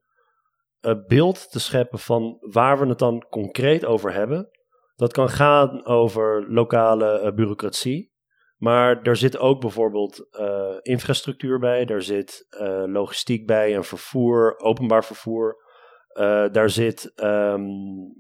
uh, 0.82 0.94
beeld 1.08 1.52
te 1.52 1.60
scheppen 1.60 2.00
van 2.00 2.38
waar 2.40 2.80
we 2.80 2.88
het 2.88 3.00
dan 3.00 3.26
concreet 3.30 3.86
over 3.86 4.14
hebben. 4.14 4.50
Dat 4.96 5.14
kan 5.14 5.30
gaan 5.30 5.86
over 5.86 6.46
lokale 6.52 7.22
uh, 7.22 7.32
bureaucratie. 7.32 8.12
Maar 8.58 9.02
er 9.02 9.16
zit 9.16 9.38
ook 9.38 9.62
bijvoorbeeld 9.62 10.28
uh, 10.40 10.76
infrastructuur 10.82 11.60
bij, 11.60 11.86
daar 11.86 12.02
zit 12.02 12.46
logistiek 12.86 13.46
bij 13.48 13.76
en 13.76 13.84
vervoer, 13.84 14.60
openbaar 14.60 15.06
vervoer. 15.06 15.58
daar 16.52 16.70
zit 16.70 17.12
um, 17.16 18.14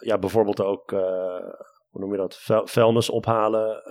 ja, 0.00 0.18
bijvoorbeeld 0.18 0.60
ook, 0.60 0.90
hoe 0.90 2.00
noem 2.00 2.10
je 2.10 2.16
dat, 2.16 2.38
vuilnis 2.64 3.10
ophalen 3.10 3.82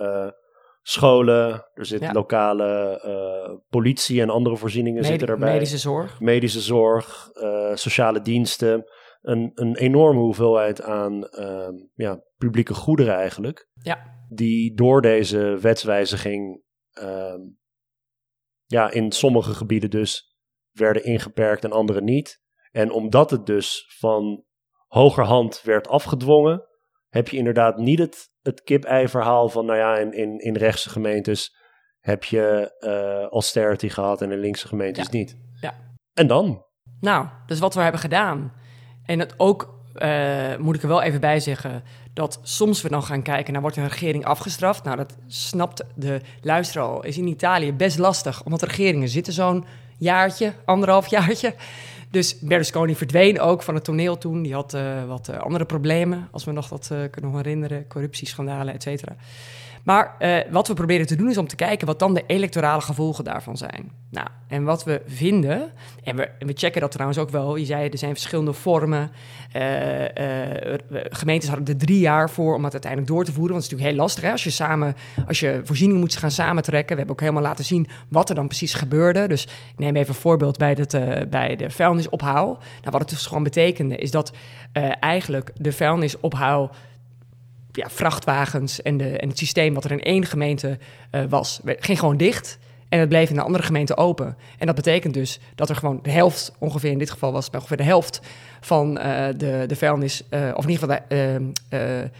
scholen, 0.86 1.68
er 1.74 1.86
zit 1.86 2.12
lokale 2.12 3.02
uh, 3.04 3.56
politie 3.68 4.20
en 4.20 4.30
andere 4.30 4.56
voorzieningen 4.56 5.00
Medi 5.00 5.10
zitten 5.12 5.28
erbij. 5.28 5.52
Medische 5.52 5.78
zorg. 5.78 6.20
Medische 6.20 6.60
zorg, 6.60 7.30
uh, 7.34 7.74
sociale 7.74 8.20
diensten. 8.20 8.84
Een, 9.20 9.50
een 9.54 9.76
enorme 9.76 10.20
hoeveelheid 10.20 10.82
aan 10.82 11.28
uh, 11.38 11.68
ja, 11.94 12.22
publieke 12.36 12.74
goederen 12.74 13.14
eigenlijk. 13.14 13.68
Ja. 13.82 14.26
Die 14.28 14.74
door 14.74 15.02
deze 15.02 15.58
wetswijziging 15.60 16.62
ehm, 16.90 17.40
ja, 18.66 18.90
in 18.90 19.12
sommige 19.12 19.54
gebieden 19.54 19.90
dus 19.90 20.36
werden 20.70 21.04
ingeperkt 21.04 21.64
en 21.64 21.72
andere 21.72 22.02
niet. 22.02 22.42
En 22.70 22.90
omdat 22.90 23.30
het 23.30 23.46
dus 23.46 23.94
van 23.98 24.44
hogerhand 24.86 25.62
werd 25.62 25.88
afgedwongen, 25.88 26.66
heb 27.14 27.28
je 27.28 27.36
inderdaad 27.36 27.76
niet 27.76 27.98
het, 27.98 28.30
het 28.42 28.62
kip-ei-verhaal 28.62 29.48
van, 29.48 29.66
nou 29.66 29.78
ja, 29.78 29.96
in, 29.96 30.12
in, 30.12 30.38
in 30.38 30.56
rechtse 30.56 30.90
gemeentes 30.90 31.56
heb 32.00 32.24
je 32.24 32.74
uh, 32.80 33.28
austerity 33.30 33.88
gehad 33.88 34.22
en 34.22 34.32
in 34.32 34.38
linkse 34.38 34.68
gemeentes 34.68 35.08
niet. 35.08 35.36
Ja. 35.60 35.74
En 36.12 36.26
dan? 36.26 36.64
Nou, 37.00 37.26
dat 37.46 37.56
is 37.56 37.58
wat 37.58 37.74
we 37.74 37.80
hebben 37.80 38.00
gedaan. 38.00 38.52
En 39.04 39.18
het 39.18 39.34
ook, 39.36 39.74
uh, 39.96 40.56
moet 40.56 40.76
ik 40.76 40.82
er 40.82 40.88
wel 40.88 41.02
even 41.02 41.20
bij 41.20 41.40
zeggen, 41.40 41.82
dat 42.12 42.40
soms 42.42 42.82
we 42.82 42.88
dan 42.88 43.02
gaan 43.02 43.22
kijken 43.22 43.52
naar 43.52 43.62
wordt 43.62 43.76
een 43.76 43.88
regering 43.88 44.24
afgestraft. 44.24 44.84
Nou, 44.84 44.96
dat 44.96 45.16
snapt 45.26 45.84
de 45.94 46.20
luisteraar 46.40 46.86
al. 46.86 47.04
Is 47.04 47.18
in 47.18 47.26
Italië 47.26 47.72
best 47.72 47.98
lastig, 47.98 48.44
omdat 48.44 48.60
de 48.60 48.66
regeringen 48.66 49.08
zitten 49.08 49.32
zo'n 49.32 49.64
jaartje, 49.98 50.52
anderhalf 50.64 51.06
jaartje. 51.06 51.54
Dus 52.14 52.38
Berlusconi 52.38 52.96
verdween 52.96 53.40
ook 53.40 53.62
van 53.62 53.74
het 53.74 53.84
toneel 53.84 54.18
toen. 54.18 54.42
Die 54.42 54.54
had 54.54 54.74
uh, 54.74 55.04
wat 55.04 55.28
uh, 55.28 55.38
andere 55.38 55.64
problemen, 55.64 56.28
als 56.30 56.44
we 56.44 56.52
nog 56.52 56.68
dat 56.68 56.88
uh, 56.92 56.98
kunnen 57.10 57.36
herinneren. 57.36 57.86
Corruptieschandalen, 57.88 58.74
et 58.74 58.82
cetera. 58.82 59.16
Maar 59.84 60.14
uh, 60.18 60.38
wat 60.50 60.68
we 60.68 60.74
proberen 60.74 61.06
te 61.06 61.16
doen 61.16 61.30
is 61.30 61.38
om 61.38 61.46
te 61.46 61.56
kijken 61.56 61.86
wat 61.86 61.98
dan 61.98 62.14
de 62.14 62.24
electorale 62.26 62.80
gevolgen 62.80 63.24
daarvan 63.24 63.56
zijn. 63.56 63.90
Nou, 64.10 64.28
en 64.48 64.64
wat 64.64 64.84
we 64.84 65.02
vinden, 65.06 65.72
en 66.02 66.16
we, 66.16 66.30
we 66.38 66.52
checken 66.54 66.80
dat 66.80 66.90
trouwens 66.90 67.18
ook 67.18 67.30
wel. 67.30 67.56
Je 67.56 67.64
zei, 67.64 67.88
er 67.88 67.98
zijn 67.98 68.12
verschillende 68.12 68.52
vormen. 68.52 69.10
Uh, 69.56 69.62
gemeentes 70.92 71.48
hadden 71.48 71.66
er 71.66 71.76
drie 71.76 71.98
jaar 71.98 72.30
voor 72.30 72.54
om 72.54 72.64
het 72.64 72.72
uiteindelijk 72.72 73.12
door 73.12 73.24
te 73.24 73.32
voeren. 73.32 73.52
Want 73.52 73.64
het 73.64 73.72
is 73.72 73.78
natuurlijk 73.78 73.96
heel 73.96 74.06
lastig 74.06 74.24
hè? 74.24 74.30
als 74.30 74.44
je 74.44 74.50
samen, 74.50 74.94
als 75.26 75.40
je 75.40 75.60
voorzieningen 75.64 76.00
moet 76.00 76.16
gaan 76.16 76.30
samentrekken. 76.30 76.90
We 76.90 76.96
hebben 76.96 77.14
ook 77.14 77.20
helemaal 77.20 77.42
laten 77.42 77.64
zien 77.64 77.88
wat 78.08 78.28
er 78.28 78.34
dan 78.34 78.46
precies 78.46 78.74
gebeurde. 78.74 79.28
Dus 79.28 79.44
ik 79.44 79.78
neem 79.78 79.96
even 79.96 80.14
een 80.14 80.20
voorbeeld 80.20 80.58
bij, 80.58 80.76
het, 80.78 81.30
bij 81.30 81.56
de 81.56 81.70
vuilnisophaal. 81.70 82.46
Nou, 82.46 82.90
wat 82.90 83.00
het 83.00 83.08
dus 83.08 83.26
gewoon 83.26 83.42
betekende, 83.42 83.96
is 83.96 84.10
dat 84.10 84.32
eigenlijk 85.00 85.50
de 85.56 85.72
vuilnisophaal 85.72 86.70
ja, 87.76 87.90
vrachtwagens 87.90 88.82
en, 88.82 88.96
de, 88.96 89.18
en 89.18 89.28
het 89.28 89.38
systeem 89.38 89.74
wat 89.74 89.84
er 89.84 89.90
in 89.90 90.02
één 90.02 90.24
gemeente 90.24 90.78
uh, 91.12 91.22
was, 91.28 91.60
ging 91.64 91.98
gewoon 91.98 92.16
dicht. 92.16 92.58
En 92.88 93.00
het 93.00 93.08
bleef 93.08 93.28
in 93.28 93.34
de 93.34 93.42
andere 93.42 93.64
gemeente 93.64 93.96
open. 93.96 94.36
En 94.58 94.66
dat 94.66 94.74
betekent 94.74 95.14
dus 95.14 95.40
dat 95.54 95.68
er 95.68 95.76
gewoon 95.76 95.98
de 96.02 96.10
helft, 96.10 96.52
ongeveer 96.58 96.90
in 96.90 96.98
dit 96.98 97.10
geval 97.10 97.32
was 97.32 97.46
het 97.46 97.54
ongeveer 97.54 97.76
de 97.76 97.82
helft 97.82 98.20
van 98.60 98.98
uh, 98.98 99.26
de, 99.36 99.64
de 99.66 99.76
vuilnis, 99.76 100.22
uh, 100.30 100.50
of 100.54 100.64
in 100.64 100.70
ieder 100.70 100.88
geval 100.88 101.06
de, 101.08 102.10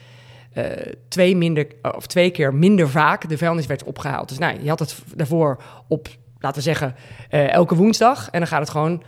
twee, 1.09 1.37
minder, 1.37 1.67
of 1.83 2.07
twee 2.07 2.31
keer 2.31 2.55
minder 2.55 2.89
vaak 2.89 3.29
de 3.29 3.39
vuilnis 3.39 3.67
werd 3.67 3.85
opgehaald. 3.85 4.29
Dus 4.29 4.39
nou, 4.39 4.59
je 4.63 4.69
had 4.69 4.79
het 4.79 4.97
daarvoor 5.15 5.63
op, 5.89 6.09
laten 6.39 6.57
we 6.57 6.63
zeggen, 6.63 6.95
elke 7.29 7.75
woensdag. 7.75 8.31
En 8.31 8.39
dan 8.39 8.49
gaat 8.49 8.61
het 8.61 8.71
gewoon 8.71 9.03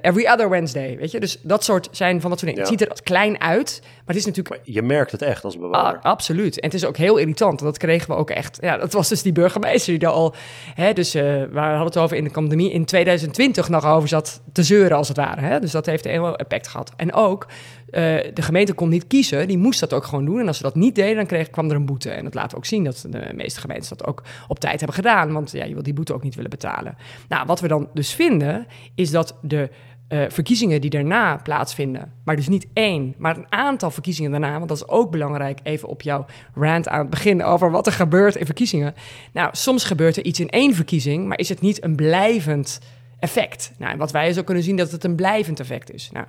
every 0.00 0.26
other 0.26 0.50
Wednesday, 0.50 0.96
weet 0.96 1.10
je? 1.10 1.20
Dus 1.20 1.40
dat 1.42 1.64
soort 1.64 1.88
zijn 1.90 2.20
van 2.20 2.30
dat 2.30 2.38
soort 2.38 2.50
dingen. 2.54 2.70
Het 2.70 2.80
ziet 2.80 2.90
er 2.90 3.02
klein 3.02 3.40
uit, 3.40 3.82
het 4.08 4.16
is 4.16 4.26
natuurlijk... 4.26 4.60
je 4.64 4.82
merkt 4.82 5.12
het 5.12 5.22
echt 5.22 5.44
als 5.44 5.56
bewoner. 5.56 5.78
Ah, 5.78 6.02
absoluut. 6.02 6.60
En 6.60 6.66
het 6.66 6.74
is 6.74 6.84
ook 6.84 6.96
heel 6.96 7.16
irritant. 7.16 7.58
Dat 7.58 7.78
kregen 7.78 8.08
we 8.08 8.14
ook 8.14 8.30
echt... 8.30 8.58
Ja, 8.60 8.76
dat 8.76 8.92
was 8.92 9.08
dus 9.08 9.22
die 9.22 9.32
burgemeester 9.32 9.90
die 9.90 9.98
daar 9.98 10.10
al... 10.10 10.34
Hè, 10.74 10.92
dus 10.92 11.14
uh, 11.14 11.22
we 11.22 11.58
hadden 11.58 11.84
het 11.84 11.96
over 11.96 12.16
in 12.16 12.24
de 12.24 12.30
pandemie 12.30 12.72
in 12.72 12.84
2020 12.84 13.68
nog 13.68 13.86
over 13.86 14.08
zat 14.08 14.42
te 14.52 14.62
zeuren 14.62 14.96
als 14.96 15.08
het 15.08 15.16
ware. 15.16 15.40
Hè? 15.40 15.60
Dus 15.60 15.70
dat 15.70 15.86
heeft 15.86 16.04
een 16.04 16.10
heel 16.10 16.36
effect 16.36 16.68
gehad. 16.68 16.92
En 16.96 17.12
ook 17.12 17.46
uh, 17.90 17.92
de 18.34 18.42
gemeente 18.42 18.72
kon 18.72 18.88
niet 18.88 19.06
kiezen, 19.06 19.48
die 19.48 19.58
moest 19.58 19.80
dat 19.80 19.92
ook 19.92 20.04
gewoon 20.04 20.24
doen. 20.24 20.40
En 20.40 20.46
als 20.46 20.56
ze 20.56 20.62
dat 20.62 20.74
niet 20.74 20.94
deden, 20.94 21.16
dan 21.16 21.26
kreeg, 21.26 21.50
kwam 21.50 21.70
er 21.70 21.76
een 21.76 21.86
boete. 21.86 22.10
En 22.10 22.24
dat 22.24 22.34
laat 22.34 22.56
ook 22.56 22.64
zien 22.64 22.84
dat 22.84 23.06
de 23.08 23.30
meeste 23.34 23.60
gemeentes 23.60 23.88
dat 23.88 24.06
ook 24.06 24.22
op 24.48 24.58
tijd 24.58 24.76
hebben 24.76 24.96
gedaan. 24.96 25.32
Want 25.32 25.50
ja, 25.52 25.64
je 25.64 25.74
wil 25.74 25.82
die 25.82 25.92
boete 25.92 26.14
ook 26.14 26.22
niet 26.22 26.34
willen 26.34 26.50
betalen. 26.50 26.96
Nou, 27.28 27.46
wat 27.46 27.60
we 27.60 27.68
dan 27.68 27.88
dus 27.94 28.14
vinden, 28.14 28.66
is 28.94 29.10
dat 29.10 29.36
de 29.42 29.70
uh, 30.08 30.24
verkiezingen 30.28 30.80
die 30.80 30.90
daarna 30.90 31.36
plaatsvinden, 31.36 32.12
maar 32.24 32.36
dus 32.36 32.48
niet 32.48 32.66
één, 32.72 33.14
maar 33.18 33.36
een 33.36 33.52
aantal 33.52 33.90
verkiezingen 33.90 34.30
daarna, 34.30 34.56
want 34.56 34.68
dat 34.68 34.76
is 34.76 34.88
ook 34.88 35.10
belangrijk, 35.10 35.60
even 35.62 35.88
op 35.88 36.02
jouw 36.02 36.26
rant 36.54 36.88
aan 36.88 36.98
het 36.98 37.10
begin 37.10 37.42
over 37.42 37.70
wat 37.70 37.86
er 37.86 37.92
gebeurt 37.92 38.36
in 38.36 38.46
verkiezingen. 38.46 38.94
Nou, 39.32 39.48
soms 39.52 39.84
gebeurt 39.84 40.16
er 40.16 40.24
iets 40.24 40.40
in 40.40 40.48
één 40.48 40.74
verkiezing, 40.74 41.26
maar 41.26 41.38
is 41.38 41.48
het 41.48 41.60
niet 41.60 41.84
een 41.84 41.96
blijvend 41.96 42.80
effect? 43.18 43.72
Nou, 43.78 43.92
en 43.92 43.98
wat 43.98 44.12
wij 44.12 44.32
zo 44.32 44.42
kunnen 44.42 44.62
zien, 44.62 44.76
dat 44.76 44.90
het 44.90 45.04
een 45.04 45.16
blijvend 45.16 45.60
effect 45.60 45.92
is. 45.92 46.10
Nou, 46.12 46.26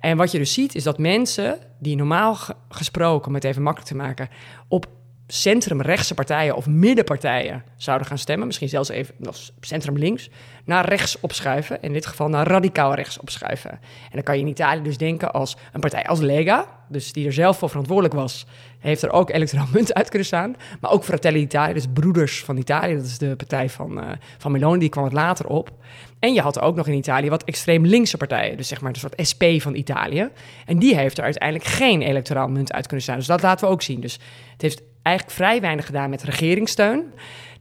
en 0.00 0.16
wat 0.16 0.30
je 0.30 0.38
dus 0.38 0.52
ziet, 0.52 0.74
is 0.74 0.82
dat 0.82 0.98
mensen 0.98 1.58
die 1.78 1.96
normaal 1.96 2.36
gesproken, 2.68 3.28
om 3.28 3.34
het 3.34 3.44
even 3.44 3.62
makkelijk 3.62 3.90
te 3.90 3.96
maken, 3.96 4.28
op 4.68 4.86
centrumrechtse 5.26 6.14
partijen 6.14 6.56
of 6.56 6.66
middenpartijen 6.66 7.64
zouden 7.76 8.06
gaan 8.06 8.18
stemmen, 8.18 8.46
misschien 8.46 8.68
zelfs 8.68 8.88
even 8.88 9.14
of 9.28 9.50
centrum 9.60 9.98
links, 9.98 10.30
naar 10.64 10.88
rechts 10.88 11.20
opschuiven. 11.20 11.82
In 11.82 11.92
dit 11.92 12.06
geval 12.06 12.28
naar 12.28 12.46
radicaal 12.46 12.94
rechts 12.94 13.18
opschuiven. 13.18 13.70
En 13.70 14.10
dan 14.12 14.22
kan 14.22 14.34
je 14.34 14.40
in 14.40 14.48
Italië 14.48 14.82
dus 14.82 14.96
denken 14.96 15.32
als 15.32 15.56
een 15.72 15.80
partij 15.80 16.06
als 16.06 16.20
Lega, 16.20 16.66
dus 16.88 17.12
die 17.12 17.26
er 17.26 17.32
zelf 17.32 17.58
voor 17.58 17.68
verantwoordelijk 17.68 18.14
was, 18.14 18.46
heeft 18.78 19.02
er 19.02 19.10
ook 19.10 19.30
electoraal 19.30 19.66
munt 19.72 19.94
uit 19.94 20.08
kunnen 20.08 20.26
staan. 20.26 20.56
Maar 20.80 20.90
ook 20.90 21.04
Fratelli 21.04 21.40
Italia, 21.40 21.74
dus 21.74 21.86
Broeders 21.92 22.44
van 22.44 22.56
Italië, 22.56 22.94
dat 22.94 23.04
is 23.04 23.18
de 23.18 23.36
partij 23.36 23.68
van, 23.68 23.98
uh, 23.98 24.10
van 24.38 24.52
Meloni, 24.52 24.78
die 24.78 24.88
kwam 24.88 25.04
het 25.04 25.12
later 25.12 25.46
op. 25.46 25.70
En 26.18 26.32
je 26.32 26.40
had 26.40 26.60
ook 26.60 26.76
nog 26.76 26.86
in 26.86 26.94
Italië 26.94 27.28
wat 27.28 27.44
extreem 27.44 27.86
linkse 27.86 28.16
partijen, 28.16 28.56
dus 28.56 28.68
zeg 28.68 28.80
maar 28.80 28.92
een 28.92 29.00
soort 29.00 29.26
SP 29.30 29.44
van 29.58 29.74
Italië. 29.74 30.28
En 30.66 30.78
die 30.78 30.96
heeft 30.96 31.18
er 31.18 31.24
uiteindelijk 31.24 31.68
geen 31.68 32.02
electoraal 32.02 32.48
munt 32.48 32.72
uit 32.72 32.86
kunnen 32.86 33.04
staan. 33.04 33.16
Dus 33.16 33.26
dat 33.26 33.42
laten 33.42 33.66
we 33.66 33.72
ook 33.72 33.82
zien. 33.82 34.00
Dus 34.00 34.18
het 34.52 34.62
heeft 34.62 34.82
eigenlijk 35.02 35.36
vrij 35.36 35.60
weinig 35.60 35.86
gedaan 35.86 36.10
met 36.10 36.22
regeringssteun. 36.22 37.12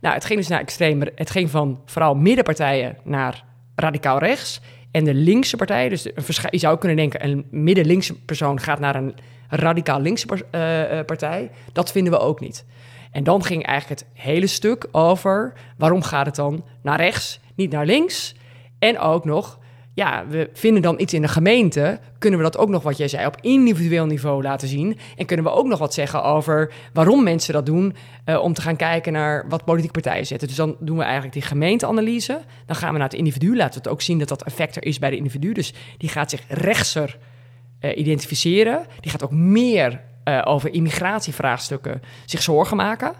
Nou, 0.01 0.13
het 0.15 0.25
ging 0.25 0.39
dus 0.39 0.47
naar 0.47 0.59
extreem, 0.59 1.01
het 1.15 1.29
ging 1.29 1.49
van 1.49 1.81
vooral 1.85 2.15
middenpartijen 2.15 2.97
naar 3.03 3.43
radicaal 3.75 4.19
rechts. 4.19 4.61
En 4.91 5.03
de 5.03 5.13
linkse 5.13 5.57
partijen, 5.57 5.89
dus 5.89 6.05
een 6.05 6.23
je 6.49 6.57
zou 6.57 6.77
kunnen 6.77 6.97
denken, 6.97 7.23
een 7.23 7.45
midden-linkse 7.49 8.19
persoon 8.19 8.59
gaat 8.59 8.79
naar 8.79 8.95
een 8.95 9.15
radicaal 9.47 10.01
linkse 10.01 10.27
uh, 10.27 11.05
partij. 11.05 11.51
Dat 11.73 11.91
vinden 11.91 12.13
we 12.13 12.19
ook 12.19 12.39
niet. 12.39 12.65
En 13.11 13.23
dan 13.23 13.43
ging 13.43 13.65
eigenlijk 13.65 14.01
het 14.01 14.09
hele 14.13 14.47
stuk 14.47 14.87
over 14.91 15.53
waarom 15.77 16.01
gaat 16.01 16.25
het 16.25 16.35
dan 16.35 16.65
naar 16.81 16.97
rechts, 16.97 17.39
niet 17.55 17.71
naar 17.71 17.85
links. 17.85 18.35
En 18.79 18.99
ook 18.99 19.25
nog, 19.25 19.59
ja, 19.93 20.25
we 20.27 20.49
vinden 20.53 20.81
dan 20.81 20.99
iets 20.99 21.13
in 21.13 21.21
de 21.21 21.27
gemeente. 21.27 21.99
Kunnen 22.17 22.39
we 22.39 22.45
dat 22.45 22.57
ook 22.57 22.69
nog, 22.69 22.83
wat 22.83 22.97
jij 22.97 23.07
zei, 23.07 23.25
op 23.25 23.37
individueel 23.41 24.05
niveau 24.05 24.41
laten 24.41 24.67
zien? 24.67 24.97
En 25.17 25.25
kunnen 25.25 25.45
we 25.45 25.51
ook 25.51 25.67
nog 25.67 25.79
wat 25.79 25.93
zeggen 25.93 26.23
over 26.23 26.73
waarom 26.93 27.23
mensen 27.23 27.53
dat 27.53 27.65
doen? 27.65 27.95
Uh, 28.25 28.43
om 28.43 28.53
te 28.53 28.61
gaan 28.61 28.75
kijken 28.75 29.13
naar 29.13 29.45
wat 29.49 29.65
politieke 29.65 30.01
partijen 30.01 30.25
zetten. 30.25 30.47
Dus 30.47 30.57
dan 30.57 30.75
doen 30.79 30.97
we 30.97 31.03
eigenlijk 31.03 31.33
die 31.33 31.41
gemeenteanalyse. 31.41 32.41
Dan 32.65 32.75
gaan 32.75 32.91
we 32.91 32.97
naar 32.97 33.09
het 33.09 33.17
individu. 33.17 33.55
Laten 33.55 33.73
we 33.73 33.79
het 33.79 33.87
ook 33.87 34.01
zien 34.01 34.19
dat 34.19 34.27
dat 34.27 34.43
effect 34.43 34.75
er 34.75 34.85
is 34.85 34.99
bij 34.99 35.09
de 35.09 35.17
individu. 35.17 35.53
Dus 35.53 35.73
die 35.97 36.09
gaat 36.09 36.29
zich 36.29 36.41
rechtser 36.47 37.17
uh, 37.81 37.97
identificeren. 37.97 38.85
Die 38.99 39.11
gaat 39.11 39.23
ook 39.23 39.31
meer 39.31 40.01
uh, 40.25 40.41
over 40.43 40.73
immigratievraagstukken 40.73 42.01
zich 42.25 42.41
zorgen 42.41 42.77
maken. 42.77 43.13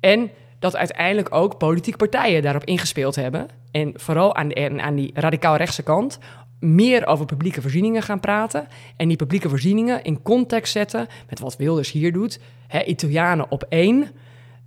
En 0.00 0.30
dat 0.58 0.76
uiteindelijk 0.76 1.34
ook 1.34 1.58
politieke 1.58 1.98
partijen 1.98 2.42
daarop 2.42 2.64
ingespeeld 2.64 3.14
hebben. 3.14 3.46
En 3.70 3.92
vooral 3.94 4.34
aan, 4.34 4.48
de, 4.48 4.82
aan 4.82 4.94
die 4.94 5.10
radicaal 5.14 5.56
rechtse 5.56 5.82
kant 5.82 6.18
meer 6.60 7.06
over 7.06 7.26
publieke 7.26 7.62
voorzieningen 7.62 8.02
gaan 8.02 8.20
praten. 8.20 8.68
En 8.96 9.08
die 9.08 9.16
publieke 9.16 9.48
voorzieningen 9.48 10.02
in 10.02 10.22
context 10.22 10.72
zetten 10.72 11.06
met 11.28 11.40
wat 11.40 11.56
Wilders 11.56 11.92
hier 11.92 12.12
doet. 12.12 12.40
Hè, 12.66 12.82
Italianen 12.82 13.50
op 13.50 13.62
één. 13.68 14.10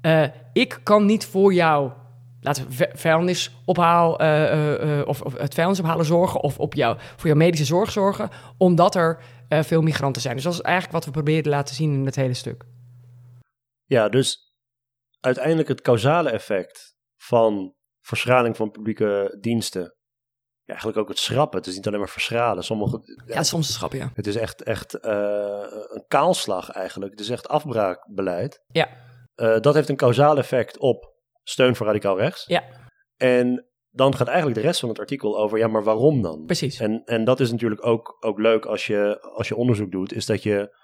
Uh, 0.02 0.24
ik 0.54 0.80
kan 0.84 1.06
niet 1.06 1.26
voor 1.26 1.54
jou, 1.54 1.92
laten 2.42 2.66
we 2.70 2.90
vuilnisophaal 2.94 4.22
uh, 4.22 4.98
uh, 5.00 5.08
of, 5.08 5.22
of, 5.22 5.38
het 5.38 5.54
vuilnisophalen 5.54 6.06
zorgen 6.06 6.42
of 6.42 6.60
op 6.60 6.74
jou, 6.74 6.98
voor 7.16 7.28
jouw 7.28 7.38
medische 7.38 7.66
zorg 7.66 7.92
zorgen, 7.92 8.30
omdat 8.58 8.96
er 8.96 9.20
veel 9.50 9.82
migranten 9.82 10.22
zijn. 10.22 10.36
Dus 10.36 10.44
dat 10.44 10.54
is 10.54 10.62
eigenlijk 10.62 10.94
wat 10.94 11.06
we 11.06 11.12
proberen 11.12 11.44
te 11.44 11.50
laten 11.50 11.76
zien 11.76 11.94
in 11.94 12.06
het 12.06 12.16
hele 12.16 12.34
stuk. 12.34 12.66
Ja, 13.86 14.10
dus 14.10 14.49
uiteindelijk 15.20 15.68
het 15.68 15.82
causale 15.82 16.30
effect 16.30 16.96
van 17.22 17.76
verschraling 18.06 18.56
van 18.56 18.72
publieke 18.72 19.38
diensten 19.40 19.94
eigenlijk 20.66 21.00
ook 21.00 21.08
het 21.08 21.20
schrappen. 21.20 21.58
Het 21.58 21.68
is 21.68 21.76
niet 21.76 21.88
alleen 21.88 22.00
maar 22.00 22.10
verschralen. 22.10 22.64
Sommige, 22.64 23.24
ja, 23.26 23.44
soms 23.44 23.74
schrappen, 23.74 24.00
ja. 24.00 24.12
Het 24.14 24.28
is 24.28 24.36
echt, 24.36 24.64
echt 24.64 24.98
een 25.04 26.06
kaalslag 26.08 26.70
eigenlijk. 26.70 27.12
Het 27.12 27.20
is 27.20 27.30
echt 27.30 27.48
afbraakbeleid. 27.48 28.64
Ja. 28.68 28.90
Uh, 29.36 29.60
dat 29.60 29.74
heeft 29.74 29.90
een 29.90 29.96
kausaal 29.96 30.38
effect 30.38 30.78
op 30.78 31.14
steun 31.44 31.76
voor 31.76 31.86
radicaal 31.86 32.18
rechts. 32.18 32.46
Ja. 32.46 32.64
En 33.16 33.68
dan 33.90 34.16
gaat 34.16 34.28
eigenlijk 34.28 34.58
de 34.58 34.66
rest 34.66 34.80
van 34.80 34.90
het 34.90 35.00
artikel 35.00 35.38
over, 35.38 35.58
ja, 35.58 35.68
maar 35.68 35.84
waarom 35.84 36.22
dan? 36.22 36.46
Precies. 36.46 36.80
En, 36.80 37.04
en 37.06 37.24
dat 37.24 37.40
is 37.40 37.52
natuurlijk 37.52 37.86
ook, 37.86 38.18
ook 38.20 38.40
leuk 38.40 38.66
als 38.66 38.88
je, 38.88 39.22
als 39.22 39.48
je 39.48 39.56
onderzoek 39.56 39.92
doet, 39.92 40.14
is 40.14 40.26
dat 40.26 40.44
je 40.44 40.78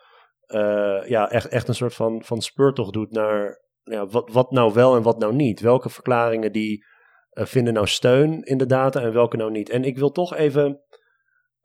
uh, 0.48 1.10
ja, 1.10 1.30
echt, 1.30 1.48
echt 1.48 1.68
een 1.68 1.76
soort 1.76 1.94
van, 1.94 2.24
van 2.24 2.42
speurtocht 2.42 2.94
doet 2.94 3.12
naar 3.12 3.64
ja, 3.86 4.08
wat, 4.08 4.32
wat 4.32 4.52
nou 4.52 4.74
wel 4.74 4.96
en 4.96 5.02
wat 5.02 5.20
nou 5.20 5.34
niet. 5.34 5.60
Welke 5.60 5.90
verklaringen 5.90 6.52
die 6.52 6.86
uh, 7.32 7.46
vinden 7.46 7.74
nou 7.74 7.88
steun 7.88 8.44
in 8.44 8.58
de 8.58 8.66
data 8.66 9.02
en 9.02 9.14
welke 9.14 9.38
nou 9.38 9.52
niet. 9.52 9.70
En 9.70 9.84
ik 9.84 9.98
wil 9.98 10.12
toch 10.12 10.36
even 10.36 10.84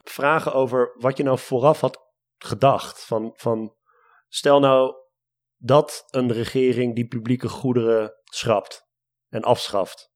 vragen 0.04 0.52
over 0.52 0.94
wat 0.98 1.16
je 1.16 1.22
nou 1.22 1.38
vooraf 1.38 1.80
had 1.80 1.98
gedacht. 2.38 3.04
Van, 3.04 3.32
van 3.34 3.74
stel 4.28 4.60
nou 4.60 4.94
dat 5.56 6.04
een 6.10 6.32
regering 6.32 6.94
die 6.94 7.08
publieke 7.08 7.48
goederen 7.48 8.14
schrapt 8.24 8.88
en 9.28 9.42
afschaft. 9.42 10.12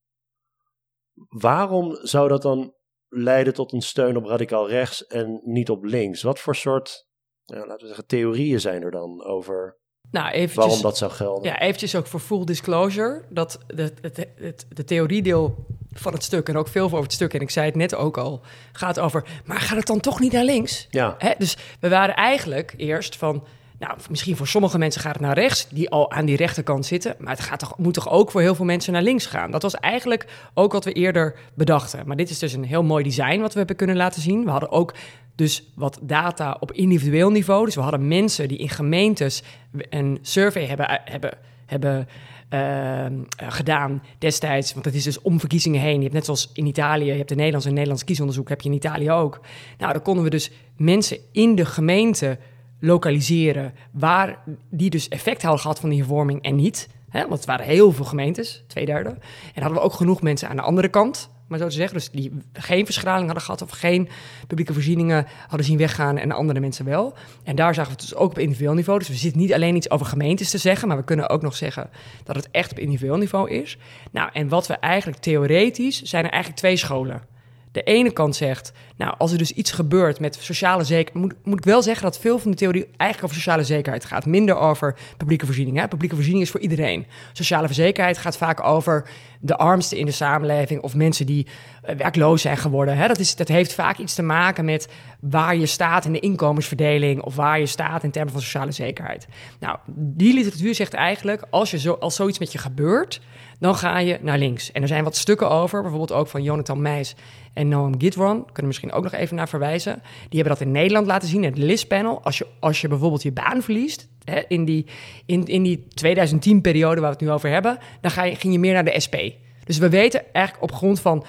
Waarom 1.27 1.95
zou 2.01 2.27
dat 2.27 2.41
dan 2.41 2.75
leiden 3.07 3.53
tot 3.53 3.73
een 3.73 3.81
steun 3.81 4.17
op 4.17 4.25
radicaal 4.25 4.69
rechts 4.69 5.05
en 5.05 5.41
niet 5.43 5.69
op 5.69 5.83
links? 5.83 6.21
Wat 6.21 6.39
voor 6.39 6.55
soort, 6.55 7.07
laten 7.45 7.77
we 7.77 7.87
zeggen, 7.87 8.07
theorieën 8.07 8.59
zijn 8.59 8.83
er 8.83 8.91
dan 8.91 9.23
over 9.23 9.79
nou, 10.11 10.27
eventjes, 10.27 10.55
waarom 10.55 10.81
dat 10.81 10.97
zou 10.97 11.11
gelden? 11.11 11.43
Ja, 11.43 11.59
eventjes 11.59 11.95
ook 11.95 12.07
voor 12.07 12.19
full 12.19 12.43
disclosure, 12.43 13.21
dat 13.29 13.59
de, 13.67 13.93
het, 14.01 14.27
het, 14.35 14.65
de 14.69 14.83
theoriedeel 14.83 15.65
van 15.91 16.13
het 16.13 16.23
stuk 16.23 16.49
en 16.49 16.57
ook 16.57 16.67
veel 16.67 16.85
over 16.85 17.01
het 17.01 17.13
stuk, 17.13 17.33
en 17.33 17.41
ik 17.41 17.49
zei 17.49 17.65
het 17.65 17.75
net 17.75 17.95
ook 17.95 18.17
al, 18.17 18.41
gaat 18.71 18.99
over, 18.99 19.25
maar 19.45 19.59
gaat 19.59 19.77
het 19.77 19.87
dan 19.87 19.99
toch 19.99 20.19
niet 20.19 20.31
naar 20.31 20.43
links? 20.43 20.87
Ja. 20.89 21.15
Hè? 21.17 21.31
Dus 21.37 21.57
we 21.79 21.89
waren 21.89 22.15
eigenlijk 22.15 22.73
eerst 22.77 23.15
van, 23.15 23.43
nou, 23.87 23.97
misschien 24.09 24.35
voor 24.35 24.47
sommige 24.47 24.77
mensen 24.77 25.01
gaat 25.01 25.13
het 25.13 25.21
naar 25.21 25.37
rechts, 25.37 25.67
die 25.69 25.89
al 25.89 26.11
aan 26.11 26.25
die 26.25 26.35
rechterkant 26.35 26.85
zitten. 26.85 27.15
Maar 27.19 27.33
het 27.33 27.43
gaat 27.43 27.59
toch, 27.59 27.77
moet 27.77 27.93
toch 27.93 28.09
ook 28.09 28.31
voor 28.31 28.41
heel 28.41 28.55
veel 28.55 28.65
mensen 28.65 28.93
naar 28.93 29.01
links 29.01 29.25
gaan. 29.25 29.51
Dat 29.51 29.61
was 29.61 29.75
eigenlijk 29.75 30.25
ook 30.53 30.71
wat 30.71 30.85
we 30.85 30.91
eerder 30.91 31.35
bedachten. 31.53 32.07
Maar 32.07 32.15
dit 32.15 32.29
is 32.29 32.39
dus 32.39 32.53
een 32.53 32.63
heel 32.63 32.83
mooi 32.83 33.03
design 33.03 33.39
wat 33.39 33.51
we 33.51 33.57
hebben 33.57 33.75
kunnen 33.75 33.95
laten 33.95 34.21
zien. 34.21 34.43
We 34.43 34.49
hadden 34.49 34.71
ook 34.71 34.93
dus 35.35 35.71
wat 35.75 35.99
data 36.01 36.57
op 36.59 36.71
individueel 36.71 37.29
niveau. 37.29 37.65
Dus 37.65 37.75
we 37.75 37.81
hadden 37.81 38.07
mensen 38.07 38.47
die 38.47 38.57
in 38.57 38.69
gemeentes 38.69 39.43
een 39.89 40.19
survey 40.21 40.65
hebben, 40.65 41.01
hebben, 41.03 41.37
hebben 41.65 42.07
uh, 42.53 43.05
gedaan 43.37 44.03
destijds. 44.17 44.73
Want 44.73 44.85
het 44.85 44.95
is 44.95 45.03
dus 45.03 45.21
om 45.21 45.39
verkiezingen 45.39 45.81
heen. 45.81 45.95
Je 45.95 46.01
hebt 46.01 46.13
net 46.13 46.25
zoals 46.25 46.49
in 46.53 46.65
Italië, 46.65 47.05
je 47.05 47.13
hebt 47.13 47.29
de 47.29 47.35
Nederlands 47.35 47.65
en 47.65 47.73
Nederlands 47.73 48.03
kiesonderzoek, 48.03 48.49
heb 48.49 48.61
je 48.61 48.69
in 48.69 48.75
Italië 48.75 49.11
ook. 49.11 49.41
Nou, 49.77 49.93
dan 49.93 50.01
konden 50.01 50.23
we 50.23 50.29
dus 50.29 50.51
mensen 50.77 51.17
in 51.31 51.55
de 51.55 51.65
gemeente 51.65 52.37
lokaliseren 52.79 53.73
waar 53.91 54.43
die 54.69 54.89
dus 54.89 55.07
effect 55.07 55.41
hadden 55.41 55.61
gehad 55.61 55.79
van 55.79 55.89
die 55.89 55.97
hervorming 55.97 56.41
en 56.41 56.55
niet. 56.55 56.89
Hè? 57.09 57.21
Want 57.21 57.33
het 57.33 57.45
waren 57.45 57.65
heel 57.65 57.91
veel 57.91 58.05
gemeentes, 58.05 58.63
twee 58.67 58.85
derde. 58.85 59.09
En 59.53 59.61
hadden 59.61 59.79
we 59.79 59.85
ook 59.85 59.93
genoeg 59.93 60.21
mensen 60.21 60.49
aan 60.49 60.55
de 60.55 60.61
andere 60.61 60.87
kant, 60.87 61.29
maar 61.47 61.59
zo 61.59 61.67
te 61.67 61.75
zeggen. 61.75 61.97
Dus 61.97 62.09
die 62.09 62.31
geen 62.53 62.85
verschraling 62.85 63.25
hadden 63.25 63.43
gehad 63.43 63.61
of 63.61 63.69
geen 63.69 64.09
publieke 64.47 64.73
voorzieningen 64.73 65.25
hadden 65.47 65.65
zien 65.65 65.77
weggaan 65.77 66.17
en 66.17 66.31
andere 66.31 66.59
mensen 66.59 66.85
wel. 66.85 67.13
En 67.43 67.55
daar 67.55 67.73
zagen 67.73 67.91
we 67.91 67.97
het 67.97 68.09
dus 68.09 68.19
ook 68.19 68.29
op 68.29 68.39
individueel 68.39 68.73
niveau. 68.73 68.99
Dus 68.99 69.07
we 69.07 69.15
zitten 69.15 69.41
niet 69.41 69.53
alleen 69.53 69.75
iets 69.75 69.89
over 69.89 70.05
gemeentes 70.05 70.49
te 70.49 70.57
zeggen, 70.57 70.87
maar 70.87 70.97
we 70.97 71.03
kunnen 71.03 71.29
ook 71.29 71.41
nog 71.41 71.55
zeggen 71.55 71.89
dat 72.23 72.35
het 72.35 72.51
echt 72.51 72.71
op 72.71 72.79
individueel 72.79 73.17
niveau 73.17 73.49
is. 73.49 73.77
Nou, 74.11 74.29
en 74.33 74.47
wat 74.47 74.67
we 74.67 74.73
eigenlijk 74.73 75.21
theoretisch 75.21 76.01
zijn 76.01 76.25
er 76.25 76.31
eigenlijk 76.31 76.61
twee 76.61 76.77
scholen 76.77 77.33
de 77.75 77.83
ene 77.83 78.11
kant 78.11 78.35
zegt, 78.35 78.71
nou, 78.95 79.13
als 79.17 79.31
er 79.31 79.37
dus 79.37 79.51
iets 79.51 79.71
gebeurt 79.71 80.19
met 80.19 80.37
sociale 80.39 80.83
zekerheid, 80.83 81.35
moet, 81.43 81.57
ik 81.57 81.65
wel 81.65 81.81
zeggen 81.81 82.03
dat 82.03 82.19
veel 82.19 82.39
van 82.39 82.51
de 82.51 82.57
theorie 82.57 82.87
eigenlijk 82.97 83.23
over 83.23 83.35
sociale 83.35 83.63
zekerheid 83.63 84.05
gaat, 84.05 84.25
minder 84.25 84.57
over 84.57 84.95
publieke 85.17 85.45
voorziening. 85.45 85.77
Hè? 85.77 85.87
Publieke 85.87 86.15
voorziening 86.15 86.43
is 86.43 86.51
voor 86.51 86.59
iedereen. 86.59 87.05
Sociale 87.33 87.73
zekerheid 87.73 88.17
gaat 88.17 88.37
vaak 88.37 88.63
over 88.63 89.09
de 89.39 89.55
armsten 89.55 89.97
in 89.97 90.05
de 90.05 90.11
samenleving 90.11 90.81
of 90.81 90.95
mensen 90.95 91.25
die 91.25 91.47
uh, 91.89 91.95
werkloos 91.95 92.41
zijn 92.41 92.57
geworden. 92.57 92.97
Hè? 92.97 93.07
Dat, 93.07 93.19
is, 93.19 93.35
dat 93.35 93.47
heeft 93.47 93.73
vaak 93.73 93.97
iets 93.97 94.15
te 94.15 94.23
maken 94.23 94.65
met 94.65 94.87
waar 95.19 95.55
je 95.55 95.65
staat 95.65 96.05
in 96.05 96.11
de 96.11 96.19
inkomensverdeling 96.19 97.21
of 97.21 97.35
waar 97.35 97.59
je 97.59 97.65
staat 97.65 98.03
in 98.03 98.11
termen 98.11 98.33
van 98.33 98.41
sociale 98.41 98.71
zekerheid. 98.71 99.27
Nou, 99.59 99.77
die 99.95 100.33
literatuur 100.33 100.75
zegt 100.75 100.93
eigenlijk, 100.93 101.43
als, 101.49 101.71
je 101.71 101.79
zo, 101.79 101.93
als 101.93 102.15
zoiets 102.15 102.39
met 102.39 102.51
je 102.51 102.57
gebeurt, 102.57 103.21
dan 103.59 103.75
ga 103.75 103.99
je 103.99 104.17
naar 104.21 104.37
links. 104.37 104.71
En 104.71 104.81
er 104.81 104.87
zijn 104.87 105.03
wat 105.03 105.15
stukken 105.15 105.49
over, 105.49 105.81
bijvoorbeeld 105.81 106.19
ook 106.19 106.27
van 106.27 106.43
Jonathan 106.43 106.81
Meijs 106.81 107.15
en 107.53 107.67
Noam 107.67 107.99
Gidron. 107.99 108.35
Kunnen 108.35 108.55
we 108.55 108.65
misschien 108.65 108.91
ook 108.91 109.03
nog 109.03 109.13
even 109.13 109.35
naar 109.35 109.49
verwijzen. 109.49 110.01
Die 110.29 110.39
hebben 110.39 110.57
dat 110.57 110.67
in 110.67 110.71
Nederland 110.71 111.07
laten 111.07 111.27
zien, 111.27 111.43
het 111.43 111.57
LIS-panel. 111.57 112.23
Als 112.23 112.37
je, 112.37 112.47
als 112.59 112.81
je 112.81 112.87
bijvoorbeeld 112.87 113.23
je 113.23 113.31
baan 113.31 113.61
verliest, 113.61 114.07
hè, 114.23 114.41
in 114.47 114.65
die, 114.65 114.85
in, 115.25 115.45
in 115.45 115.63
die 115.63 115.87
2010-periode 116.03 117.01
waar 117.01 117.09
we 117.09 117.17
het 117.17 117.19
nu 117.19 117.31
over 117.31 117.49
hebben, 117.49 117.77
dan 118.01 118.11
ga 118.11 118.23
je, 118.23 118.35
ging 118.35 118.53
je 118.53 118.59
meer 118.59 118.73
naar 118.73 118.85
de 118.85 118.99
SP. 119.05 119.15
Dus 119.63 119.77
we 119.77 119.89
weten 119.89 120.33
eigenlijk 120.33 120.63
op 120.63 120.71
grond 120.71 120.99
van 120.99 121.25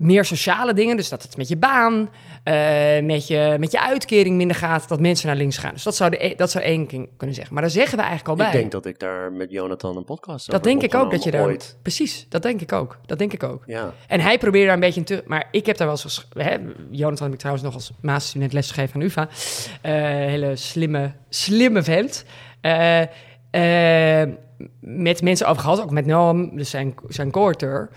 meer 0.00 0.24
sociale 0.24 0.74
dingen. 0.74 0.96
Dus 0.96 1.08
dat 1.08 1.22
het 1.22 1.36
met 1.36 1.48
je 1.48 1.56
baan, 1.56 1.92
uh, 1.92 3.02
met, 3.02 3.26
je, 3.26 3.56
met 3.58 3.72
je 3.72 3.80
uitkering 3.80 4.36
minder 4.36 4.56
gaat, 4.56 4.88
dat 4.88 5.00
mensen 5.00 5.26
naar 5.26 5.36
links 5.36 5.58
gaan. 5.58 5.72
Dus 5.72 5.82
dat 5.82 5.96
zou, 5.96 6.10
de, 6.10 6.24
e, 6.24 6.34
dat 6.34 6.50
zou 6.50 6.64
één 6.64 6.86
kunnen 6.86 7.36
zeggen. 7.36 7.54
Maar 7.54 7.62
daar 7.62 7.72
zeggen 7.72 7.98
we 7.98 8.04
eigenlijk 8.04 8.30
al 8.30 8.36
bij. 8.36 8.46
Ik 8.46 8.52
denk 8.52 8.72
dat 8.72 8.86
ik 8.86 8.98
daar 8.98 9.32
met 9.32 9.50
Jonathan 9.50 9.96
een 9.96 10.04
podcast 10.04 10.50
Dat 10.50 10.64
denk 10.64 10.82
ik 10.82 10.94
ook 10.94 11.10
dat 11.10 11.22
je 11.22 11.30
daar. 11.30 11.44
Ooit. 11.44 11.76
Precies, 11.82 12.26
dat 12.28 12.42
denk 12.42 12.60
ik 12.60 12.72
ook. 12.72 12.98
Dat 13.06 13.18
denk 13.18 13.32
ik 13.32 13.42
ook. 13.42 13.62
Ja. 13.66 13.94
En 14.06 14.20
hij 14.20 14.38
probeerde 14.38 14.66
daar 14.66 14.74
een 14.74 14.80
beetje 14.80 15.02
te. 15.02 15.22
Maar 15.26 15.48
ik 15.50 15.66
heb 15.66 15.76
daar 15.76 15.86
wel 15.86 15.98
eens. 16.02 16.28
Hè, 16.32 16.56
Jonathan 16.90 17.24
heb 17.24 17.32
ik 17.32 17.38
trouwens 17.38 17.64
nog 17.64 17.74
als 17.74 17.92
masterstudent 18.00 18.52
lesgegeven 18.52 18.94
aan 18.94 19.06
UVA. 19.06 19.22
Uh, 19.22 19.92
hele 20.28 20.56
slimme, 20.56 21.12
slimme 21.28 21.82
vent. 21.82 22.24
Uh, 22.62 24.22
met 24.80 25.22
mensen 25.22 25.46
over 25.46 25.62
gehad, 25.62 25.82
ook 25.82 25.90
met 25.90 26.06
Noam, 26.06 26.56
dus 26.56 26.70
zijn, 26.70 26.94
zijn 27.08 27.30
co-auteur. 27.30 27.90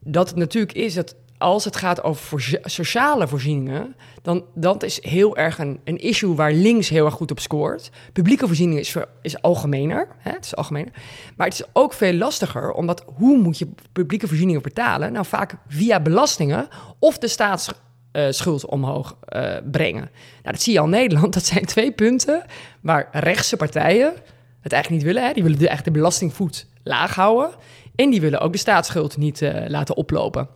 Dat 0.00 0.28
het 0.28 0.36
natuurlijk 0.36 0.72
is 0.72 0.94
dat 0.94 1.14
als 1.40 1.64
het 1.64 1.76
gaat 1.76 2.02
over 2.02 2.60
sociale 2.64 3.28
voorzieningen, 3.28 3.94
dan 4.22 4.44
dat 4.54 4.82
is 4.82 5.02
heel 5.02 5.36
erg 5.36 5.58
een, 5.58 5.80
een 5.84 5.98
issue 5.98 6.34
waar 6.34 6.52
links 6.52 6.88
heel 6.88 7.04
erg 7.04 7.14
goed 7.14 7.30
op 7.30 7.40
scoort. 7.40 7.90
Publieke 8.12 8.46
voorzieningen 8.46 8.82
is, 8.82 8.96
is 9.22 9.42
algemener, 9.42 10.08
hè? 10.18 10.30
het 10.30 10.44
is 10.44 10.56
algemener. 10.56 10.92
Maar 11.36 11.46
het 11.46 11.60
is 11.60 11.66
ook 11.72 11.92
veel 11.92 12.12
lastiger, 12.12 12.72
omdat 12.72 13.04
hoe 13.16 13.38
moet 13.38 13.58
je 13.58 13.68
publieke 13.92 14.28
voorzieningen 14.28 14.62
betalen? 14.62 15.12
Nou, 15.12 15.26
vaak 15.26 15.54
via 15.68 16.00
belastingen 16.00 16.68
of 16.98 17.18
de 17.18 17.28
staatsschuld 17.28 18.64
uh, 18.64 18.70
omhoog 18.70 19.16
uh, 19.28 19.56
brengen. 19.70 20.10
Nou, 20.42 20.54
dat 20.54 20.62
zie 20.62 20.72
je 20.72 20.78
al 20.78 20.84
in 20.84 20.90
Nederland. 20.90 21.34
Dat 21.34 21.44
zijn 21.44 21.64
twee 21.64 21.92
punten 21.92 22.44
waar 22.80 23.08
rechtse 23.12 23.56
partijen 23.56 24.12
het 24.60 24.72
eigenlijk 24.72 25.02
niet 25.02 25.12
willen. 25.12 25.28
Hè? 25.28 25.34
Die 25.34 25.42
willen 25.42 25.58
de, 25.58 25.78
de 25.82 25.90
belastingvoet 25.90 26.66
laag 26.82 27.14
houden. 27.14 27.50
En 27.94 28.10
die 28.10 28.20
willen 28.20 28.40
ook 28.40 28.52
de 28.52 28.58
staatsschuld 28.58 29.16
niet 29.16 29.40
uh, 29.40 29.64
laten 29.66 29.96
oplopen. 29.96 30.48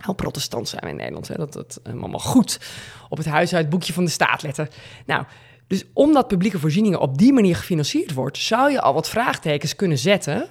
Heel 0.00 0.14
protestant 0.14 0.68
zijn 0.68 0.82
we 0.82 0.88
in 0.88 0.96
Nederland. 0.96 1.28
Hè? 1.28 1.34
Dat 1.34 1.52
dat 1.52 1.80
allemaal 1.84 2.18
goed 2.18 2.60
op 3.08 3.16
het 3.16 3.26
huishoudboekje 3.26 3.92
van 3.92 4.04
de 4.04 4.10
staat 4.10 4.42
letten. 4.42 4.68
Nou, 5.06 5.24
dus 5.66 5.84
omdat 5.92 6.28
publieke 6.28 6.58
voorzieningen 6.58 7.00
op 7.00 7.18
die 7.18 7.32
manier 7.32 7.56
gefinancierd 7.56 8.14
wordt, 8.14 8.38
zou 8.38 8.70
je 8.70 8.80
al 8.80 8.94
wat 8.94 9.08
vraagtekens 9.08 9.76
kunnen 9.76 9.98
zetten 9.98 10.48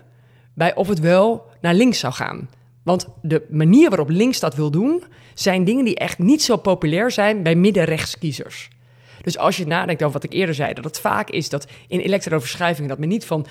bij 0.54 0.76
of 0.76 0.88
het 0.88 1.00
wel 1.00 1.46
naar 1.62 1.74
links 1.74 2.00
zou 2.00 2.14
gaan. 2.14 2.50
Want 2.84 3.08
de 3.22 3.46
manier 3.50 3.90
waarop 3.90 4.10
links 4.10 4.40
dat 4.40 4.56
wil 4.56 4.72
doen, 4.72 5.04
zijn 5.34 5.64
dingen 5.64 5.86
die 5.86 5.96
echt 5.96 6.18
niet 6.18 6.44
zo 6.44 6.58
populair 6.58 7.12
zijn 7.12 7.44
bij 7.44 7.56
middenrechtskiezers. 7.56 8.70
Dus 9.22 9.38
als 9.38 9.58
je 9.58 9.68
nadenkt 9.68 10.02
over 10.02 10.14
wat 10.14 10.24
ik 10.24 10.34
eerder 10.34 10.56
zei, 10.56 10.74
dat 10.74 10.84
het 10.84 11.00
vaak 11.00 11.30
is 11.30 11.50
dat 11.50 11.68
in 11.88 12.00
elektroverschuivingen 12.00 12.90
dat 12.90 13.00
men 13.00 13.08
niet 13.08 13.26
van 13.26 13.46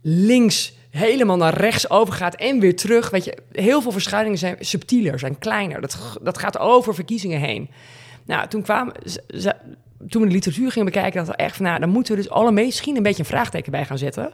links 0.00 0.74
helemaal 0.94 1.36
naar 1.36 1.54
rechts 1.54 1.90
overgaat 1.90 2.34
en 2.34 2.60
weer 2.60 2.76
terug. 2.76 3.10
Weet 3.10 3.24
je, 3.24 3.36
heel 3.52 3.82
veel 3.82 3.92
verschuivingen 3.92 4.38
zijn 4.38 4.56
subtieler, 4.60 5.18
zijn 5.18 5.38
kleiner. 5.38 5.80
Dat, 5.80 6.18
dat 6.22 6.38
gaat 6.38 6.58
over 6.58 6.94
verkiezingen 6.94 7.40
heen. 7.40 7.70
Nou, 8.26 8.48
toen 8.48 8.62
kwamen 8.62 8.92
toen 10.08 10.22
we 10.22 10.28
de 10.28 10.34
literatuur 10.34 10.70
gingen 10.70 10.92
bekijken, 10.92 11.14
dachten 11.14 11.36
we 11.36 11.42
echt 11.42 11.56
van, 11.56 11.66
nou, 11.66 11.80
dan 11.80 11.88
moeten 11.88 12.14
we 12.14 12.22
dus 12.22 12.30
alle 12.30 12.52
misschien 12.52 12.96
een 12.96 13.02
beetje 13.02 13.22
een 13.22 13.28
vraagteken 13.28 13.72
bij 13.72 13.84
gaan 13.84 13.98
zetten. 13.98 14.32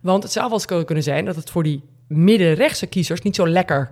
Want 0.00 0.22
het 0.22 0.32
zou 0.32 0.50
wel 0.50 0.62
eens 0.68 0.84
kunnen 0.84 1.04
zijn 1.04 1.24
dat 1.24 1.36
het 1.36 1.50
voor 1.50 1.62
die 1.62 1.82
middenrechtse 2.08 2.86
kiezers 2.86 3.22
niet 3.22 3.36
zo 3.36 3.48
lekker 3.48 3.90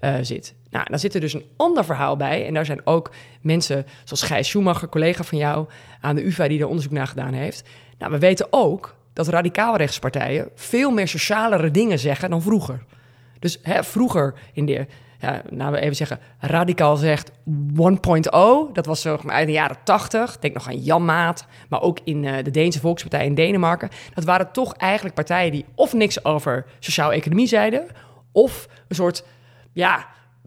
uh, 0.00 0.14
zit. 0.22 0.54
Nou, 0.70 0.86
dan 0.90 0.98
zit 0.98 1.14
er 1.14 1.20
dus 1.20 1.32
een 1.32 1.44
ander 1.56 1.84
verhaal 1.84 2.16
bij. 2.16 2.46
En 2.46 2.54
daar 2.54 2.64
zijn 2.64 2.86
ook 2.86 3.10
mensen 3.40 3.86
zoals 4.04 4.22
Gijs 4.22 4.48
Schumacher, 4.48 4.88
collega 4.88 5.22
van 5.22 5.38
jou 5.38 5.66
aan 6.00 6.14
de 6.14 6.26
UvA, 6.26 6.48
die 6.48 6.60
er 6.60 6.66
onderzoek 6.66 6.92
naar 6.92 7.06
gedaan 7.06 7.32
heeft. 7.32 7.68
Nou, 7.98 8.12
we 8.12 8.18
weten 8.18 8.46
ook 8.50 8.94
dat 9.12 9.28
radicaalrechtspartijen 9.28 10.48
veel 10.54 10.90
meer 10.90 11.08
socialere 11.08 11.70
dingen 11.70 11.98
zeggen 11.98 12.30
dan 12.30 12.42
vroeger. 12.42 12.82
Dus 13.38 13.58
hè, 13.62 13.84
vroeger 13.84 14.34
in 14.52 14.66
de 14.66 14.86
ja, 15.22 15.70
we 15.70 15.80
even 15.80 15.96
zeggen, 15.96 16.18
radicaal 16.38 16.96
zegt 16.96 17.30
1.0. 17.30 17.36
Dat 18.72 18.86
was 18.86 19.00
zo 19.00 19.18
uit 19.26 19.46
de 19.46 19.52
jaren 19.52 19.76
80. 19.84 20.38
Denk 20.38 20.54
nog 20.54 20.68
aan 20.68 20.82
Jan 20.82 21.04
Maat, 21.04 21.46
maar 21.68 21.82
ook 21.82 21.98
in 22.04 22.22
uh, 22.22 22.34
de 22.42 22.50
Deense 22.50 22.80
Volkspartij 22.80 23.26
in 23.26 23.34
Denemarken. 23.34 23.88
Dat 24.14 24.24
waren 24.24 24.52
toch 24.52 24.74
eigenlijk 24.74 25.14
partijen 25.14 25.52
die 25.52 25.64
of 25.74 25.92
niks 25.92 26.24
over 26.24 26.66
sociaal-economie 26.78 27.46
zeiden, 27.46 27.86
of 28.32 28.68
een 28.88 28.96
soort, 28.96 29.24
ja, 29.72 30.06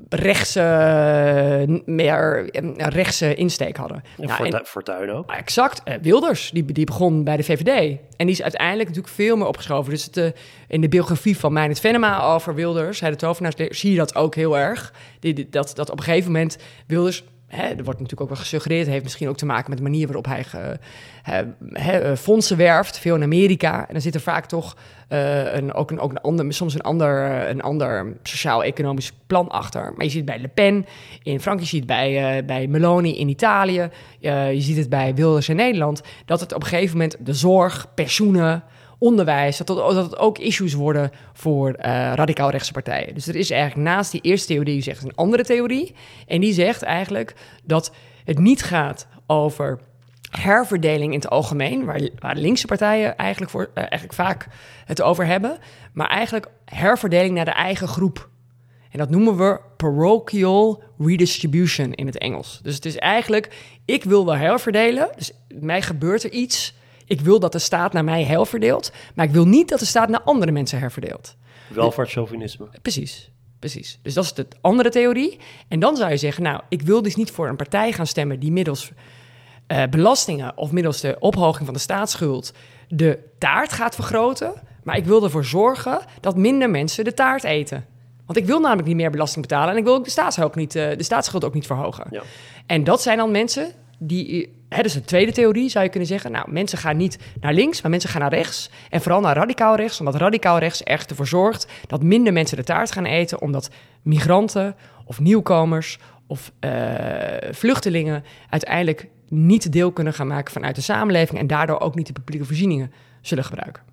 rechtse, 0.09 1.81
meer 1.85 2.49
rechtse 2.77 3.35
insteek 3.35 3.77
hadden. 3.77 4.03
Ja, 4.17 4.41
nou, 4.41 4.65
Fortuyn 4.65 5.11
ook. 5.11 5.31
Exact. 5.31 5.81
Uh, 5.85 5.95
Wilders, 6.01 6.51
die, 6.51 6.65
die 6.65 6.85
begon 6.85 7.23
bij 7.23 7.37
de 7.37 7.43
VVD. 7.43 7.97
En 8.17 8.25
die 8.25 8.35
is 8.35 8.41
uiteindelijk 8.41 8.87
natuurlijk 8.87 9.15
veel 9.15 9.37
meer 9.37 9.47
opgeschoven. 9.47 9.91
Dus 9.91 10.05
het, 10.05 10.17
uh, 10.17 10.25
in 10.67 10.81
de 10.81 10.89
biografie 10.89 11.37
van 11.37 11.53
Meijnet 11.53 11.79
Venema 11.79 12.23
over 12.23 12.55
Wilders, 12.55 12.99
hij 12.99 13.09
de 13.09 13.15
tovenaar, 13.15 13.53
zie 13.69 13.91
je 13.91 13.97
dat 13.97 14.15
ook 14.15 14.35
heel 14.35 14.57
erg. 14.57 14.93
Die, 15.19 15.49
dat, 15.49 15.71
dat 15.75 15.89
op 15.89 15.97
een 15.97 16.03
gegeven 16.03 16.31
moment 16.31 16.57
Wilders 16.87 17.23
hè, 17.55 17.67
er 17.67 17.83
wordt 17.83 17.99
natuurlijk 17.99 18.21
ook 18.21 18.29
wel 18.29 18.37
gesuggereerd, 18.37 18.87
heeft 18.87 19.03
misschien 19.03 19.29
ook 19.29 19.37
te 19.37 19.45
maken 19.45 19.69
met 19.69 19.77
de 19.77 19.83
manier 19.83 20.05
waarop 20.05 20.25
hij 20.25 20.45
eh, 21.23 22.15
fondsen 22.15 22.57
werft, 22.57 22.99
veel 22.99 23.15
in 23.15 23.23
Amerika. 23.23 23.79
En 23.87 23.93
dan 23.93 24.01
zit 24.01 24.15
er 24.15 24.21
vaak 24.21 24.45
toch 24.45 24.77
uh, 25.09 25.53
een, 25.53 25.73
ook, 25.73 25.91
een, 25.91 25.99
ook 25.99 26.11
een 26.11 26.21
ander, 26.21 26.53
soms 26.53 26.73
een 26.73 26.81
ander, 26.81 27.49
een 27.49 27.61
ander 27.61 28.15
sociaal-economisch 28.23 29.11
plan 29.27 29.49
achter. 29.49 29.93
Maar 29.95 30.05
je 30.05 30.11
ziet 30.11 30.29
het 30.29 30.29
bij 30.29 30.39
Le 30.39 30.47
Pen 30.47 30.85
in 31.23 31.39
Frankrijk, 31.39 31.71
je 31.71 31.77
ziet 31.77 31.85
bij, 31.85 32.37
uh, 32.37 32.45
bij 32.45 32.67
Meloni 32.67 33.17
in 33.17 33.29
Italië, 33.29 33.89
je 34.19 34.61
ziet 34.61 34.77
het 34.77 34.89
bij 34.89 35.15
Wilders 35.15 35.49
in 35.49 35.55
Nederland, 35.55 36.01
dat 36.25 36.39
het 36.39 36.53
op 36.53 36.61
een 36.61 36.67
gegeven 36.67 36.97
moment 36.97 37.17
de 37.19 37.33
zorg, 37.33 37.87
pensioenen, 37.93 38.63
onderwijs, 38.97 39.57
dat, 39.57 39.67
dat 39.67 39.95
het 39.95 40.17
ook 40.17 40.37
issues 40.37 40.73
worden 40.73 41.11
voor 41.33 41.69
uh, 41.69 41.75
radicaal 42.15 42.49
rechtse 42.49 42.71
partijen. 42.71 43.13
Dus 43.13 43.27
er 43.27 43.35
is 43.35 43.49
eigenlijk 43.49 43.89
naast 43.89 44.11
die 44.11 44.21
eerste 44.21 44.47
theorie, 44.47 44.73
die 44.73 44.83
zegt 44.83 45.03
een 45.03 45.15
andere 45.15 45.43
theorie. 45.43 45.95
En 46.27 46.41
die 46.41 46.53
zegt 46.53 46.81
eigenlijk 46.81 47.33
dat 47.63 47.91
het 48.23 48.39
niet 48.39 48.63
gaat 48.63 49.07
over 49.27 49.79
herverdeling 50.29 51.13
in 51.13 51.19
het 51.19 51.29
algemeen, 51.29 51.85
waar, 51.85 52.09
waar 52.19 52.35
linkse 52.35 52.67
partijen 52.67 53.17
eigenlijk, 53.17 53.51
voor, 53.51 53.61
uh, 53.61 53.69
eigenlijk 53.75 54.13
vaak 54.13 54.47
het 54.85 55.01
over 55.01 55.25
hebben, 55.25 55.57
maar 55.93 56.07
eigenlijk 56.07 56.47
herverdeling 56.65 57.35
naar 57.35 57.45
de 57.45 57.51
eigen 57.51 57.87
groep. 57.87 58.29
En 58.91 59.01
dat 59.01 59.09
noemen 59.09 59.37
we 59.37 59.59
parochial 59.77 60.83
redistribution 60.97 61.93
in 61.93 62.05
het 62.05 62.17
Engels. 62.17 62.59
Dus 62.63 62.75
het 62.75 62.85
is 62.85 62.97
eigenlijk, 62.97 63.55
ik 63.85 64.03
wil 64.03 64.25
wel 64.25 64.35
herverdelen, 64.35 65.09
dus 65.15 65.31
mij 65.59 65.81
gebeurt 65.81 66.23
er 66.23 66.31
iets 66.31 66.73
ik 67.05 67.21
wil 67.21 67.39
dat 67.39 67.51
de 67.51 67.59
staat 67.59 67.93
naar 67.93 68.03
mij 68.03 68.23
herverdeelt, 68.23 68.91
maar 69.15 69.25
ik 69.25 69.31
wil 69.31 69.47
niet 69.47 69.69
dat 69.69 69.79
de 69.79 69.85
staat 69.85 70.09
naar 70.09 70.21
andere 70.21 70.51
mensen 70.51 70.79
herverdeelt. 70.79 71.35
Welvaartschauvinisme. 71.67 72.67
Precies, 72.81 73.31
precies. 73.59 73.99
Dus 74.01 74.13
dat 74.13 74.23
is 74.23 74.33
de 74.33 74.47
andere 74.61 74.89
theorie. 74.89 75.37
En 75.67 75.79
dan 75.79 75.97
zou 75.97 76.09
je 76.09 76.17
zeggen, 76.17 76.43
nou, 76.43 76.61
ik 76.69 76.81
wil 76.81 77.01
dus 77.01 77.15
niet 77.15 77.31
voor 77.31 77.47
een 77.47 77.55
partij 77.55 77.91
gaan 77.91 78.07
stemmen 78.07 78.39
die 78.39 78.51
middels 78.51 78.91
uh, 79.67 79.83
belastingen 79.89 80.57
of 80.57 80.71
middels 80.71 81.01
de 81.01 81.15
ophoging 81.19 81.65
van 81.65 81.73
de 81.73 81.79
staatsschuld 81.79 82.53
de 82.87 83.19
taart 83.37 83.71
gaat 83.71 83.95
vergroten, 83.95 84.53
maar 84.83 84.97
ik 84.97 85.05
wil 85.05 85.23
ervoor 85.23 85.45
zorgen 85.45 85.99
dat 86.21 86.37
minder 86.37 86.69
mensen 86.69 87.03
de 87.03 87.13
taart 87.13 87.43
eten. 87.43 87.85
Want 88.25 88.37
ik 88.37 88.45
wil 88.45 88.59
namelijk 88.59 88.87
niet 88.87 88.95
meer 88.95 89.11
belasting 89.11 89.47
betalen 89.47 89.71
en 89.71 89.77
ik 89.77 89.83
wil 89.83 89.93
ook 89.93 90.03
de 90.03 90.09
staatsschuld, 90.09 90.55
niet, 90.55 90.75
uh, 90.75 90.89
de 90.97 91.03
staatsschuld 91.03 91.43
ook 91.43 91.53
niet 91.53 91.65
verhogen. 91.65 92.07
Ja. 92.11 92.23
En 92.65 92.83
dat 92.83 93.01
zijn 93.01 93.17
dan 93.17 93.31
mensen 93.31 93.71
die, 93.99 94.54
hè, 94.69 94.81
dus 94.81 94.95
een 94.95 95.05
tweede 95.05 95.31
theorie 95.31 95.69
zou 95.69 95.83
je 95.83 95.89
kunnen 95.89 96.07
zeggen. 96.07 96.31
Nou, 96.31 96.51
mensen 96.51 96.77
gaan 96.77 96.97
niet 96.97 97.19
naar 97.39 97.53
links, 97.53 97.81
maar 97.81 97.91
mensen 97.91 98.09
gaan 98.09 98.21
naar 98.21 98.33
rechts. 98.33 98.69
En 98.89 99.01
vooral 99.01 99.21
naar 99.21 99.35
radicaal 99.35 99.75
rechts, 99.75 99.99
omdat 99.99 100.15
radicaal 100.15 100.57
rechts 100.57 100.83
echt 100.83 101.09
ervoor 101.09 101.27
zorgt 101.27 101.67
dat 101.87 102.03
minder 102.03 102.33
mensen 102.33 102.57
de 102.57 102.63
taart 102.63 102.91
gaan 102.91 103.05
eten, 103.05 103.41
omdat 103.41 103.69
migranten 104.03 104.75
of 105.05 105.19
nieuwkomers 105.19 105.99
of 106.27 106.51
uh, 106.59 107.51
vluchtelingen 107.51 108.23
uiteindelijk 108.49 109.09
niet 109.27 109.71
deel 109.71 109.91
kunnen 109.91 110.13
gaan 110.13 110.27
maken 110.27 110.53
vanuit 110.53 110.75
de 110.75 110.81
samenleving 110.81 111.39
en 111.39 111.47
daardoor 111.47 111.79
ook 111.79 111.95
niet 111.95 112.07
de 112.07 112.13
publieke 112.13 112.45
voorzieningen 112.45 112.91
zullen 113.21 113.43
gebruiken. 113.43 113.83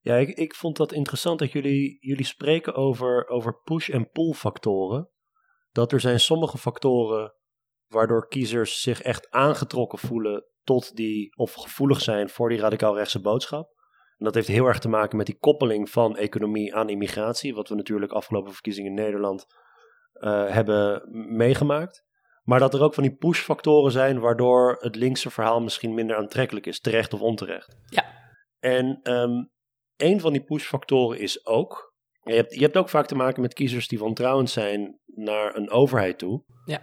Ja, 0.00 0.16
ik, 0.16 0.28
ik 0.28 0.54
vond 0.54 0.76
dat 0.76 0.92
interessant 0.92 1.38
dat 1.38 1.52
jullie, 1.52 1.96
jullie 2.00 2.24
spreken 2.24 2.74
over, 2.74 3.28
over 3.28 3.60
push- 3.64 3.88
en 3.88 4.10
pull 4.10 4.32
factoren. 4.32 5.08
Dat 5.72 5.92
er 5.92 6.00
zijn 6.00 6.20
sommige 6.20 6.58
factoren 6.58 7.34
waardoor 7.88 8.28
kiezers 8.28 8.80
zich 8.80 9.02
echt 9.02 9.30
aangetrokken 9.30 9.98
voelen 9.98 10.44
tot 10.62 10.96
die, 10.96 11.36
of 11.36 11.54
gevoelig 11.54 12.00
zijn 12.00 12.28
voor 12.28 12.48
die 12.48 12.58
radicaal 12.58 12.96
rechtse 12.96 13.20
boodschap. 13.20 13.76
En 14.16 14.24
dat 14.24 14.34
heeft 14.34 14.48
heel 14.48 14.66
erg 14.66 14.78
te 14.78 14.88
maken 14.88 15.16
met 15.16 15.26
die 15.26 15.38
koppeling 15.38 15.90
van 15.90 16.16
economie 16.16 16.74
aan 16.74 16.88
immigratie, 16.88 17.54
wat 17.54 17.68
we 17.68 17.74
natuurlijk 17.74 18.12
afgelopen 18.12 18.52
verkiezingen 18.52 18.90
in 18.90 18.96
Nederland 18.96 19.46
uh, 20.14 20.50
hebben 20.50 21.02
meegemaakt. 21.36 22.06
Maar 22.42 22.58
dat 22.58 22.74
er 22.74 22.82
ook 22.82 22.94
van 22.94 23.02
die 23.02 23.16
push-factoren 23.16 23.92
zijn 23.92 24.20
waardoor 24.20 24.76
het 24.80 24.96
linkse 24.96 25.30
verhaal 25.30 25.60
misschien 25.60 25.94
minder 25.94 26.16
aantrekkelijk 26.16 26.66
is, 26.66 26.80
terecht 26.80 27.14
of 27.14 27.20
onterecht. 27.20 27.76
Ja. 27.84 28.04
En 28.58 29.00
um, 29.02 29.50
een 29.96 30.20
van 30.20 30.32
die 30.32 30.44
push-factoren 30.44 31.18
is 31.18 31.46
ook. 31.46 31.94
Je 32.22 32.34
hebt, 32.34 32.54
je 32.54 32.60
hebt 32.60 32.76
ook 32.76 32.88
vaak 32.88 33.06
te 33.06 33.14
maken 33.14 33.42
met 33.42 33.54
kiezers 33.54 33.88
die 33.88 33.98
wantrouwend 33.98 34.50
zijn 34.50 35.00
naar 35.06 35.56
een 35.56 35.70
overheid 35.70 36.18
toe. 36.18 36.44
Ja. 36.64 36.82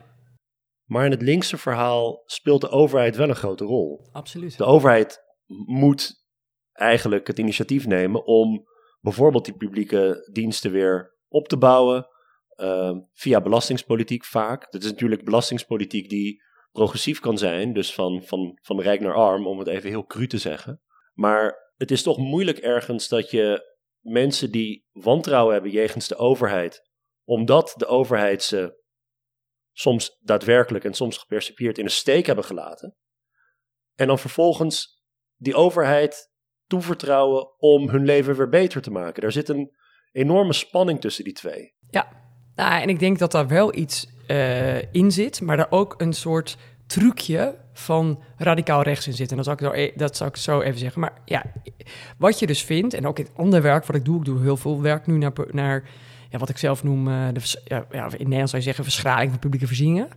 Maar 0.85 1.05
in 1.05 1.11
het 1.11 1.21
linkse 1.21 1.57
verhaal 1.57 2.23
speelt 2.25 2.61
de 2.61 2.69
overheid 2.69 3.15
wel 3.15 3.29
een 3.29 3.35
grote 3.35 3.63
rol. 3.63 4.09
Absoluut. 4.11 4.57
De 4.57 4.65
overheid 4.65 5.23
moet 5.65 6.25
eigenlijk 6.71 7.27
het 7.27 7.39
initiatief 7.39 7.87
nemen 7.87 8.25
om 8.25 8.63
bijvoorbeeld 8.99 9.45
die 9.45 9.57
publieke 9.57 10.29
diensten 10.31 10.71
weer 10.71 11.15
op 11.27 11.47
te 11.47 11.57
bouwen. 11.57 12.07
Uh, 12.55 12.91
via 13.13 13.41
belastingspolitiek 13.41 14.25
vaak. 14.25 14.71
Dat 14.71 14.83
is 14.83 14.89
natuurlijk 14.89 15.23
belastingspolitiek 15.23 16.09
die 16.09 16.43
progressief 16.71 17.19
kan 17.19 17.37
zijn, 17.37 17.73
dus 17.73 17.93
van, 17.93 18.23
van, 18.23 18.59
van 18.61 18.81
rijk 18.81 18.99
naar 18.99 19.13
arm, 19.13 19.47
om 19.47 19.59
het 19.59 19.67
even 19.67 19.89
heel 19.89 20.05
cru 20.05 20.27
te 20.27 20.37
zeggen. 20.37 20.81
Maar 21.13 21.71
het 21.75 21.91
is 21.91 22.03
toch 22.03 22.17
moeilijk 22.17 22.57
ergens 22.57 23.07
dat 23.07 23.31
je 23.31 23.75
mensen 23.99 24.51
die 24.51 24.85
wantrouwen 24.91 25.53
hebben 25.53 25.71
jegens 25.71 26.07
de 26.07 26.15
overheid, 26.15 26.89
omdat 27.23 27.73
de 27.77 27.85
overheid 27.85 28.43
ze 28.43 28.83
soms 29.77 30.17
daadwerkelijk 30.21 30.83
en 30.83 30.93
soms 30.93 31.17
gepercipieerd 31.17 31.77
in 31.77 31.83
een 31.83 31.91
steek 31.91 32.25
hebben 32.25 32.45
gelaten. 32.45 32.95
En 33.95 34.07
dan 34.07 34.19
vervolgens 34.19 35.03
die 35.35 35.55
overheid 35.55 36.31
toevertrouwen 36.67 37.59
om 37.59 37.89
hun 37.89 38.05
leven 38.05 38.35
weer 38.35 38.49
beter 38.49 38.81
te 38.81 38.91
maken. 38.91 39.21
Daar 39.21 39.31
zit 39.31 39.49
een 39.49 39.75
enorme 40.11 40.53
spanning 40.53 41.01
tussen 41.01 41.23
die 41.23 41.33
twee. 41.33 41.75
Ja, 41.89 42.07
nou, 42.55 42.81
en 42.81 42.89
ik 42.89 42.99
denk 42.99 43.19
dat 43.19 43.31
daar 43.31 43.47
wel 43.47 43.75
iets 43.75 44.07
uh, 44.27 44.93
in 44.93 45.11
zit, 45.11 45.41
maar 45.41 45.57
daar 45.57 45.71
ook 45.71 45.95
een 45.97 46.13
soort 46.13 46.57
trucje 46.87 47.57
van 47.73 48.23
radicaal 48.37 48.81
rechts 48.81 49.07
in 49.07 49.13
zit. 49.13 49.31
En 49.31 49.35
dat 49.35 49.45
zou, 49.45 49.57
ik 49.57 49.65
zo, 49.65 49.71
e-, 49.81 49.91
dat 49.95 50.17
zou 50.17 50.29
ik 50.29 50.35
zo 50.35 50.61
even 50.61 50.79
zeggen. 50.79 51.01
Maar 51.01 51.21
ja, 51.25 51.43
wat 52.17 52.39
je 52.39 52.47
dus 52.47 52.63
vindt, 52.63 52.93
en 52.93 53.07
ook 53.07 53.19
in 53.19 53.25
het 53.25 53.37
andere 53.37 53.61
werk 53.61 53.85
wat 53.85 53.95
ik 53.95 54.05
doe, 54.05 54.17
ik 54.17 54.25
doe 54.25 54.41
heel 54.41 54.57
veel 54.57 54.81
werk 54.81 55.07
nu 55.07 55.17
naar, 55.17 55.33
naar 55.51 55.89
ja, 56.29 56.37
wat 56.37 56.49
ik 56.49 56.57
zelf 56.57 56.83
noem, 56.83 57.07
uh, 57.07 57.27
de, 57.33 57.59
ja, 57.65 57.85
ja, 57.91 58.03
in 58.05 58.17
Nederlands 58.17 58.51
zou 58.51 58.61
je 58.61 58.67
zeggen, 58.67 58.83
verschraling 58.83 59.29
van 59.29 59.39
publieke 59.39 59.67
voorzieningen. 59.67 60.07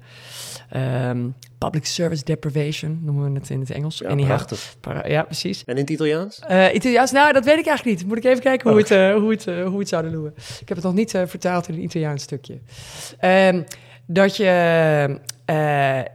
Um, 0.77 1.35
public 1.59 1.87
service 1.87 2.25
deprivation 2.25 3.01
noemen 3.03 3.33
we 3.33 3.38
het 3.38 3.51
in 3.51 3.61
het 3.61 3.71
Engels. 3.71 3.99
Ja, 3.99 4.14
prachtig. 4.14 4.77
Ja, 5.07 5.23
precies. 5.23 5.64
En 5.64 5.75
in 5.75 5.81
het 5.81 5.90
Italiaans? 5.90 6.40
Uh, 6.51 6.75
Italiaans, 6.75 7.11
nou, 7.11 7.33
dat 7.33 7.44
weet 7.44 7.59
ik 7.59 7.66
eigenlijk 7.66 7.99
niet. 7.99 8.09
Moet 8.09 8.16
ik 8.16 8.25
even 8.25 8.42
kijken 8.42 8.71
hoe, 8.71 8.81
oh. 8.81 8.88
het, 8.88 8.99
uh, 8.99 9.14
hoe, 9.14 9.31
het, 9.31 9.44
hoe 9.44 9.79
het 9.79 9.88
zouden 9.88 10.12
noemen. 10.12 10.35
Ik 10.37 10.68
heb 10.68 10.77
het 10.77 10.87
nog 10.87 10.94
niet 10.94 11.11
vertaald 11.11 11.68
in 11.68 11.75
een 11.75 11.83
Italiaans 11.83 12.23
stukje. 12.23 12.59
Um, 13.21 13.64
dat, 14.07 14.37
je, 14.37 15.21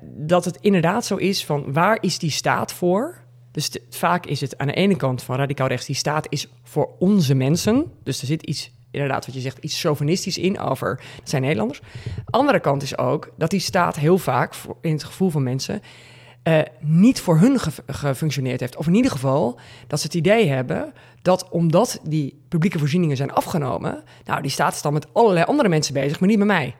dat 0.01 0.45
het 0.45 0.57
inderdaad 0.61 1.05
zo 1.05 1.15
is 1.15 1.45
van 1.45 1.73
waar 1.73 1.97
is 2.01 2.19
die 2.19 2.31
staat 2.31 2.73
voor? 2.73 3.21
Dus 3.51 3.77
vaak 3.89 4.25
is 4.25 4.41
het 4.41 4.57
aan 4.57 4.67
de 4.67 4.73
ene 4.73 4.95
kant 4.95 5.23
van 5.23 5.35
radicaal 5.35 5.67
rechts, 5.67 5.85
die 5.85 5.95
staat 5.95 6.25
is 6.29 6.47
voor 6.63 6.89
onze 6.99 7.35
mensen. 7.35 7.91
Dus 8.03 8.21
er 8.21 8.27
zit 8.27 8.43
iets 8.43 8.71
inderdaad, 8.93 9.25
wat 9.25 9.35
je 9.35 9.41
zegt, 9.41 9.57
iets 9.57 9.81
chauvinistisch 9.81 10.37
in 10.37 10.59
over 10.59 11.01
zijn 11.23 11.41
Nederlanders. 11.41 11.81
Andere 12.25 12.59
kant 12.59 12.81
is 12.83 12.97
ook 12.97 13.29
dat 13.37 13.49
die 13.49 13.59
staat 13.59 13.95
heel 13.95 14.17
vaak 14.17 14.53
voor, 14.53 14.77
in 14.81 14.91
het 14.91 15.03
gevoel 15.03 15.29
van 15.29 15.43
mensen 15.43 15.81
uh, 16.43 16.59
niet 16.79 17.21
voor 17.21 17.37
hun 17.37 17.59
ge 17.59 17.71
gefunctioneerd 17.87 18.59
heeft. 18.59 18.75
Of 18.75 18.87
in 18.87 18.95
ieder 18.95 19.11
geval 19.11 19.59
dat 19.87 19.99
ze 19.99 20.05
het 20.05 20.15
idee 20.15 20.47
hebben 20.47 20.93
dat 21.21 21.49
omdat 21.49 21.99
die 22.03 22.43
publieke 22.47 22.79
voorzieningen 22.79 23.17
zijn 23.17 23.31
afgenomen, 23.31 24.03
nou, 24.25 24.41
die 24.41 24.51
staat 24.51 24.73
is 24.73 24.81
dan 24.81 24.93
met 24.93 25.13
allerlei 25.13 25.45
andere 25.45 25.69
mensen 25.69 25.93
bezig, 25.93 26.19
maar 26.19 26.29
niet 26.29 26.37
met 26.37 26.47
mij. 26.47 26.75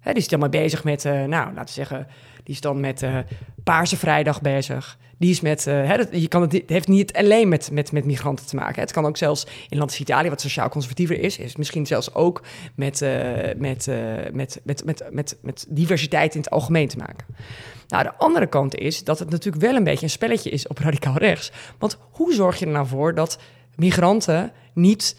Hè, 0.00 0.12
die 0.12 0.22
is 0.22 0.28
dan 0.28 0.38
maar 0.38 0.48
bezig 0.48 0.84
met, 0.84 1.04
uh, 1.04 1.12
nou, 1.12 1.46
laten 1.46 1.64
we 1.64 1.70
zeggen, 1.70 2.06
die 2.44 2.54
is 2.54 2.60
dan 2.60 2.80
met 2.80 3.02
uh, 3.02 3.18
Paarse 3.64 3.96
Vrijdag 3.96 4.40
bezig. 4.40 4.98
Die 5.18 5.30
is 5.30 5.40
met, 5.40 5.66
uh, 5.66 5.74
hè, 5.74 5.94
je 6.10 6.28
kan 6.28 6.42
het, 6.42 6.62
heeft 6.66 6.88
niet 6.88 7.12
alleen 7.12 7.48
met, 7.48 7.70
met, 7.72 7.92
met 7.92 8.04
migranten 8.04 8.46
te 8.46 8.56
maken. 8.56 8.80
Het 8.80 8.92
kan 8.92 9.06
ook 9.06 9.16
zelfs 9.16 9.46
in 9.68 9.78
land 9.78 9.98
Italië, 9.98 10.28
wat 10.28 10.40
sociaal 10.40 10.68
conservatiever 10.68 11.18
is, 11.18 11.38
is 11.38 11.56
misschien 11.56 11.86
zelfs 11.86 12.14
ook 12.14 12.42
met, 12.74 13.00
met, 13.56 13.86
met, 14.32 14.60
met, 14.64 14.84
met, 14.84 15.04
met, 15.10 15.38
met 15.42 15.66
diversiteit 15.68 16.34
in 16.34 16.40
het 16.40 16.50
algemeen 16.50 16.88
te 16.88 16.96
maken. 16.96 17.26
Nou, 17.88 18.02
de 18.02 18.14
andere 18.14 18.46
kant 18.46 18.74
is 18.74 19.04
dat 19.04 19.18
het 19.18 19.30
natuurlijk 19.30 19.62
wel 19.62 19.74
een 19.74 19.84
beetje 19.84 20.04
een 20.04 20.10
spelletje 20.10 20.50
is 20.50 20.66
op 20.66 20.78
radicaal 20.78 21.16
rechts. 21.16 21.52
Want 21.78 21.98
hoe 22.10 22.34
zorg 22.34 22.58
je 22.58 22.66
er 22.66 22.72
nou 22.72 22.86
voor 22.86 23.14
dat 23.14 23.38
migranten 23.76 24.52
niet 24.74 25.16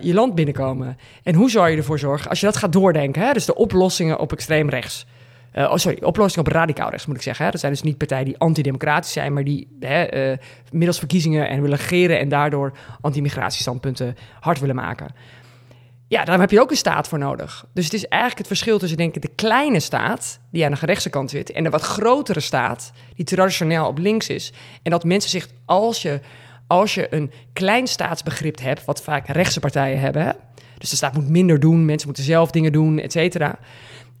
je 0.00 0.14
land 0.14 0.34
binnenkomen? 0.34 0.98
En 1.22 1.34
hoe 1.34 1.50
zou 1.50 1.70
je 1.70 1.76
ervoor 1.76 1.98
zorgen, 1.98 2.30
als 2.30 2.40
je 2.40 2.46
dat 2.46 2.56
gaat 2.56 2.72
doordenken, 2.72 3.22
hè, 3.22 3.32
dus 3.32 3.44
de 3.44 3.54
oplossingen 3.54 4.18
op 4.18 4.32
extreem 4.32 4.68
rechts. 4.68 5.06
Uh, 5.54 5.70
oh, 5.70 5.76
sorry, 5.76 6.02
oplossingen 6.02 6.46
op 6.46 6.52
radicaal 6.52 6.90
rechts 6.90 7.06
moet 7.06 7.16
ik 7.16 7.22
zeggen. 7.22 7.44
Hè. 7.44 7.50
Dat 7.50 7.60
zijn 7.60 7.72
dus 7.72 7.82
niet 7.82 7.98
partijen 7.98 8.24
die 8.24 8.38
antidemocratisch 8.38 9.12
zijn, 9.12 9.32
maar 9.32 9.44
die 9.44 9.76
hè, 9.80 10.30
uh, 10.30 10.36
middels 10.70 10.98
verkiezingen 10.98 11.48
en 11.48 11.62
willen 11.62 11.76
regeren 11.76 12.18
en 12.18 12.28
daardoor 12.28 12.72
anti-migratiestandpunten 13.00 14.16
hard 14.40 14.60
willen 14.60 14.74
maken. 14.74 15.06
Ja, 16.08 16.24
daar 16.24 16.40
heb 16.40 16.50
je 16.50 16.60
ook 16.60 16.70
een 16.70 16.76
staat 16.76 17.08
voor 17.08 17.18
nodig. 17.18 17.66
Dus 17.74 17.84
het 17.84 17.94
is 17.94 18.06
eigenlijk 18.06 18.38
het 18.38 18.46
verschil 18.46 18.78
tussen 18.78 18.98
denk 18.98 19.22
de 19.22 19.30
kleine 19.34 19.80
staat, 19.80 20.40
die 20.50 20.64
aan 20.64 20.72
de 20.72 20.78
rechtse 20.80 21.10
kant 21.10 21.30
zit, 21.30 21.52
en 21.52 21.64
de 21.64 21.70
wat 21.70 21.82
grotere 21.82 22.40
staat, 22.40 22.92
die 23.14 23.24
traditioneel 23.24 23.86
op 23.86 23.98
links 23.98 24.28
is. 24.28 24.52
En 24.82 24.90
dat 24.90 25.04
mensen 25.04 25.30
zich, 25.30 25.48
als 25.64 26.02
je, 26.02 26.20
als 26.66 26.94
je 26.94 27.14
een 27.14 27.32
klein 27.52 27.86
staatsbegrip 27.86 28.60
hebt, 28.60 28.84
wat 28.84 29.02
vaak 29.02 29.26
rechtse 29.26 29.60
partijen 29.60 30.00
hebben, 30.00 30.24
hè? 30.24 30.32
dus 30.78 30.90
de 30.90 30.96
staat 30.96 31.14
moet 31.14 31.28
minder 31.28 31.60
doen, 31.60 31.84
mensen 31.84 32.06
moeten 32.06 32.24
zelf 32.24 32.50
dingen 32.50 32.72
doen, 32.72 32.98
et 32.98 33.12
cetera. 33.12 33.58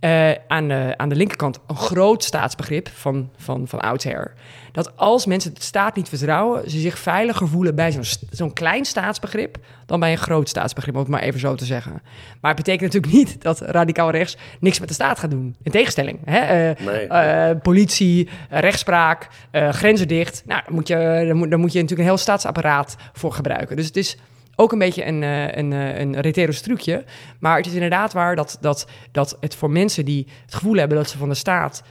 Uh, 0.04 0.30
aan, 0.48 0.68
de, 0.68 0.94
aan 0.96 1.08
de 1.08 1.14
linkerkant 1.14 1.58
een 1.66 1.76
groot 1.76 2.24
staatsbegrip 2.24 2.88
van, 2.88 3.30
van, 3.36 3.68
van 3.68 3.80
oudsher. 3.80 4.32
Dat 4.72 4.96
als 4.96 5.26
mensen 5.26 5.54
de 5.54 5.62
staat 5.62 5.96
niet 5.96 6.08
vertrouwen, 6.08 6.70
ze 6.70 6.80
zich 6.80 6.98
veiliger 6.98 7.48
voelen 7.48 7.74
bij 7.74 7.92
zo'n 7.92 8.04
zo'n 8.30 8.52
klein 8.52 8.84
staatsbegrip 8.84 9.58
dan 9.86 10.00
bij 10.00 10.12
een 10.12 10.18
groot 10.18 10.48
staatsbegrip, 10.48 10.94
om 10.94 11.00
het 11.00 11.08
maar 11.08 11.20
even 11.20 11.40
zo 11.40 11.54
te 11.54 11.64
zeggen. 11.64 11.92
Maar 12.40 12.54
het 12.54 12.64
betekent 12.64 12.92
natuurlijk 12.92 13.12
niet 13.12 13.42
dat 13.42 13.60
radicaal 13.60 14.10
rechts 14.10 14.36
niks 14.60 14.78
met 14.78 14.88
de 14.88 14.94
staat 14.94 15.18
gaat 15.18 15.30
doen. 15.30 15.56
In 15.62 15.70
tegenstelling. 15.70 16.18
Hè? 16.24 16.70
Uh, 16.70 16.86
nee. 16.86 17.06
uh, 17.08 17.60
politie, 17.62 18.28
rechtspraak, 18.50 19.28
grenzen 19.52 20.08
dicht. 20.08 20.42
Nou, 20.46 20.62
daar 20.64 20.74
moet, 20.74 20.88
je, 20.88 20.94
daar, 21.26 21.36
moet, 21.36 21.50
daar 21.50 21.58
moet 21.58 21.72
je 21.72 21.80
natuurlijk 21.80 22.08
een 22.08 22.14
heel 22.14 22.24
staatsapparaat 22.24 22.96
voor 23.12 23.32
gebruiken. 23.32 23.76
Dus 23.76 23.86
het 23.86 23.96
is 23.96 24.16
ook 24.60 24.72
een 24.72 24.78
beetje 24.78 25.06
een, 25.06 25.22
uh, 25.22 25.52
een, 25.52 25.70
uh, 25.70 25.98
een 25.98 26.52
trucje. 26.62 27.04
Maar 27.38 27.56
het 27.56 27.66
is 27.66 27.72
inderdaad 27.72 28.12
waar 28.12 28.36
dat, 28.36 28.58
dat, 28.60 28.86
dat 29.12 29.36
het 29.40 29.54
voor 29.54 29.70
mensen 29.70 30.04
die 30.04 30.26
het 30.44 30.54
gevoel 30.54 30.74
hebben 30.74 30.96
dat 30.96 31.08
ze 31.08 31.18
van 31.18 31.28
de 31.28 31.34
staat 31.34 31.82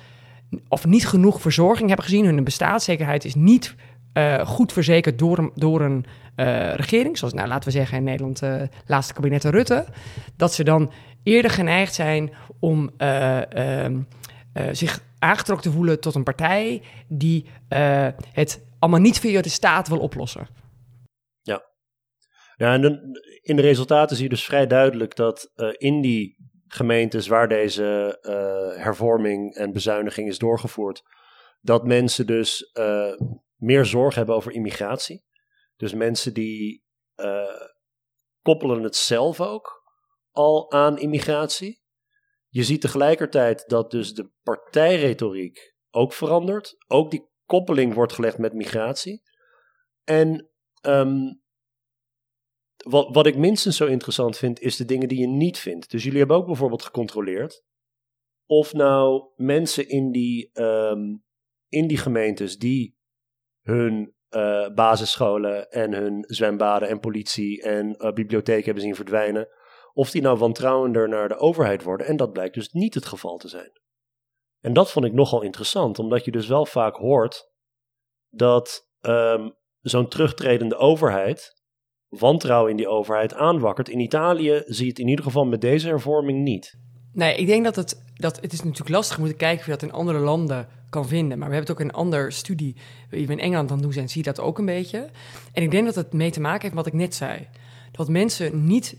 of 0.67 0.85
niet 0.85 1.07
genoeg 1.07 1.41
verzorging 1.41 1.87
hebben 1.87 2.05
gezien, 2.05 2.25
hun 2.25 2.43
bestaanszekerheid 2.43 3.25
is 3.25 3.35
niet 3.35 3.75
uh, 4.13 4.47
goed 4.47 4.73
verzekerd 4.73 5.19
door 5.19 5.37
een, 5.37 5.51
door 5.55 5.81
een 5.81 6.05
regering, 6.75 7.17
zoals 7.17 7.33
nou, 7.33 7.47
laten 7.47 7.71
we 7.71 7.77
zeggen 7.77 7.97
in 7.97 8.03
Nederland 8.03 8.41
laatste 8.85 9.13
kabinet 9.13 9.43
Rutte, 9.43 9.85
dat 10.35 10.53
ze 10.53 10.63
dan 10.63 10.91
eerder 11.23 11.51
geneigd 11.51 11.93
zijn 11.93 12.31
om 12.59 12.89
ehm, 12.97 13.97
zich 14.71 15.01
aangetrokken 15.19 15.69
te 15.71 15.77
voelen 15.77 15.99
tot 15.99 16.15
een 16.15 16.23
partij 16.23 16.81
die 17.07 17.45
het 18.31 18.61
allemaal 18.79 18.99
niet 18.99 19.19
via 19.19 19.41
de 19.41 19.49
staat 19.49 19.87
wil 19.87 19.99
oplossen. 19.99 20.47
Ja, 22.59 22.73
en 22.73 22.83
in 23.41 23.55
de 23.55 23.61
resultaten 23.61 24.15
zie 24.15 24.23
je 24.23 24.29
dus 24.29 24.45
vrij 24.45 24.67
duidelijk 24.67 25.15
dat 25.15 25.51
uh, 25.55 25.73
in 25.77 26.01
die 26.01 26.37
gemeentes 26.67 27.27
waar 27.27 27.47
deze 27.47 28.17
uh, 28.21 28.83
hervorming 28.83 29.55
en 29.55 29.71
bezuiniging 29.71 30.27
is 30.27 30.37
doorgevoerd, 30.37 31.03
dat 31.61 31.85
mensen 31.85 32.27
dus 32.27 32.71
uh, 32.73 33.13
meer 33.55 33.85
zorg 33.85 34.15
hebben 34.15 34.35
over 34.35 34.51
immigratie. 34.51 35.25
Dus 35.75 35.93
mensen 35.93 36.33
die 36.33 36.87
koppelen 38.41 38.83
het 38.83 38.95
zelf 38.95 39.41
ook 39.41 39.83
al 40.31 40.71
aan 40.71 40.97
immigratie. 40.97 41.81
Je 42.47 42.63
ziet 42.63 42.81
tegelijkertijd 42.81 43.63
dat 43.67 43.91
dus 43.91 44.13
de 44.13 44.31
partijretoriek 44.43 45.75
ook 45.89 46.13
verandert. 46.13 46.75
Ook 46.87 47.11
die 47.11 47.29
koppeling 47.45 47.93
wordt 47.93 48.13
gelegd 48.13 48.37
met 48.37 48.53
migratie. 48.53 49.21
En 50.03 50.49
um, 50.81 51.41
wat, 52.83 53.15
wat 53.15 53.25
ik 53.25 53.37
minstens 53.37 53.77
zo 53.77 53.85
interessant 53.85 54.37
vind, 54.37 54.59
is 54.59 54.75
de 54.75 54.85
dingen 54.85 55.07
die 55.07 55.19
je 55.19 55.27
niet 55.27 55.57
vindt. 55.57 55.91
Dus 55.91 56.03
jullie 56.03 56.19
hebben 56.19 56.37
ook 56.37 56.45
bijvoorbeeld 56.45 56.83
gecontroleerd 56.83 57.63
of 58.45 58.73
nou 58.73 59.31
mensen 59.35 59.89
in 59.89 60.11
die, 60.11 60.49
um, 60.61 61.23
in 61.67 61.87
die 61.87 61.97
gemeentes 61.97 62.57
die 62.57 62.97
hun 63.61 64.13
uh, 64.29 64.69
basisscholen 64.73 65.69
en 65.69 65.93
hun 65.93 66.23
zwembaden 66.27 66.89
en 66.89 66.99
politie 66.99 67.61
en 67.61 67.95
uh, 67.97 68.11
bibliotheken 68.11 68.65
hebben 68.65 68.83
zien 68.83 68.95
verdwijnen, 68.95 69.47
of 69.93 70.11
die 70.11 70.21
nou 70.21 70.37
wantrouwender 70.37 71.09
naar 71.09 71.27
de 71.27 71.37
overheid 71.37 71.83
worden. 71.83 72.07
En 72.07 72.17
dat 72.17 72.33
blijkt 72.33 72.53
dus 72.53 72.71
niet 72.71 72.93
het 72.93 73.05
geval 73.05 73.37
te 73.37 73.47
zijn. 73.47 73.71
En 74.59 74.73
dat 74.73 74.91
vond 74.91 75.05
ik 75.05 75.13
nogal 75.13 75.41
interessant, 75.41 75.99
omdat 75.99 76.25
je 76.25 76.31
dus 76.31 76.47
wel 76.47 76.65
vaak 76.65 76.95
hoort 76.95 77.51
dat 78.29 78.89
um, 79.01 79.55
zo'n 79.79 80.07
terugtredende 80.07 80.75
overheid 80.75 81.58
wantrouwen 82.09 82.71
in 82.71 82.77
die 82.77 82.87
overheid 82.87 83.33
aanwakkert. 83.33 83.89
In 83.89 83.99
Italië 83.99 84.61
zie 84.65 84.83
je 84.83 84.89
het 84.89 84.99
in 84.99 85.07
ieder 85.07 85.25
geval 85.25 85.45
met 85.45 85.61
deze 85.61 85.87
hervorming 85.87 86.43
niet. 86.43 86.77
Nee, 87.13 87.35
ik 87.35 87.47
denk 87.47 87.63
dat 87.63 87.75
het, 87.75 88.03
dat 88.15 88.39
het 88.41 88.53
is 88.53 88.63
natuurlijk 88.63 88.89
lastig 88.89 89.17
om 89.17 89.25
te 89.25 89.33
kijken 89.33 89.59
of 89.59 89.65
je 89.65 89.71
dat 89.71 89.81
in 89.81 89.91
andere 89.91 90.19
landen 90.19 90.67
kan 90.89 91.07
vinden. 91.07 91.39
Maar 91.39 91.47
we 91.49 91.55
hebben 91.55 91.73
het 91.73 91.81
ook 91.81 91.87
in 91.89 91.93
een 91.93 92.01
andere 92.01 92.31
studie, 92.31 92.75
die 93.09 93.27
we 93.27 93.33
in 93.33 93.39
Engeland 93.39 93.69
dan 93.69 93.81
doen 93.81 93.93
zijn, 93.93 94.09
zie 94.09 94.23
je 94.23 94.31
dat 94.33 94.39
ook 94.39 94.57
een 94.57 94.65
beetje. 94.65 95.09
En 95.53 95.63
ik 95.63 95.71
denk 95.71 95.85
dat 95.85 95.95
het 95.95 96.13
mee 96.13 96.31
te 96.31 96.39
maken 96.39 96.61
heeft 96.61 96.73
met 96.73 96.83
wat 96.83 96.93
ik 96.93 96.99
net 96.99 97.15
zei. 97.15 97.47
Dat 97.91 98.09
mensen 98.09 98.65
niet 98.65 98.97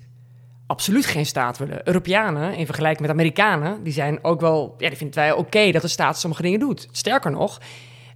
absoluut 0.67 1.07
geen 1.07 1.27
staat 1.27 1.59
willen. 1.59 1.87
Europeanen, 1.87 2.55
in 2.55 2.67
vergelijking 2.67 3.01
met 3.01 3.11
Amerikanen, 3.11 3.83
die 3.83 3.93
zijn 3.93 4.25
ook 4.25 4.41
wel, 4.41 4.75
ja, 4.79 4.89
die 4.89 4.97
vinden 4.97 5.17
wij 5.17 5.33
oké 5.33 5.71
dat 5.71 5.83
de 5.83 5.89
staat 5.89 6.19
sommige 6.19 6.43
dingen 6.43 6.61
doet. 6.61 6.89
Sterker 6.91 7.31
nog, 7.31 7.61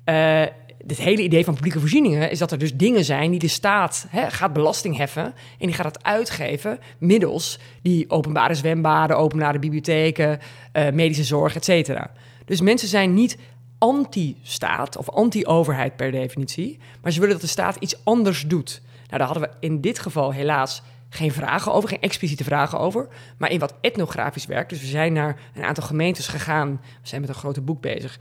uh, 0.05 0.43
het 0.87 0.99
hele 0.99 1.23
idee 1.23 1.45
van 1.45 1.55
publieke 1.55 1.81
voorzieningen 1.81 2.31
is 2.31 2.39
dat 2.39 2.53
er 2.53 2.59
dus 2.59 2.75
dingen 2.75 3.05
zijn 3.05 3.31
die 3.31 3.39
de 3.39 3.49
staat 3.49 4.07
hè, 4.09 4.31
gaat 4.31 4.53
belasting 4.53 4.97
heffen. 4.97 5.25
En 5.59 5.67
die 5.67 5.73
gaat 5.73 5.95
het 5.95 6.05
uitgeven 6.05 6.79
middels 6.99 7.59
die 7.83 8.11
openbare 8.11 8.55
zwembaden, 8.55 9.17
openbare 9.17 9.59
bibliotheken, 9.59 10.41
uh, 10.73 10.91
medische 10.91 11.25
zorg, 11.25 11.55
et 11.55 11.65
cetera. 11.65 12.11
Dus 12.45 12.61
mensen 12.61 12.89
zijn 12.89 13.15
niet 13.15 13.39
anti-staat 13.79 14.97
of 14.97 15.11
anti-overheid 15.11 15.97
per 15.97 16.11
definitie. 16.11 16.79
Maar 17.03 17.13
ze 17.13 17.21
willen 17.21 17.35
dat 17.35 17.45
de 17.45 17.51
staat 17.51 17.77
iets 17.77 18.05
anders 18.05 18.45
doet. 18.47 18.83
Nou, 18.97 19.19
daar 19.19 19.27
hadden 19.27 19.43
we 19.43 19.67
in 19.67 19.81
dit 19.81 19.99
geval 19.99 20.33
helaas 20.33 20.83
geen 21.09 21.33
vragen 21.33 21.73
over, 21.73 21.89
geen 21.89 22.01
expliciete 22.01 22.45
vragen 22.45 22.79
over. 22.79 23.09
Maar 23.39 23.51
in 23.51 23.59
wat 23.59 23.75
etnografisch 23.81 24.47
werk. 24.47 24.69
Dus 24.69 24.81
we 24.81 24.87
zijn 24.87 25.13
naar 25.13 25.41
een 25.55 25.65
aantal 25.65 25.85
gemeentes 25.85 26.27
gegaan. 26.27 26.81
We 26.83 27.09
zijn 27.09 27.21
met 27.21 27.31
een 27.31 27.37
grote 27.37 27.61
boek 27.61 27.81
bezig. 27.81 28.19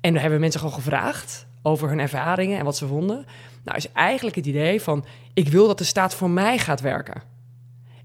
En 0.00 0.12
daar 0.12 0.20
hebben 0.20 0.38
we 0.38 0.44
mensen 0.44 0.60
gewoon 0.60 0.74
gevraagd 0.74 1.46
over 1.62 1.88
hun 1.88 2.00
ervaringen 2.00 2.58
en 2.58 2.64
wat 2.64 2.76
ze 2.76 2.86
vonden. 2.86 3.26
Nou, 3.64 3.76
is 3.76 3.92
eigenlijk 3.92 4.36
het 4.36 4.46
idee 4.46 4.80
van: 4.82 5.04
ik 5.34 5.48
wil 5.48 5.66
dat 5.66 5.78
de 5.78 5.84
staat 5.84 6.14
voor 6.14 6.30
mij 6.30 6.58
gaat 6.58 6.80
werken. 6.80 7.22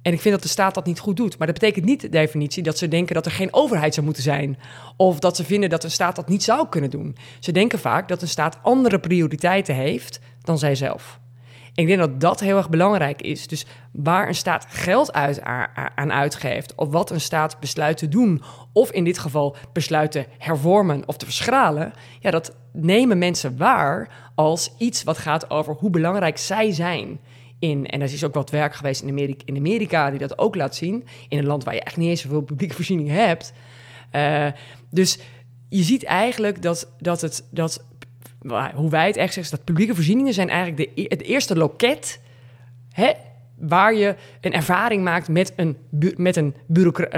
En 0.02 0.14
ik 0.14 0.22
vind 0.22 0.34
dat 0.34 0.44
de 0.44 0.50
staat 0.50 0.74
dat 0.74 0.86
niet 0.86 1.00
goed 1.00 1.18
doet. 1.18 1.38
Maar 1.38 1.48
dat 1.48 1.60
betekent 1.60 1.86
niet 1.86 2.02
de 2.02 2.10
definitie 2.10 2.64
dat 2.64 2.78
ze 2.78 2.88
denken 2.88 3.16
dat 3.16 3.26
er 3.26 3.32
geen 3.32 3.54
overheid 3.54 3.94
zou 3.94 4.06
moeten 4.06 4.24
zijn. 4.24 4.58
Of 4.98 5.20
dat 5.20 5.36
ze 5.36 5.44
vinden 5.44 5.70
dat 5.70 5.84
een 5.84 5.92
staat 5.92 6.16
dat 6.16 6.30
niet 6.30 6.44
zou 6.44 6.68
kunnen 6.70 6.90
doen. 6.90 7.16
Ze 7.40 7.52
denken 7.52 7.80
vaak 7.80 8.08
dat 8.08 8.22
een 8.22 8.28
staat 8.28 8.58
andere 8.62 9.00
prioriteiten 9.00 9.76
heeft 9.76 10.20
dan 10.42 10.58
zijzelf. 10.58 11.20
Ik 11.78 11.88
denk 11.88 12.00
dat 12.00 12.22
dat 12.22 12.40
heel 12.40 12.58
erg 12.58 12.70
belangrijk 12.70 13.22
is. 13.22 13.48
Dus 13.48 13.66
waar 13.92 14.28
een 14.28 14.36
staat 14.36 14.66
geld 14.70 15.14
uit, 15.14 15.42
aan 15.96 16.12
uitgeeft, 16.12 16.76
of 16.76 16.90
wat 16.90 17.12
een 17.12 17.22
staat 17.22 17.60
besluit 17.60 17.98
te 17.98 18.08
doen, 18.08 18.42
of 18.74 18.92
in 18.92 19.04
dit 19.04 19.18
geval 19.18 19.56
besluit 19.74 20.12
te 20.12 20.26
hervormen 20.38 21.08
of 21.08 21.18
te 21.18 21.26
verschralen, 21.26 21.94
ja, 22.20 22.32
dat 22.32 22.56
nemen 22.74 23.18
mensen 23.18 23.58
waar 23.58 24.10
als 24.36 24.74
iets 24.78 25.04
wat 25.04 25.18
gaat 25.18 25.50
over 25.50 25.74
hoe 25.74 25.90
belangrijk 25.90 26.38
zij 26.38 26.72
zijn. 26.72 27.20
In, 27.60 27.86
en 27.86 28.02
er 28.02 28.14
is 28.14 28.24
ook 28.24 28.34
wat 28.34 28.50
werk 28.50 28.76
geweest 28.76 29.02
in 29.02 29.10
Amerika, 29.10 29.42
in 29.46 29.58
Amerika 29.58 30.10
die 30.10 30.20
dat 30.20 30.38
ook 30.38 30.56
laat 30.56 30.76
zien. 30.76 31.06
In 31.30 31.38
een 31.38 31.46
land 31.46 31.64
waar 31.64 31.74
je 31.74 31.84
echt 31.84 31.98
niet 31.98 32.10
eens 32.10 32.22
zoveel 32.22 32.42
publieke 32.42 32.76
voorziening 32.76 33.10
hebt. 33.10 33.54
Uh, 34.12 34.48
dus 34.90 35.20
je 35.70 35.84
ziet 35.84 36.04
eigenlijk 36.04 36.62
dat, 36.62 36.92
dat, 37.00 37.22
het, 37.22 37.48
dat 37.52 37.86
hoe 38.76 38.90
wij 38.90 39.08
het 39.08 39.18
echt 39.18 39.34
zeggen, 39.34 39.56
dat 39.56 39.66
publieke 39.66 39.96
voorzieningen 39.96 40.34
zijn 40.34 40.50
eigenlijk 40.50 40.78
de, 40.78 41.02
e-, 41.02 41.06
het 41.08 41.22
eerste 41.22 41.56
loket 41.56 42.20
hè, 42.92 43.12
waar 43.56 43.94
je 43.94 44.16
een 44.42 44.54
ervaring 44.54 45.04
maakt 45.04 45.28
met 45.28 45.54
een, 45.56 45.78
met 46.16 46.36
een, 46.36 46.56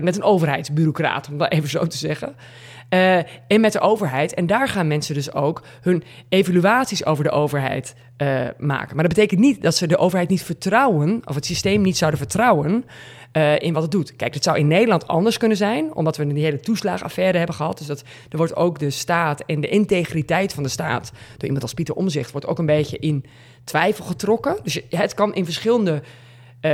met 0.02 0.16
een 0.16 0.24
overheidsbureaucraat, 0.24 1.30
om 1.30 1.38
dat 1.38 1.52
even 1.52 1.70
zo 1.70 1.88
te 1.88 1.98
zeggen. 1.98 2.36
Uh, 2.94 3.18
en 3.48 3.62
met 3.62 3.72
de 3.72 3.80
overheid. 3.80 4.34
En 4.34 4.48
daar 4.48 4.68
gaan 4.68 4.88
mensen 4.88 5.14
dus 5.14 5.34
ook 5.34 5.64
hun 5.82 6.04
evaluaties 6.30 7.06
over 7.06 7.24
de 7.24 7.30
overheid 7.30 7.96
uh, 8.18 8.48
maken. 8.58 8.96
Maar 8.96 9.08
dat 9.08 9.16
betekent 9.16 9.40
niet 9.40 9.62
dat 9.62 9.76
ze 9.76 9.88
de 9.88 9.98
overheid 9.98 10.30
niet 10.30 10.44
vertrouwen, 10.44 11.22
of 11.26 11.36
het 11.36 11.46
systeem 11.46 11.82
niet 11.82 11.98
zouden 11.98 12.20
vertrouwen. 12.20 12.86
Uh, 13.34 13.60
in 13.60 13.74
wat 13.74 13.82
het 13.82 13.92
doet. 13.92 14.16
Kijk, 14.16 14.34
het 14.34 14.44
zou 14.44 14.58
in 14.58 14.68
Nederland 14.68 15.08
anders 15.08 15.38
kunnen 15.38 15.58
zijn, 15.58 15.94
omdat 15.94 16.18
we 16.18 16.28
die 16.28 16.44
hele 16.44 16.60
toeslagenaffaire 16.60 17.38
hebben 17.38 17.56
gehad. 17.56 17.78
Dus 17.78 17.88
dat 17.88 18.04
er 18.30 18.38
wordt 18.38 18.56
ook 18.56 18.80
de 18.80 18.90
staat 18.90 19.44
en 19.46 19.62
de 19.62 19.68
integriteit 19.68 20.54
van 20.54 20.64
de 20.64 20.70
staat 20.70 21.12
door 21.32 21.44
iemand 21.44 21.62
als 21.62 21.74
Pieter 21.74 21.96
Omzicht 21.96 22.32
wordt 22.32 22.48
ook 22.48 22.60
een 22.60 22.66
beetje 22.66 22.98
in 22.98 23.26
twijfel 23.64 24.06
getrokken. 24.06 24.58
Dus 24.64 24.82
het 24.90 25.14
kan 25.14 25.34
in 25.34 25.46
verschillende 25.46 26.02
uh, 26.62 26.72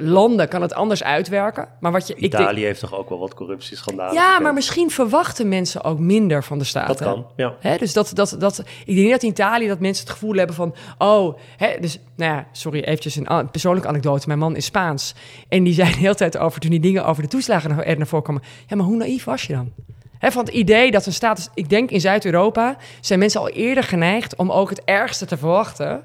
landen 0.00 0.48
kan 0.48 0.62
het 0.62 0.74
anders 0.74 1.02
uitwerken. 1.02 1.68
Maar 1.80 1.92
wat 1.92 2.06
je, 2.06 2.14
Italië 2.14 2.44
ik 2.44 2.54
denk, 2.54 2.66
heeft 2.66 2.80
toch 2.80 2.94
ook 2.94 3.08
wel 3.08 3.18
wat 3.18 3.34
corruptieschandalen? 3.34 4.14
Ja, 4.14 4.40
maar 4.40 4.54
misschien 4.54 4.90
verwachten 4.90 5.48
mensen 5.48 5.84
ook 5.84 5.98
minder 5.98 6.44
van 6.44 6.58
de 6.58 6.64
staat. 6.64 6.86
Dat 6.86 6.98
kan, 6.98 7.26
ja. 7.36 7.54
Hè, 7.60 7.76
dus 7.76 7.92
dat, 7.92 8.10
dat, 8.14 8.36
dat, 8.38 8.58
ik 8.58 8.86
denk 8.86 8.98
niet 8.98 9.10
dat 9.10 9.22
in 9.22 9.28
Italië 9.28 9.68
dat 9.68 9.80
mensen 9.80 10.04
het 10.04 10.12
gevoel 10.12 10.34
hebben 10.34 10.56
van... 10.56 10.74
oh, 10.98 11.38
hè, 11.56 11.76
dus, 11.80 11.98
nou 12.16 12.32
ja, 12.32 12.46
sorry, 12.52 12.80
eventjes 12.80 13.16
een 13.16 13.50
persoonlijke 13.50 13.88
anekdote. 13.88 14.26
Mijn 14.26 14.38
man 14.38 14.56
is 14.56 14.64
Spaans. 14.64 15.14
En 15.48 15.64
die 15.64 15.74
zei 15.80 15.90
de 15.90 15.98
hele 15.98 16.14
tijd 16.14 16.38
over, 16.38 16.60
toen 16.60 16.70
die 16.70 16.80
dingen 16.80 17.04
over 17.04 17.22
de 17.22 17.28
toeslagen 17.28 17.84
er 17.84 17.96
naar 17.96 18.06
voren 18.06 18.24
kwamen... 18.24 18.42
ja, 18.66 18.76
maar 18.76 18.86
hoe 18.86 18.96
naïef 18.96 19.24
was 19.24 19.42
je 19.42 19.52
dan? 19.52 19.72
He, 20.18 20.30
van 20.30 20.44
het 20.44 20.54
idee 20.54 20.90
dat 20.90 21.06
een 21.06 21.12
staat, 21.12 21.50
ik 21.54 21.68
denk 21.68 21.90
in 21.90 22.00
Zuid-Europa, 22.00 22.76
zijn 23.00 23.18
mensen 23.18 23.40
al 23.40 23.48
eerder 23.48 23.84
geneigd 23.84 24.36
om 24.36 24.50
ook 24.52 24.70
het 24.70 24.84
ergste 24.84 25.26
te 25.26 25.36
verwachten 25.36 26.04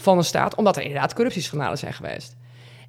van 0.00 0.18
een 0.18 0.24
staat, 0.24 0.54
omdat 0.54 0.76
er 0.76 0.82
inderdaad 0.82 1.14
corruptieschandalen 1.14 1.78
zijn 1.78 1.92
geweest. 1.92 2.36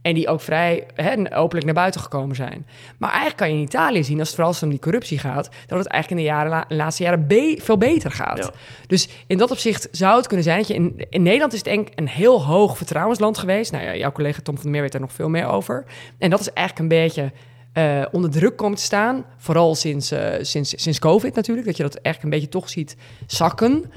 En 0.02 0.14
die 0.14 0.28
ook 0.28 0.42
vrij 0.42 0.86
hè, 0.96 1.36
openlijk 1.36 1.66
naar 1.66 1.76
buiten 1.76 2.02
gekomen 2.02 2.36
zijn. 2.36 2.68
Maar 2.98 3.10
eigenlijk 3.10 3.40
kan 3.40 3.50
je 3.50 3.56
in 3.56 3.62
Italië 3.62 4.04
zien, 4.04 4.20
als 4.20 4.28
het 4.28 4.36
vooral 4.38 4.56
om 4.62 4.70
die 4.70 4.80
corruptie 4.80 5.20
gaat, 5.20 5.50
dat 5.68 5.78
het 5.78 5.88
eigenlijk 5.88 6.22
in 6.22 6.28
de, 6.28 6.34
jaren, 6.34 6.66
de 6.68 6.76
laatste 6.76 7.04
jaren 7.04 7.26
veel 7.62 7.78
beter 7.78 8.12
gaat. 8.12 8.52
Dus 8.88 9.10
in 9.28 9.38
dat 9.38 9.52
opzicht 9.52 9.88
zou 9.92 10.18
het 10.18 10.28
kunnen 10.28 10.46
zijn 10.46 10.58
dat 10.58 10.68
je 10.68 10.74
in, 10.74 11.06
in 11.10 11.24
Nederland 11.24 11.54
is 11.54 11.60
het 11.60 11.68
denk 11.68 11.88
een 11.96 12.08
heel 12.08 12.46
hoog 12.46 12.78
vertrouwensland 12.78 13.38
geweest. 13.38 13.72
Nou 13.72 13.84
ja, 13.84 13.96
jouw 13.96 14.12
collega 14.12 14.42
Tom 14.42 14.56
van 14.56 14.64
der 14.64 14.72
Meer 14.72 14.82
weet 14.82 14.92
daar 14.92 15.02
nog 15.02 15.14
veel 15.14 15.30
meer 15.30 15.46
over. 15.46 15.86
En 16.18 16.30
dat 16.30 16.40
is 16.40 16.54
eigenlijk 16.54 16.92
een 16.92 17.00
beetje 17.00 17.32
uh, 17.74 18.06
onder 18.12 18.30
druk 18.30 18.58
komt 18.58 18.78
te 18.78 18.84
staan. 18.84 19.26
Vooral 19.38 19.76
sinds, 19.76 20.12
uh, 20.12 20.34
sinds, 20.42 20.74
sinds 20.78 21.00
COVID 21.00 21.36
natuurlijk. 21.36 21.68
Dat 21.68 21.78
je 21.78 21.84
dat 21.84 21.96
eigenlijk 21.96 22.24
een 22.24 22.40
beetje 22.40 22.60
toch 22.60 22.70
ziet 22.70 22.96
zakken. 23.28 23.92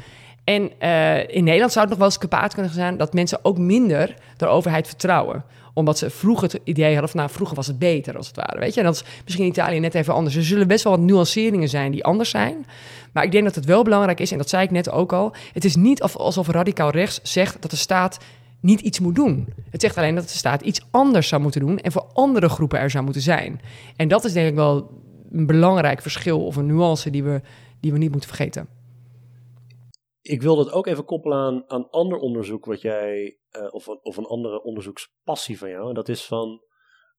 En 0.44 0.70
uh, 0.80 1.28
in 1.28 1.44
Nederland 1.44 1.72
zou 1.72 1.84
het 1.84 1.88
nog 1.88 1.98
wel 1.98 2.06
eens 2.06 2.16
gepaard 2.16 2.54
kunnen 2.54 2.72
zijn 2.72 2.96
dat 2.96 3.12
mensen 3.12 3.38
ook 3.42 3.58
minder 3.58 4.14
de 4.36 4.46
overheid 4.46 4.86
vertrouwen 4.86 5.44
omdat 5.74 5.98
ze 5.98 6.10
vroeger 6.10 6.52
het 6.52 6.60
idee 6.64 6.92
hadden 6.92 7.10
van, 7.10 7.20
nou, 7.20 7.32
vroeger 7.32 7.56
was 7.56 7.66
het 7.66 7.78
beter, 7.78 8.16
als 8.16 8.26
het 8.26 8.36
ware. 8.36 8.58
Weet 8.58 8.74
je, 8.74 8.80
en 8.80 8.86
dat 8.86 8.94
is 8.94 9.04
misschien 9.24 9.44
in 9.44 9.50
Italië 9.50 9.80
net 9.80 9.94
even 9.94 10.14
anders. 10.14 10.36
Er 10.36 10.44
zullen 10.44 10.68
best 10.68 10.84
wel 10.84 10.96
wat 10.96 11.02
nuanceringen 11.02 11.68
zijn 11.68 11.92
die 11.92 12.04
anders 12.04 12.30
zijn. 12.30 12.66
Maar 13.12 13.24
ik 13.24 13.32
denk 13.32 13.44
dat 13.44 13.54
het 13.54 13.64
wel 13.64 13.82
belangrijk 13.84 14.20
is, 14.20 14.32
en 14.32 14.38
dat 14.38 14.48
zei 14.48 14.64
ik 14.64 14.70
net 14.70 14.90
ook 14.90 15.12
al. 15.12 15.34
Het 15.52 15.64
is 15.64 15.76
niet 15.76 16.02
alsof 16.02 16.48
radicaal 16.48 16.90
rechts 16.90 17.20
zegt 17.22 17.62
dat 17.62 17.70
de 17.70 17.76
staat 17.76 18.18
niet 18.60 18.80
iets 18.80 19.00
moet 19.00 19.14
doen. 19.14 19.48
Het 19.70 19.80
zegt 19.80 19.96
alleen 19.96 20.14
dat 20.14 20.24
de 20.24 20.36
staat 20.36 20.62
iets 20.62 20.86
anders 20.90 21.28
zou 21.28 21.42
moeten 21.42 21.60
doen 21.60 21.78
en 21.78 21.92
voor 21.92 22.06
andere 22.12 22.48
groepen 22.48 22.78
er 22.78 22.90
zou 22.90 23.04
moeten 23.04 23.22
zijn. 23.22 23.60
En 23.96 24.08
dat 24.08 24.24
is 24.24 24.32
denk 24.32 24.48
ik 24.48 24.54
wel 24.54 24.90
een 25.32 25.46
belangrijk 25.46 26.02
verschil 26.02 26.44
of 26.44 26.56
een 26.56 26.66
nuance 26.66 27.10
die 27.10 27.22
we, 27.22 27.40
die 27.80 27.92
we 27.92 27.98
niet 27.98 28.10
moeten 28.10 28.28
vergeten. 28.28 28.66
Ik 30.22 30.42
wil 30.42 30.56
dat 30.56 30.70
ook 30.70 30.86
even 30.86 31.04
koppelen 31.04 31.38
aan, 31.38 31.70
aan 31.70 31.90
ander 31.90 32.18
onderzoek 32.18 32.64
wat 32.64 32.80
jij, 32.80 33.38
uh, 33.50 33.74
of, 33.74 33.88
of 33.88 34.16
een 34.16 34.26
andere 34.26 34.62
onderzoekspassie 34.62 35.58
van 35.58 35.68
jou. 35.68 35.88
En 35.88 35.94
dat 35.94 36.08
is 36.08 36.24
van 36.24 36.62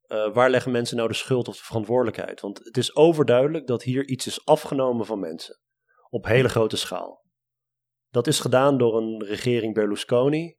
uh, 0.08 0.34
waar 0.34 0.50
leggen 0.50 0.72
mensen 0.72 0.98
nou 0.98 1.10
de 1.10 1.16
schuld 1.16 1.48
of 1.48 1.58
de 1.58 1.64
verantwoordelijkheid? 1.64 2.42
Want 2.42 2.58
het 2.58 2.78
is 2.78 2.96
overduidelijk 2.96 3.68
dat 3.68 3.84
hier 3.84 4.08
iets 4.08 4.28
is 4.28 4.46
afgenomen 4.46 5.06
van 5.06 5.20
mensen. 5.20 5.60
Op 6.10 6.26
hele 6.26 6.50
grote 6.50 6.78
schaal. 6.78 7.22
Dat 8.10 8.28
is 8.28 8.40
gedaan 8.40 8.78
door 8.78 8.98
een 8.98 9.24
regering 9.24 9.74
Berlusconi, 9.74 10.58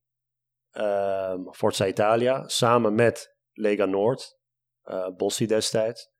uh, 0.73 1.35
Forza 1.51 1.87
Italia, 1.87 2.49
samen 2.49 2.95
met 2.95 3.37
Lega 3.53 3.85
Noord, 3.85 4.39
uh, 4.85 5.09
Bossi 5.17 5.47
destijds, 5.47 6.11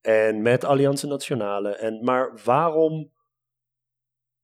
en 0.00 0.42
met 0.42 0.64
Allianze 0.64 1.06
Nationale. 1.06 1.76
En, 1.76 2.04
maar 2.04 2.40
waarom 2.44 3.12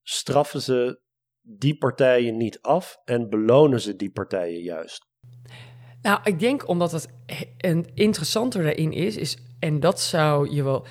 straffen 0.03 0.61
ze 0.61 1.01
die 1.43 1.78
partijen 1.78 2.36
niet 2.36 2.59
af 2.61 3.01
en 3.05 3.30
belonen 3.30 3.80
ze 3.80 3.97
die 3.97 4.11
partijen 4.11 4.62
juist? 4.62 5.07
Nou, 6.03 6.20
ik 6.24 6.38
denk 6.38 6.68
omdat 6.68 6.93
het 6.93 7.09
een 7.59 7.90
interessanter 7.95 8.62
daarin 8.62 8.93
is, 8.93 9.16
is 9.16 9.38
en 9.59 9.80
dat 9.80 10.01
zou 10.01 10.55
je 10.55 10.62
wel. 10.62 10.86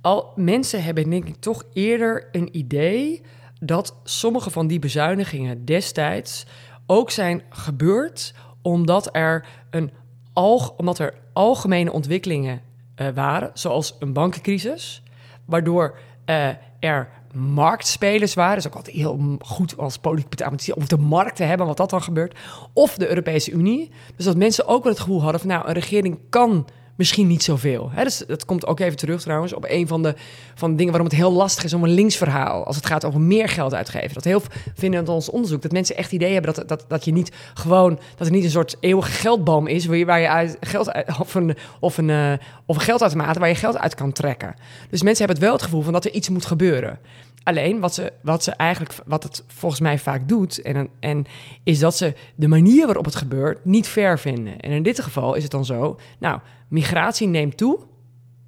Al 0.00 0.32
mensen 0.36 0.82
hebben 0.82 1.10
denk 1.10 1.24
ik 1.24 1.36
toch 1.36 1.64
eerder 1.72 2.28
een 2.32 2.56
idee 2.56 3.22
dat 3.60 4.00
sommige 4.04 4.50
van 4.50 4.66
die 4.66 4.78
bezuinigingen 4.78 5.64
destijds 5.64 6.46
ook 6.86 7.10
zijn 7.10 7.42
gebeurd 7.50 8.34
omdat 8.62 9.08
er, 9.12 9.46
een 9.70 9.90
alg 10.32 10.76
omdat 10.76 10.98
er 10.98 11.14
algemene 11.32 11.92
ontwikkelingen 11.92 12.60
uh, 12.96 13.08
waren, 13.08 13.50
zoals 13.54 13.96
een 13.98 14.12
bankencrisis, 14.12 15.02
waardoor 15.46 15.98
uh, 16.26 16.48
er 16.78 17.08
marktspelers 17.34 18.34
waren. 18.34 18.56
Is 18.56 18.66
ook 18.66 18.74
altijd 18.74 18.96
heel 18.96 19.36
goed 19.40 19.76
als 19.76 19.98
politiek 19.98 20.28
partij 20.28 20.74
om 20.74 20.86
de 20.86 20.98
markt 20.98 21.36
te 21.36 21.42
hebben, 21.42 21.66
wat 21.66 21.76
dat 21.76 21.90
dan 21.90 22.02
gebeurt. 22.02 22.38
Of 22.72 22.94
de 22.94 23.08
Europese 23.08 23.50
Unie. 23.50 23.90
Dus 24.16 24.24
dat 24.24 24.36
mensen 24.36 24.66
ook 24.66 24.82
wel 24.82 24.92
het 24.92 25.02
gevoel 25.02 25.22
hadden 25.22 25.40
van 25.40 25.50
nou, 25.50 25.66
een 25.66 25.74
regering 25.74 26.18
kan 26.28 26.66
misschien 26.98 27.26
niet 27.26 27.42
zoveel. 27.42 27.90
Hè? 27.92 28.04
Dus 28.04 28.24
dat 28.26 28.44
komt 28.44 28.66
ook 28.66 28.80
even 28.80 28.96
terug 28.96 29.20
trouwens 29.20 29.52
op 29.52 29.64
een 29.68 29.86
van 29.86 30.02
de, 30.02 30.14
van 30.54 30.70
de 30.70 30.76
dingen 30.76 30.92
waarom 30.92 31.08
het 31.10 31.18
heel 31.18 31.32
lastig 31.32 31.64
is 31.64 31.74
om 31.74 31.84
een 31.84 31.90
linksverhaal, 31.90 32.64
als 32.64 32.76
het 32.76 32.86
gaat 32.86 33.04
over 33.04 33.20
meer 33.20 33.48
geld 33.48 33.74
uitgeven. 33.74 34.14
Dat 34.14 34.24
heel 34.24 34.42
vinden 34.74 35.00
in 35.00 35.08
ons 35.08 35.30
onderzoek 35.30 35.62
dat 35.62 35.72
mensen 35.72 35.96
echt 35.96 36.12
idee 36.12 36.32
hebben 36.32 36.54
dat, 36.54 36.68
dat, 36.68 36.84
dat 36.88 37.04
je 37.04 37.12
niet 37.12 37.32
gewoon, 37.54 37.98
dat 38.16 38.26
er 38.26 38.32
niet 38.32 38.44
een 38.44 38.50
soort 38.50 38.76
eeuwige 38.80 39.10
geldboom 39.10 39.66
is 39.66 39.86
waar 39.86 39.96
je, 39.96 40.04
waar 40.04 40.20
je 40.20 40.28
uit, 40.28 40.56
geld 40.60 40.92
uit, 40.92 41.18
of 41.18 41.34
een, 41.34 41.56
of 41.80 41.98
een, 41.98 42.08
uh, 42.08 42.32
of 42.66 42.76
een 42.76 42.82
geldautomaat 42.82 43.38
waar 43.38 43.48
je 43.48 43.54
geld 43.54 43.78
uit 43.78 43.94
kan 43.94 44.12
trekken. 44.12 44.54
Dus 44.90 45.02
mensen 45.02 45.26
hebben 45.26 45.36
het 45.36 45.44
wel 45.44 45.52
het 45.52 45.62
gevoel 45.62 45.82
van 45.82 45.92
dat 45.92 46.04
er 46.04 46.12
iets 46.12 46.28
moet 46.28 46.46
gebeuren. 46.46 46.98
Alleen 47.42 47.80
wat 47.80 47.94
ze, 47.94 48.12
wat 48.20 48.44
ze 48.44 48.50
eigenlijk, 48.50 48.94
wat 49.06 49.22
het 49.22 49.44
volgens 49.46 49.80
mij 49.80 49.98
vaak 49.98 50.28
doet, 50.28 50.62
en, 50.62 50.88
en 51.00 51.26
is 51.62 51.78
dat 51.78 51.96
ze 51.96 52.14
de 52.34 52.48
manier 52.48 52.86
waarop 52.86 53.04
het 53.04 53.16
gebeurt 53.16 53.64
niet 53.64 53.88
fair 53.88 54.18
vinden. 54.18 54.60
En 54.60 54.70
in 54.70 54.82
dit 54.82 55.00
geval 55.00 55.34
is 55.34 55.42
het 55.42 55.52
dan 55.52 55.64
zo, 55.64 55.98
nou, 56.18 56.38
migratie 56.68 57.26
neemt 57.26 57.56
toe 57.56 57.78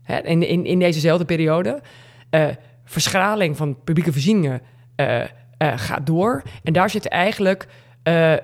hè, 0.03 0.19
in, 0.19 0.49
in, 0.49 0.67
in 0.67 0.79
dezezelfde 0.79 1.25
periode. 1.25 1.83
Uh, 2.31 2.47
verschraling 2.85 3.57
van 3.57 3.83
publieke 3.85 4.13
voorzieningen 4.13 4.63
uh, 4.97 5.19
uh, 5.19 5.25
gaat 5.59 6.07
door. 6.07 6.43
En 6.63 6.73
daar 6.73 6.91
zit 6.91 7.09
eigenlijk 7.09 7.67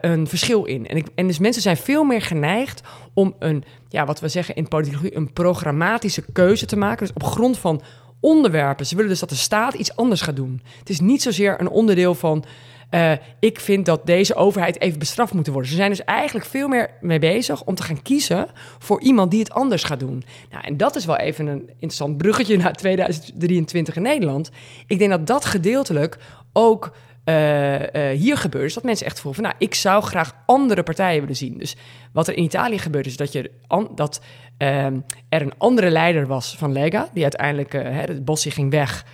een 0.01 0.27
verschil 0.27 0.65
in. 0.65 0.87
En, 0.87 0.97
ik, 0.97 1.07
en 1.15 1.27
dus 1.27 1.39
mensen 1.39 1.63
zijn 1.63 1.77
veel 1.77 2.05
meer 2.05 2.23
geneigd 2.23 2.83
om 3.15 3.35
een, 3.39 3.65
ja, 3.89 4.07
wat 4.07 4.21
we 4.21 4.29
zeggen 4.29 4.55
in 4.55 4.69
politiek, 4.69 5.15
een 5.15 5.33
programmatische 5.33 6.25
keuze 6.33 6.67
te 6.67 6.77
maken. 6.77 7.07
Dus 7.07 7.15
op 7.15 7.23
grond 7.23 7.59
van 7.59 7.83
onderwerpen. 8.21 8.87
Ze 8.87 8.95
willen 8.95 9.11
dus 9.11 9.21
dat 9.21 9.29
de 9.29 9.35
staat 9.35 9.75
iets 9.75 9.97
anders 9.97 10.21
gaat 10.21 10.37
doen. 10.37 10.63
Het 10.79 10.89
is 10.89 11.01
niet 11.01 11.23
zozeer 11.23 11.61
een 11.61 11.69
onderdeel 11.69 12.15
van. 12.15 12.45
Uh, 12.91 13.13
ik 13.41 13.61
vind 13.61 13.87
dat 13.87 14.07
deze 14.07 14.35
overheid 14.35 14.81
even 14.81 14.99
bestraft 14.99 15.33
moet 15.33 15.47
worden. 15.47 15.71
Ze 15.71 15.77
zijn 15.77 15.91
dus 15.91 16.05
eigenlijk 16.05 16.47
veel 16.47 16.69
meer 16.69 16.91
mee 17.01 17.19
bezig 17.19 17.65
om 17.65 17.75
te 17.75 17.83
gaan 17.83 18.03
kiezen 18.03 18.47
voor 18.79 19.01
iemand 19.01 19.31
die 19.31 19.41
het 19.41 19.53
anders 19.53 19.85
gaat 19.85 20.01
doen. 20.01 20.25
Nou, 20.51 20.65
en 20.65 20.77
dat 20.77 20.97
is 20.97 21.05
wel 21.05 21.17
even 21.17 21.47
een 21.47 21.69
interessant 21.69 22.17
bruggetje 22.17 22.57
naar 22.57 22.73
2023 22.73 23.97
in 23.97 24.03
Nederland. 24.03 24.51
Ik 24.87 24.99
denk 24.99 25.11
dat 25.11 25.27
dat 25.27 25.45
gedeeltelijk 25.45 26.19
ook 26.53 26.93
uh, 27.25 27.81
uh, 27.81 28.11
hier 28.11 28.37
gebeurt, 28.37 28.65
is 28.65 28.75
dat 28.75 28.83
mensen 28.83 29.07
echt 29.07 29.21
voelen 29.21 29.35
van, 29.35 29.51
nou, 29.51 29.57
ik 29.59 29.75
zou 29.75 30.03
graag 30.03 30.33
andere 30.47 30.83
partijen 30.83 31.21
willen 31.21 31.37
zien. 31.37 31.59
Dus 31.59 31.77
wat 32.13 32.29
er 32.29 32.37
in 32.37 32.43
Italië 32.43 32.79
gebeurt, 32.79 33.07
is 33.07 33.17
dat, 33.17 33.33
je, 33.33 33.51
dat 33.95 34.21
uh, 34.59 34.85
er 35.29 35.43
een 35.43 35.59
andere 35.59 35.91
leider 35.91 36.27
was 36.27 36.57
van 36.57 36.73
Lega, 36.73 37.09
die 37.13 37.23
uiteindelijk, 37.23 37.73
het 37.73 38.25
Bossi 38.25 38.51
ging 38.51 38.71
weg, 38.71 39.05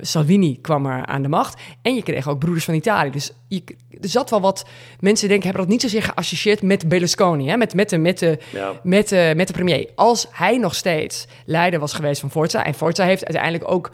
Salvini 0.00 0.58
kwam 0.60 0.86
er 0.86 1.06
aan 1.06 1.22
de 1.22 1.28
macht. 1.28 1.60
En 1.82 1.94
je 1.94 2.02
kreeg 2.02 2.28
ook 2.28 2.38
Broeders 2.38 2.64
van 2.64 2.74
Italië. 2.74 3.10
Dus 3.10 3.32
je, 3.48 3.62
er 4.00 4.08
zat 4.08 4.30
wel 4.30 4.40
wat, 4.40 4.66
mensen 5.00 5.28
denken, 5.28 5.46
hebben 5.46 5.62
dat 5.62 5.72
niet 5.72 5.82
zozeer 5.82 6.02
geassocieerd 6.02 6.62
met 6.62 6.88
Berlusconi, 6.88 7.48
hè, 7.48 7.56
met, 7.56 7.74
met, 7.74 7.90
de, 7.90 7.98
met, 7.98 8.18
de, 8.18 8.38
ja. 8.52 8.72
met, 8.82 9.08
de, 9.08 9.32
met 9.36 9.46
de 9.46 9.52
premier. 9.52 9.88
Als 9.94 10.26
hij 10.30 10.58
nog 10.58 10.74
steeds 10.74 11.26
leider 11.46 11.80
was 11.80 11.92
geweest 11.92 12.20
van 12.20 12.30
Forza, 12.30 12.64
en 12.64 12.74
Forza 12.74 13.04
heeft 13.04 13.24
uiteindelijk 13.24 13.70
ook 13.70 13.90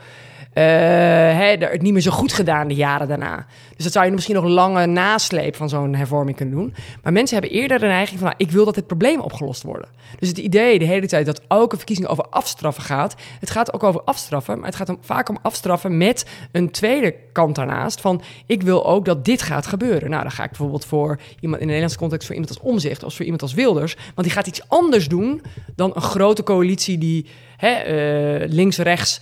hè, 0.52 1.56
het 1.56 1.82
niet 1.82 1.92
meer 1.92 2.02
zo 2.02 2.10
goed 2.10 2.32
gedaan 2.32 2.68
de 2.68 2.74
jaren 2.74 3.08
daarna. 3.08 3.46
Dus 3.76 3.84
dat 3.84 3.92
zou 3.92 4.04
je 4.04 4.12
misschien 4.12 4.34
nog 4.34 4.44
lange 4.44 4.86
nasleep 4.86 5.56
van 5.56 5.68
zo'n 5.68 5.94
hervorming 5.94 6.36
kunnen 6.36 6.54
doen. 6.54 6.74
Maar 7.02 7.12
mensen 7.12 7.38
hebben 7.38 7.58
eerder 7.58 7.78
de 7.78 7.86
neiging 7.86 8.18
van, 8.18 8.28
nou, 8.28 8.40
ik 8.44 8.50
wil 8.50 8.64
dat 8.64 8.74
dit 8.74 8.86
probleem 8.86 9.20
opgelost 9.20 9.62
wordt. 9.62 9.88
Dus 10.18 10.28
het 10.28 10.38
idee 10.38 10.78
de 10.78 10.84
hele 10.84 11.06
tijd 11.06 11.26
dat 11.26 11.40
elke 11.48 11.76
verkiezing 11.76 12.08
over 12.08 12.24
afstraffen 12.24 12.82
gaat. 12.82 13.14
Het 13.40 13.50
gaat 13.50 13.72
ook 13.72 13.82
over 13.82 14.00
afstraffen, 14.04 14.56
maar 14.58 14.66
het 14.66 14.76
gaat 14.76 14.88
om, 14.88 14.98
vaak 15.00 15.28
om 15.28 15.38
afstraffen 15.42 15.96
met 15.96 16.26
een 16.52 16.70
tweede 16.70 17.14
kant 17.32 17.54
daarnaast. 17.54 18.00
Van, 18.00 18.22
ik 18.46 18.62
wil 18.62 18.86
ook 18.86 19.04
dat 19.04 19.24
dit 19.24 19.42
gaat 19.42 19.66
gebeuren. 19.66 20.10
Nou, 20.10 20.22
dan 20.22 20.32
ga 20.32 20.42
ik 20.42 20.48
bijvoorbeeld 20.48 20.84
voor 20.84 21.18
iemand 21.40 21.60
in 21.60 21.66
de 21.66 21.72
Nederlandse 21.72 21.98
context 21.98 22.26
voor 22.26 22.34
iemand 22.34 22.58
als 22.58 22.70
Omzicht, 22.70 23.04
of 23.04 23.14
voor 23.14 23.24
iemand 23.24 23.42
als 23.42 23.54
Wilders. 23.54 23.96
Want 24.14 24.26
die 24.26 24.36
gaat 24.36 24.46
iets 24.46 24.68
anders 24.68 25.08
doen 25.08 25.42
dan 25.76 25.92
een 25.94 26.02
grote 26.02 26.42
coalitie 26.42 26.98
die 26.98 27.26
uh, 27.62 28.48
links-rechts 28.48 29.20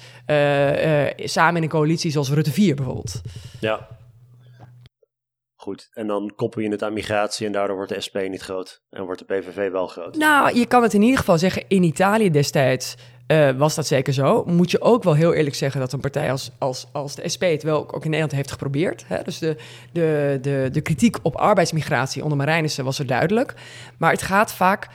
samen 1.16 1.56
in 1.56 1.62
een 1.62 1.68
coalitie 1.68 2.10
zoals 2.10 2.30
Rutte 2.30 2.52
4 2.52 2.74
bijvoorbeeld. 2.74 3.20
Ja. 3.60 3.88
Goed, 5.54 5.88
en 5.92 6.06
dan 6.06 6.32
koppel 6.36 6.62
je 6.62 6.70
het 6.70 6.82
aan 6.82 6.92
migratie 6.92 7.46
en 7.46 7.52
daardoor 7.52 7.76
wordt 7.76 7.94
de 7.94 8.00
SP 8.06 8.16
niet 8.28 8.42
groot 8.42 8.82
en 8.90 9.04
wordt 9.04 9.28
de 9.28 9.34
PVV 9.34 9.70
wel 9.70 9.86
groot. 9.86 10.16
Nou, 10.16 10.58
je 10.58 10.66
kan 10.66 10.82
het 10.82 10.94
in 10.94 11.02
ieder 11.02 11.18
geval 11.18 11.38
zeggen, 11.38 11.64
in 11.68 11.82
Italië 11.82 12.30
destijds 12.30 12.96
uh, 13.28 13.50
was 13.50 13.74
dat 13.74 13.86
zeker 13.86 14.12
zo. 14.12 14.44
Moet 14.44 14.70
je 14.70 14.80
ook 14.80 15.02
wel 15.02 15.14
heel 15.14 15.32
eerlijk 15.32 15.54
zeggen 15.54 15.80
dat 15.80 15.92
een 15.92 16.00
partij 16.00 16.30
als, 16.30 16.50
als, 16.58 16.86
als 16.92 17.14
de 17.14 17.28
SP 17.34 17.42
het 17.42 17.62
wel 17.62 17.78
ook 17.78 18.04
in 18.04 18.10
Nederland 18.10 18.32
heeft 18.32 18.50
geprobeerd. 18.50 19.04
Hè? 19.06 19.22
Dus 19.22 19.38
de, 19.38 19.56
de, 19.92 20.38
de, 20.40 20.68
de 20.72 20.80
kritiek 20.80 21.16
op 21.22 21.36
arbeidsmigratie 21.36 22.22
onder 22.22 22.38
Marijnissen 22.38 22.84
was 22.84 22.98
er 22.98 23.06
duidelijk. 23.06 23.54
Maar 23.98 24.12
het 24.12 24.22
gaat 24.22 24.52
vaak 24.52 24.88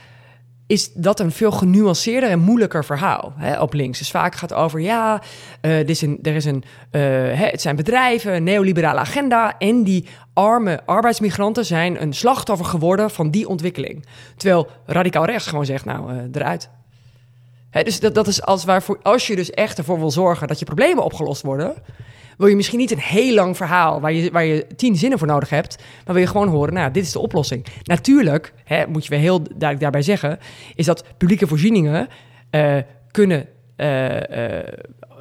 is 0.66 0.92
dat 0.92 1.20
een 1.20 1.32
veel 1.32 1.50
genuanceerder 1.50 2.30
en 2.30 2.38
moeilijker 2.38 2.84
verhaal 2.84 3.32
hè, 3.36 3.60
op 3.60 3.72
links. 3.72 3.98
Dus 3.98 4.10
vaak 4.10 4.34
gaat 4.34 4.52
over, 4.52 4.80
ja, 4.80 5.22
er 5.60 5.90
is 5.90 6.02
er 6.02 6.26
is 6.26 6.44
een, 6.44 6.64
uh, 6.90 7.00
hè, 7.10 7.46
het 7.46 7.60
zijn 7.60 7.76
bedrijven, 7.76 8.34
een 8.34 8.44
neoliberale 8.44 9.00
agenda... 9.00 9.58
en 9.58 9.82
die 9.82 10.06
arme 10.32 10.80
arbeidsmigranten 10.86 11.64
zijn 11.64 12.02
een 12.02 12.12
slachtoffer 12.12 12.66
geworden 12.66 13.10
van 13.10 13.30
die 13.30 13.48
ontwikkeling. 13.48 14.06
Terwijl 14.36 14.68
radicaal 14.86 15.24
rechts 15.24 15.46
gewoon 15.46 15.66
zegt, 15.66 15.84
nou, 15.84 16.12
uh, 16.12 16.22
eruit 16.32 16.70
dus 17.82 18.00
dat, 18.00 18.14
dat 18.14 18.26
is 18.26 18.42
als, 18.42 18.64
waarvoor, 18.64 18.98
als 19.02 19.26
je 19.26 19.36
dus 19.36 19.50
echt 19.50 19.78
ervoor 19.78 19.98
wil 19.98 20.10
zorgen 20.10 20.48
dat 20.48 20.58
je 20.58 20.64
problemen 20.64 21.04
opgelost 21.04 21.42
worden, 21.42 21.74
wil 22.36 22.46
je 22.46 22.56
misschien 22.56 22.78
niet 22.78 22.90
een 22.90 22.98
heel 22.98 23.34
lang 23.34 23.56
verhaal 23.56 24.00
waar 24.00 24.12
je, 24.12 24.30
waar 24.30 24.44
je 24.44 24.66
tien 24.76 24.96
zinnen 24.96 25.18
voor 25.18 25.28
nodig 25.28 25.50
hebt, 25.50 25.76
maar 26.04 26.14
wil 26.14 26.24
je 26.24 26.30
gewoon 26.30 26.48
horen, 26.48 26.74
nou, 26.74 26.90
dit 26.90 27.04
is 27.04 27.12
de 27.12 27.18
oplossing. 27.18 27.66
Natuurlijk, 27.82 28.52
moet 28.88 29.04
je 29.04 29.10
weer 29.10 29.18
heel 29.18 29.42
duidelijk 29.42 29.80
daarbij 29.80 30.02
zeggen, 30.02 30.38
is 30.74 30.86
dat 30.86 31.04
publieke 31.16 31.46
voorzieningen 31.46 32.08
uh, 32.50 32.76
kunnen 33.10 33.46
uh, 33.76 33.86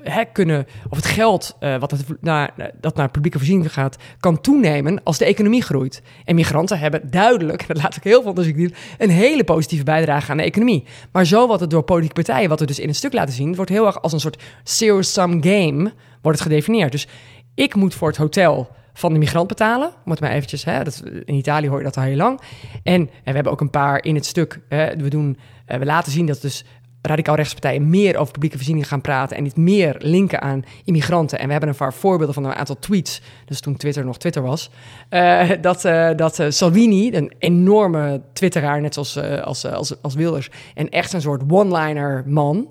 hè, 0.03 0.24
kunnen, 0.32 0.66
of 0.89 0.97
het 0.97 1.05
geld 1.05 1.57
wat 1.80 1.91
het 1.91 2.05
naar, 2.22 2.72
dat 2.82 2.95
naar 2.95 3.11
publieke 3.11 3.38
voorzieningen 3.38 3.72
gaat, 3.72 3.97
kan 4.20 4.41
toenemen 4.41 5.03
als 5.03 5.18
de 5.18 5.26
economie 5.26 5.61
groeit. 5.61 6.01
En 6.26 6.36
migranten 6.36 6.80
hebben 6.80 7.11
duidelijk, 7.11 7.68
dat 7.68 7.82
laat 7.82 7.95
ik 7.95 8.03
heel 8.03 8.20
veel 8.20 8.30
onderzoek 8.30 8.57
doen, 8.57 8.74
een 8.97 9.09
hele 9.09 9.43
positieve 9.43 9.84
bijdrage 9.84 10.32
aan 10.32 10.38
de 10.38 10.43
economie. 10.43 10.84
Maar 11.11 11.26
zo 11.26 11.47
wat 11.47 11.59
het 11.59 11.70
door 11.70 11.84
politieke 11.84 12.22
partijen, 12.22 12.49
wat 12.49 12.59
we 12.59 12.66
dus 12.66 12.80
in 12.80 12.88
een 12.88 12.95
stuk 12.95 13.14
laten 13.14 13.34
zien, 13.34 13.55
wordt 13.55 13.72
heel 13.72 13.86
erg 13.86 14.01
als 14.01 14.14
een 14.14 14.20
soort 14.20 14.41
zero-sum 14.64 15.43
game 15.43 15.93
wordt 16.24 16.39
het 16.39 16.47
gedefinieerd. 16.47 16.91
Dus 16.91 17.07
ik 17.55 17.76
moet 17.76 17.93
voor 17.93 18.07
het 18.07 18.17
hotel 18.17 18.69
van 18.93 19.13
de 19.13 19.19
migrant 19.19 19.47
betalen. 19.47 19.91
Moet 20.05 20.19
maar 20.19 20.32
eventjes, 20.32 20.63
hè, 20.63 20.84
dat, 20.84 21.03
in 21.26 21.36
Italië 21.36 21.67
hoor 21.67 21.78
je 21.78 21.84
dat 21.84 21.97
al 21.97 22.03
heel 22.03 22.15
lang. 22.15 22.39
En, 22.84 22.93
en 23.01 23.09
we 23.24 23.32
hebben 23.32 23.51
ook 23.51 23.61
een 23.61 23.69
paar 23.69 24.03
in 24.03 24.15
het 24.15 24.26
stuk. 24.26 24.59
Hè, 24.69 24.95
we, 24.95 25.09
doen, 25.09 25.38
uh, 25.67 25.78
we 25.78 25.86
laten 25.86 26.11
zien 26.11 26.26
dat 26.26 26.41
dus 26.41 26.65
radicaal 27.01 27.36
rechtspartijen 27.36 27.89
meer 27.89 28.17
over 28.17 28.32
publieke 28.32 28.55
voorzieningen 28.55 28.89
gaan 28.89 29.01
praten 29.01 29.38
en 29.38 29.43
niet 29.43 29.55
meer 29.55 29.95
linken 29.99 30.41
aan 30.41 30.63
immigranten. 30.84 31.39
En 31.39 31.45
we 31.45 31.51
hebben 31.51 31.69
een 31.69 31.76
paar 31.76 31.93
voorbeelden 31.93 32.34
van 32.34 32.45
een 32.45 32.53
aantal 32.53 32.80
tweets, 32.80 33.21
dus 33.45 33.59
toen 33.59 33.78
Twitter 33.78 34.05
nog 34.05 34.17
Twitter 34.17 34.41
was, 34.41 34.69
uh, 35.09 35.49
dat, 35.61 35.86
uh, 35.86 36.09
dat 36.15 36.43
Salvini, 36.47 37.13
een 37.13 37.34
enorme 37.39 38.21
twitteraar, 38.34 38.82
net 38.82 38.93
zoals 38.93 39.17
als, 39.41 39.65
als, 39.65 40.01
als 40.01 40.15
Wilders, 40.15 40.49
en 40.74 40.89
echt 40.89 41.13
een 41.13 41.21
soort 41.21 41.41
one-liner 41.47 42.24
man, 42.26 42.67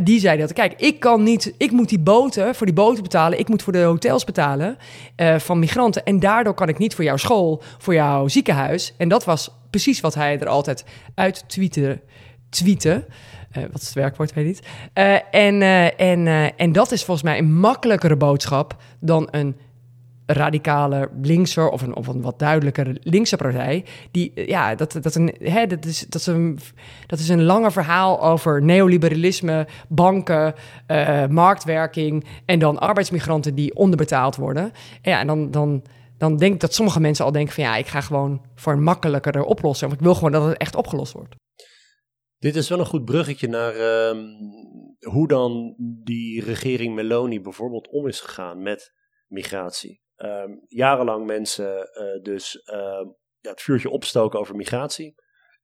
die 0.00 0.20
zei 0.20 0.38
dat, 0.38 0.52
kijk, 0.52 0.74
ik 0.76 1.00
kan 1.00 1.22
niet, 1.22 1.54
ik 1.56 1.70
moet 1.70 1.88
die 1.88 1.98
boten, 1.98 2.54
voor 2.54 2.66
die 2.66 2.74
boten 2.74 3.02
betalen, 3.02 3.38
ik 3.38 3.48
moet 3.48 3.62
voor 3.62 3.72
de 3.72 3.82
hotels 3.82 4.24
betalen 4.24 4.76
van 5.36 5.58
migranten 5.58 6.04
en 6.04 6.20
daardoor 6.20 6.54
kan 6.54 6.68
ik 6.68 6.78
niet 6.78 6.94
voor 6.94 7.04
jouw 7.04 7.16
school, 7.16 7.62
voor 7.78 7.94
jouw 7.94 8.28
ziekenhuis. 8.28 8.94
En 8.96 9.08
dat 9.08 9.24
was 9.24 9.50
precies 9.70 10.00
wat 10.00 10.14
hij 10.14 10.38
er 10.38 10.48
altijd 10.48 10.84
uit 11.14 11.44
tweette. 11.48 12.00
tweeten. 12.48 13.04
Uh, 13.56 13.62
wat 13.72 13.80
is 13.80 13.86
het 13.86 13.94
werkwoord, 13.94 14.34
weet 14.34 14.46
niet. 14.46 14.62
En, 15.30 15.62
en, 15.96 16.26
en 16.56 16.72
dat 16.72 16.92
is 16.92 17.04
volgens 17.04 17.26
mij 17.26 17.38
een 17.38 17.54
makkelijkere 17.54 18.16
boodschap 18.16 18.76
dan 19.00 19.28
een 19.30 19.56
radicale 20.26 21.10
linkser 21.22 21.68
of 21.68 21.82
een, 21.82 21.96
of 21.96 22.06
een 22.06 22.22
wat 22.22 22.38
duidelijker 22.38 22.96
linkse 23.00 23.36
partij. 23.36 23.84
Die, 24.10 24.32
ja, 24.34 24.74
dat, 24.74 24.98
dat, 25.02 25.14
een, 25.14 25.34
hè, 25.38 25.66
dat, 25.66 25.84
is, 25.84 26.06
dat, 26.08 26.20
is 26.20 26.26
een, 26.26 26.58
dat 27.06 27.18
is 27.18 27.28
een 27.28 27.42
lange 27.42 27.70
verhaal 27.70 28.22
over 28.22 28.62
neoliberalisme, 28.62 29.66
banken, 29.88 30.54
marktwerking 31.28 32.24
en 32.44 32.58
dan 32.58 32.78
arbeidsmigranten 32.78 33.54
die 33.54 33.74
onderbetaald 33.74 34.36
worden. 34.36 34.72
Ja, 35.02 35.20
en 35.20 35.26
dan, 35.26 35.50
dan, 35.50 35.84
dan 36.18 36.36
denk 36.36 36.54
ik 36.54 36.60
dat 36.60 36.74
sommige 36.74 37.00
mensen 37.00 37.24
al 37.24 37.32
denken 37.32 37.54
van 37.54 37.64
ja, 37.64 37.76
ik 37.76 37.86
ga 37.86 38.00
gewoon 38.00 38.42
voor 38.54 38.72
een 38.72 38.82
makkelijkere 38.82 39.44
oplossing. 39.44 39.90
Want 39.90 40.00
ik 40.00 40.06
wil 40.06 40.14
gewoon 40.14 40.32
dat 40.32 40.44
het 40.44 40.58
echt 40.58 40.76
opgelost 40.76 41.12
wordt. 41.12 41.34
Dit 42.38 42.56
is 42.56 42.68
wel 42.68 42.78
een 42.78 42.86
goed 42.86 43.04
bruggetje 43.04 43.48
naar 43.48 43.74
uh, 43.74 44.22
hoe 45.00 45.28
dan 45.28 45.74
die 45.78 46.44
regering 46.44 46.94
Meloni 46.94 47.40
bijvoorbeeld 47.40 47.88
om 47.88 48.06
is 48.08 48.20
gegaan 48.20 48.62
met 48.62 48.92
migratie. 49.28 50.01
Um, 50.24 50.64
jarenlang 50.68 51.26
mensen 51.26 51.90
uh, 51.94 52.22
dus 52.22 52.54
uh, 52.72 52.74
ja, 53.38 53.50
het 53.50 53.62
vuurtje 53.62 53.90
opstoken 53.90 54.40
over 54.40 54.56
migratie. 54.56 55.14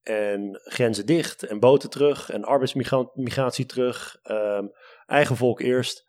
En 0.02 0.60
grenzen 0.64 1.06
dicht 1.06 1.42
en 1.42 1.60
boten 1.60 1.90
terug 1.90 2.30
en 2.30 2.44
arbeidsmigratie 2.44 3.66
terug. 3.66 4.16
Um, 4.22 4.70
eigen 5.06 5.36
volk 5.36 5.60
eerst. 5.60 6.04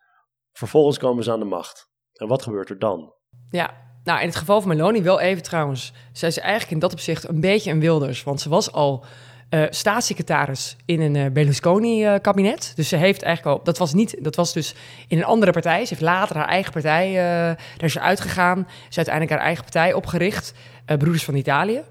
Vervolgens 0.52 0.98
komen 0.98 1.24
ze 1.24 1.32
aan 1.32 1.38
de 1.38 1.44
macht. 1.44 1.90
En 2.12 2.28
wat 2.28 2.42
gebeurt 2.42 2.70
er 2.70 2.78
dan? 2.78 3.14
Ja, 3.50 3.90
nou 4.04 4.20
in 4.20 4.26
het 4.26 4.36
geval 4.36 4.60
van 4.60 4.68
Meloni 4.68 5.02
wel 5.02 5.20
even 5.20 5.42
trouwens. 5.42 5.92
Zij 6.12 6.28
is 6.28 6.38
eigenlijk 6.38 6.72
in 6.72 6.78
dat 6.78 6.92
opzicht 6.92 7.28
een 7.28 7.40
beetje 7.40 7.70
een 7.70 7.80
wilders. 7.80 8.22
Want 8.22 8.40
ze 8.40 8.48
was 8.48 8.72
al 8.72 9.04
uh, 9.50 9.64
staatssecretaris 9.70 10.76
in 10.84 11.00
een 11.00 11.14
uh, 11.14 11.26
Berlusconi-kabinet. 11.32 12.72
dus 12.74 12.88
ze 12.88 12.96
heeft 12.96 13.22
eigenlijk 13.22 13.56
al, 13.56 13.64
dat 13.64 13.78
was 13.78 13.94
niet, 13.94 14.16
dat 14.18 14.36
was 14.36 14.52
dus 14.52 14.74
in 15.08 15.18
een 15.18 15.24
andere 15.24 15.52
partij. 15.52 15.84
Ze 15.84 15.88
heeft 15.88 16.00
later 16.00 16.36
haar 16.36 16.48
eigen 16.48 16.72
partij, 16.72 17.14
daar 17.14 17.84
is 17.84 17.92
ze 17.92 18.00
uitgegaan. 18.00 18.66
Ze 18.68 18.74
heeft 18.82 18.96
uiteindelijk 18.96 19.36
haar 19.36 19.46
eigen 19.46 19.62
partij 19.62 19.92
opgericht, 19.92 20.52
Broeders 20.84 21.24
van 21.24 21.34
Italië. 21.34 21.82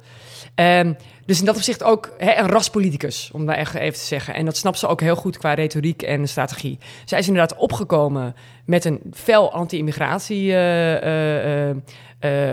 Um, 0.56 0.98
dus 1.26 1.40
in 1.40 1.46
dat 1.46 1.56
opzicht 1.56 1.84
ook 1.84 2.14
hè, 2.18 2.36
een 2.36 2.48
raspoliticus, 2.48 3.30
om 3.34 3.46
daar 3.46 3.56
echt 3.56 3.74
even 3.74 4.00
te 4.00 4.06
zeggen. 4.06 4.34
En 4.34 4.46
dat 4.46 4.58
snapt 4.58 4.80
ze 4.80 4.88
ook 4.88 5.02
heel 5.02 5.16
goed 5.16 5.38
qua 5.38 5.54
retoriek 5.54 6.02
en 6.02 6.28
strategie. 6.28 6.78
Zij 7.06 7.20
is 7.20 7.28
inderdaad 7.28 7.58
opgekomen 7.58 8.36
met 8.66 8.86
een 8.86 9.02
fel 9.14 9.54
anti-immigratie 9.54 10.46
uh, 10.46 11.76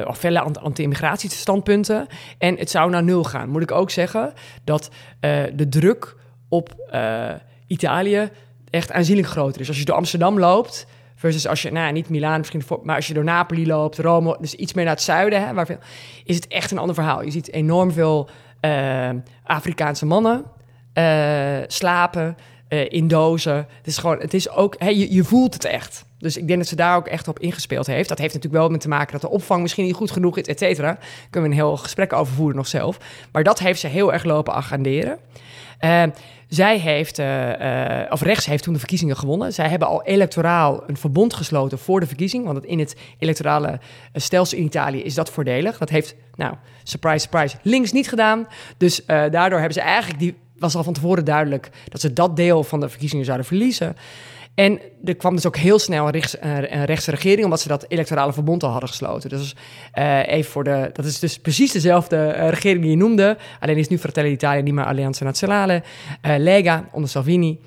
of 0.04 0.18
felle 0.18 0.40
anti-immigratiestandpunten. 0.40 2.06
En 2.38 2.56
het 2.58 2.70
zou 2.70 2.90
naar 2.90 3.02
nul 3.02 3.24
gaan. 3.24 3.48
Moet 3.48 3.62
ik 3.62 3.70
ook 3.70 3.90
zeggen 3.90 4.32
dat 4.64 4.90
uh, 5.20 5.42
de 5.54 5.68
druk 5.68 6.16
op 6.48 6.74
uh, 6.94 7.30
Italië 7.66 8.30
echt 8.70 8.92
aanzienlijk 8.92 9.28
groter 9.28 9.60
is. 9.60 9.68
Als 9.68 9.78
je 9.78 9.84
door 9.84 9.96
Amsterdam 9.96 10.38
loopt, 10.38 10.86
versus 11.14 11.46
als 11.46 11.62
je, 11.62 11.72
nou 11.72 11.92
niet 11.92 12.08
Milaan 12.08 12.38
misschien, 12.38 12.62
maar 12.82 12.96
als 12.96 13.06
je 13.06 13.14
door 13.14 13.24
Napoli 13.24 13.66
loopt, 13.66 13.98
Rome, 13.98 14.36
dus 14.40 14.54
iets 14.54 14.72
meer 14.72 14.84
naar 14.84 14.94
het 14.94 15.02
zuiden, 15.02 15.46
hè, 15.46 15.54
waar 15.54 15.66
veel, 15.66 15.78
is 16.24 16.34
het 16.34 16.46
echt 16.48 16.70
een 16.70 16.78
ander 16.78 16.94
verhaal. 16.94 17.22
Je 17.22 17.30
ziet 17.30 17.52
enorm 17.52 17.92
veel 17.92 18.28
Afrikaanse 19.44 20.06
mannen 20.06 20.44
slapen 21.66 22.36
in 22.88 23.08
dozen. 23.08 23.56
Het 23.56 23.86
is 23.86 23.98
gewoon, 23.98 24.18
het 24.18 24.34
is 24.34 24.50
ook, 24.50 24.76
je 24.92 25.24
voelt 25.24 25.54
het 25.54 25.64
echt. 25.64 26.04
Dus 26.26 26.36
ik 26.36 26.46
denk 26.46 26.58
dat 26.58 26.68
ze 26.68 26.76
daar 26.76 26.96
ook 26.96 27.06
echt 27.06 27.28
op 27.28 27.38
ingespeeld 27.38 27.86
heeft. 27.86 28.08
Dat 28.08 28.18
heeft 28.18 28.34
natuurlijk 28.34 28.62
wel 28.62 28.70
met 28.72 28.80
te 28.80 28.88
maken 28.88 29.12
dat 29.12 29.20
de 29.20 29.30
opvang 29.30 29.62
misschien 29.62 29.84
niet 29.84 29.94
goed 29.94 30.10
genoeg 30.10 30.38
is, 30.38 30.44
et 30.46 30.58
cetera. 30.58 30.98
Kunnen 31.30 31.50
we 31.50 31.56
een 31.56 31.62
heel 31.62 31.76
gesprek 31.76 32.12
over 32.12 32.34
voeren 32.34 32.56
nog 32.56 32.66
zelf. 32.66 32.98
Maar 33.32 33.42
dat 33.42 33.58
heeft 33.58 33.80
ze 33.80 33.86
heel 33.86 34.12
erg 34.12 34.24
lopen 34.24 34.54
agenderen. 34.54 35.18
Uh, 35.80 36.02
zij 36.48 36.78
heeft, 36.78 37.18
uh, 37.18 37.48
uh, 37.48 38.10
of 38.10 38.22
rechts 38.22 38.46
heeft 38.46 38.62
toen 38.62 38.72
de 38.72 38.78
verkiezingen 38.78 39.16
gewonnen. 39.16 39.52
Zij 39.52 39.68
hebben 39.68 39.88
al 39.88 40.02
electoraal 40.02 40.82
een 40.86 40.96
verbond 40.96 41.34
gesloten 41.34 41.78
voor 41.78 42.00
de 42.00 42.06
verkiezing. 42.06 42.44
Want 42.44 42.64
in 42.64 42.78
het 42.78 42.96
electorale 43.18 43.78
stelsel 44.12 44.58
in 44.58 44.64
Italië 44.64 45.02
is 45.02 45.14
dat 45.14 45.30
voordelig. 45.30 45.78
Dat 45.78 45.88
heeft, 45.88 46.14
nou, 46.34 46.54
surprise, 46.82 47.18
surprise, 47.18 47.56
links 47.62 47.92
niet 47.92 48.08
gedaan. 48.08 48.46
Dus 48.76 49.04
daardoor 49.06 49.58
hebben 49.58 49.72
ze 49.72 49.80
eigenlijk, 49.80 50.20
die 50.20 50.34
was 50.58 50.74
al 50.74 50.84
van 50.84 50.92
tevoren 50.92 51.24
duidelijk... 51.24 51.70
dat 51.88 52.00
ze 52.00 52.12
dat 52.12 52.36
deel 52.36 52.64
van 52.64 52.80
de 52.80 52.88
verkiezingen 52.88 53.24
zouden 53.24 53.46
verliezen. 53.46 53.96
En 54.56 54.80
er 55.04 55.16
kwam 55.16 55.34
dus 55.34 55.46
ook 55.46 55.56
heel 55.56 55.78
snel 55.78 56.06
een, 56.06 56.12
rechts, 56.12 56.36
een 56.40 56.84
rechtse 56.84 57.10
regering, 57.10 57.44
omdat 57.44 57.60
ze 57.60 57.68
dat 57.68 57.84
electorale 57.88 58.32
verbond 58.32 58.62
al 58.62 58.70
hadden 58.70 58.88
gesloten. 58.88 59.30
Dus 59.30 59.56
uh, 59.94 60.28
even 60.28 60.50
voor 60.50 60.64
de. 60.64 60.90
Dat 60.92 61.04
is 61.04 61.18
dus 61.18 61.38
precies 61.38 61.72
dezelfde 61.72 62.34
uh, 62.36 62.48
regering 62.48 62.80
die 62.80 62.90
je 62.90 62.96
noemde. 62.96 63.36
Alleen 63.60 63.76
is 63.76 63.88
nu 63.88 63.98
Fratelli 63.98 64.28
d'Italia 64.28 64.62
niet 64.62 64.74
meer 64.74 64.84
Alleanza 64.84 65.24
Nazionale. 65.24 65.82
Lega 66.22 66.88
onder 66.92 67.10
Salvini. 67.10 67.58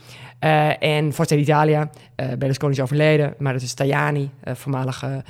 en 0.80 1.14
Forza 1.14 1.36
Italia. 1.36 1.90
Berlusconi 2.38 2.74
is 2.74 2.80
overleden, 2.80 3.34
maar 3.38 3.54
dat 3.54 3.62
is 3.62 3.74
Tajani, 3.74 4.30
voormalige 4.44 5.24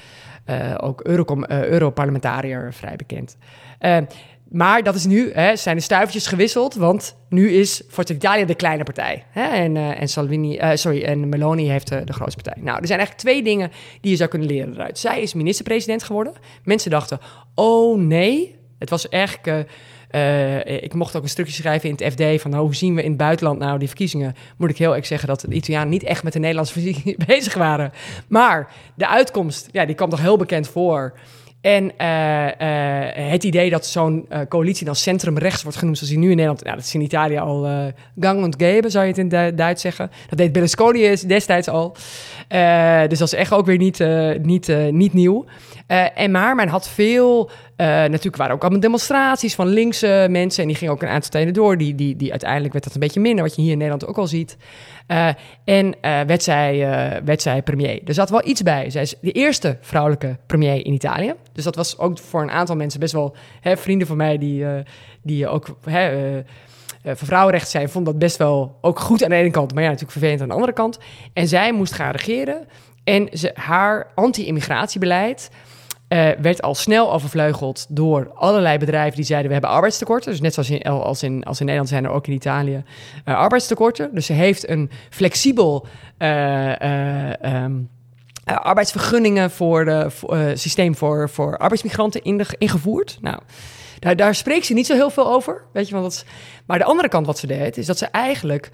ook 0.77 1.01
Europarlementariër, 1.47 2.73
vrij 2.73 2.95
bekend. 2.95 3.37
Maar 4.49 4.83
dat 4.83 4.95
is 4.95 5.05
nu, 5.05 5.31
hè, 5.33 5.55
zijn 5.55 5.75
de 5.75 5.81
stuivertjes 5.81 6.27
gewisseld, 6.27 6.75
want 6.75 7.15
nu 7.29 7.51
is 7.51 7.81
Forza 7.89 8.13
Italia 8.13 8.45
de 8.45 8.55
kleine 8.55 8.83
partij. 8.83 9.25
Hè, 9.29 9.43
en, 9.43 9.75
uh, 9.75 10.01
en, 10.01 10.07
Salvini, 10.07 10.57
uh, 10.57 10.71
sorry, 10.73 11.03
en 11.03 11.29
Meloni 11.29 11.69
heeft 11.69 11.91
uh, 11.91 11.99
de 12.05 12.13
grootste 12.13 12.43
partij. 12.43 12.63
Nou, 12.63 12.79
er 12.79 12.87
zijn 12.87 12.99
eigenlijk 12.99 13.27
twee 13.27 13.43
dingen 13.43 13.71
die 14.01 14.11
je 14.11 14.17
zou 14.17 14.29
kunnen 14.29 14.47
leren 14.47 14.73
eruit. 14.73 14.99
Zij 14.99 15.21
is 15.21 15.33
minister-president 15.33 16.03
geworden. 16.03 16.33
Mensen 16.63 16.91
dachten, 16.91 17.19
oh 17.55 17.99
nee, 17.99 18.55
het 18.79 18.89
was 18.89 19.09
eigenlijk 19.09 19.67
ik 20.65 20.93
mocht 20.93 21.15
ook 21.15 21.23
een 21.23 21.29
stukje 21.29 21.53
schrijven 21.53 21.89
in 21.89 21.95
het 21.97 22.13
FD 22.13 22.41
van 22.41 22.51
nou, 22.51 22.63
hoe 22.63 22.75
zien 22.75 22.95
we 22.95 23.03
in 23.03 23.09
het 23.09 23.17
buitenland 23.17 23.59
nou 23.59 23.79
die 23.79 23.87
verkiezingen. 23.87 24.35
Moet 24.57 24.69
ik 24.69 24.77
heel 24.77 24.95
erg 24.95 25.05
zeggen 25.05 25.27
dat 25.27 25.41
de 25.41 25.55
Italianen 25.55 25.89
niet 25.89 26.03
echt 26.03 26.23
met 26.23 26.33
de 26.33 26.39
Nederlandse 26.39 26.73
verkiezingen 26.73 27.15
bezig 27.27 27.53
waren. 27.53 27.91
Maar 28.27 28.71
de 28.95 29.07
uitkomst, 29.07 29.69
ja, 29.71 29.85
die 29.85 29.95
kwam 29.95 30.09
toch 30.09 30.21
heel 30.21 30.37
bekend 30.37 30.67
voor. 30.67 31.13
En 31.61 31.83
uh, 31.83 32.45
uh, 32.45 33.31
het 33.31 33.43
idee 33.43 33.69
dat 33.69 33.85
zo'n 33.85 34.25
uh, 34.29 34.39
coalitie 34.49 34.85
dan 34.85 34.95
centrumrechts 34.95 35.63
wordt 35.63 35.77
genoemd, 35.77 35.97
zoals 35.97 36.13
die 36.13 36.21
nu 36.21 36.29
in 36.29 36.35
Nederland, 36.35 36.63
nou, 36.63 36.75
dat 36.75 36.85
is 36.85 36.93
in 36.93 37.01
Italië 37.01 37.37
al 37.37 37.91
gang 38.19 38.43
und 38.43 38.55
zou 38.59 39.03
je 39.05 39.11
het 39.11 39.17
in 39.17 39.29
du 39.29 39.55
Duits 39.55 39.81
zeggen. 39.81 40.11
Dat 40.29 40.37
deed 40.37 40.51
Berlusconi 40.51 41.15
destijds 41.27 41.67
al. 41.67 41.95
dus 43.07 43.19
dat 43.19 43.27
is 43.27 43.33
echt 43.33 43.51
ook 43.51 43.65
weer 43.65 43.77
niet, 43.77 44.03
niet, 44.41 44.91
niet 44.91 45.13
nieuw. 45.13 45.45
en 46.15 46.31
maar 46.31 46.55
men 46.55 46.67
had 46.67 46.89
veel, 46.89 47.49
natuurlijk 47.85 48.35
waren 48.35 48.53
ook 48.55 48.61
allemaal 48.61 48.79
demonstraties 48.79 49.55
van 49.55 49.67
linkse 49.67 50.27
mensen 50.29 50.61
en 50.61 50.67
die 50.67 50.77
gingen 50.77 50.93
ook 50.93 51.01
een 51.01 51.07
aantal 51.07 51.29
tijden 51.29 51.53
door. 51.53 51.77
Die, 51.77 51.95
die, 51.95 52.15
die 52.15 52.31
uiteindelijk 52.31 52.71
werd 52.71 52.83
dat 52.85 52.93
een 52.93 52.99
beetje 52.99 53.19
minder, 53.19 53.43
wat 53.43 53.55
je 53.55 53.61
hier 53.61 53.71
in 53.71 53.77
Nederland 53.77 54.07
ook 54.07 54.17
al 54.17 54.27
ziet. 54.27 54.57
Uh, 55.07 55.27
en 55.63 55.85
uh, 55.85 56.21
werd, 56.21 56.43
zij, 56.43 56.77
werd 57.25 57.41
zij 57.41 57.61
premier. 57.61 58.01
Er 58.05 58.13
zat 58.13 58.29
wel 58.29 58.47
iets 58.47 58.61
bij. 58.61 58.89
Zij 58.89 59.01
is 59.01 59.15
de 59.21 59.31
eerste 59.31 59.77
vrouwelijke 59.81 60.37
premier 60.45 60.85
in 60.85 60.93
Italië. 60.93 61.33
Dus 61.53 61.63
dat 61.63 61.75
was 61.75 61.97
ook 61.97 62.19
voor 62.19 62.41
een 62.41 62.51
aantal 62.51 62.75
mensen 62.75 62.99
best 62.99 63.13
wel... 63.13 63.35
Hè, 63.61 63.77
vrienden 63.77 64.07
van 64.07 64.17
mij 64.17 64.37
die, 64.37 64.65
die 65.21 65.47
ook 65.47 65.77
hè, 65.83 66.41
voor 67.03 67.27
vrouwenrechten 67.27 67.71
zijn... 67.71 67.89
vonden 67.89 68.11
dat 68.13 68.21
best 68.21 68.37
wel 68.37 68.77
ook 68.81 68.99
goed 68.99 69.23
aan 69.23 69.29
de 69.29 69.35
ene 69.35 69.51
kant... 69.51 69.73
maar 69.73 69.83
ja, 69.83 69.89
natuurlijk 69.89 70.17
vervelend 70.17 70.41
aan 70.41 70.47
de 70.47 70.53
andere 70.53 70.73
kant. 70.73 70.99
En 71.33 71.47
zij 71.47 71.73
moest 71.73 71.93
gaan 71.93 72.11
regeren. 72.11 72.67
En 73.03 73.29
ze, 73.33 73.51
haar 73.53 74.11
anti-immigratiebeleid... 74.15 75.49
Uh, 76.09 76.29
werd 76.41 76.61
al 76.61 76.75
snel 76.75 77.13
overvleugeld 77.13 77.85
door 77.89 78.31
allerlei 78.33 78.77
bedrijven 78.77 79.15
die 79.15 79.25
zeiden: 79.25 79.47
we 79.47 79.53
hebben 79.53 79.71
arbeidstekorten. 79.71 80.31
Dus 80.31 80.41
net 80.41 80.53
zoals 80.53 80.69
in, 80.69 80.83
als 80.83 81.23
in, 81.23 81.43
als 81.43 81.59
in 81.59 81.65
Nederland 81.65 81.89
zijn 81.89 82.05
er 82.05 82.11
ook 82.11 82.27
in 82.27 82.33
Italië 82.33 82.83
uh, 83.25 83.35
arbeidstekorten. 83.35 84.09
Dus 84.13 84.25
ze 84.25 84.33
heeft 84.33 84.69
een 84.69 84.89
flexibel 85.09 85.87
uh, 86.17 87.63
um, 87.63 87.89
arbeidsvergunningen 88.45 89.51
voor 89.51 89.85
de 89.85 90.11
systeem 90.53 90.95
voor, 90.95 91.29
voor 91.29 91.57
arbeidsmigranten 91.57 92.23
ingevoerd. 92.57 93.17
Nou, 93.21 93.39
daar, 93.99 94.15
daar 94.15 94.35
spreekt 94.35 94.65
ze 94.65 94.73
niet 94.73 94.85
zo 94.85 94.93
heel 94.93 95.09
veel 95.09 95.31
over. 95.31 95.63
Weet 95.73 95.87
je, 95.87 95.93
want 95.93 96.05
dat, 96.05 96.25
maar 96.65 96.77
de 96.77 96.83
andere 96.83 97.09
kant 97.09 97.25
wat 97.25 97.37
ze 97.37 97.47
deed, 97.47 97.77
is 97.77 97.85
dat 97.85 97.97
ze 97.97 98.05
eigenlijk 98.05 98.69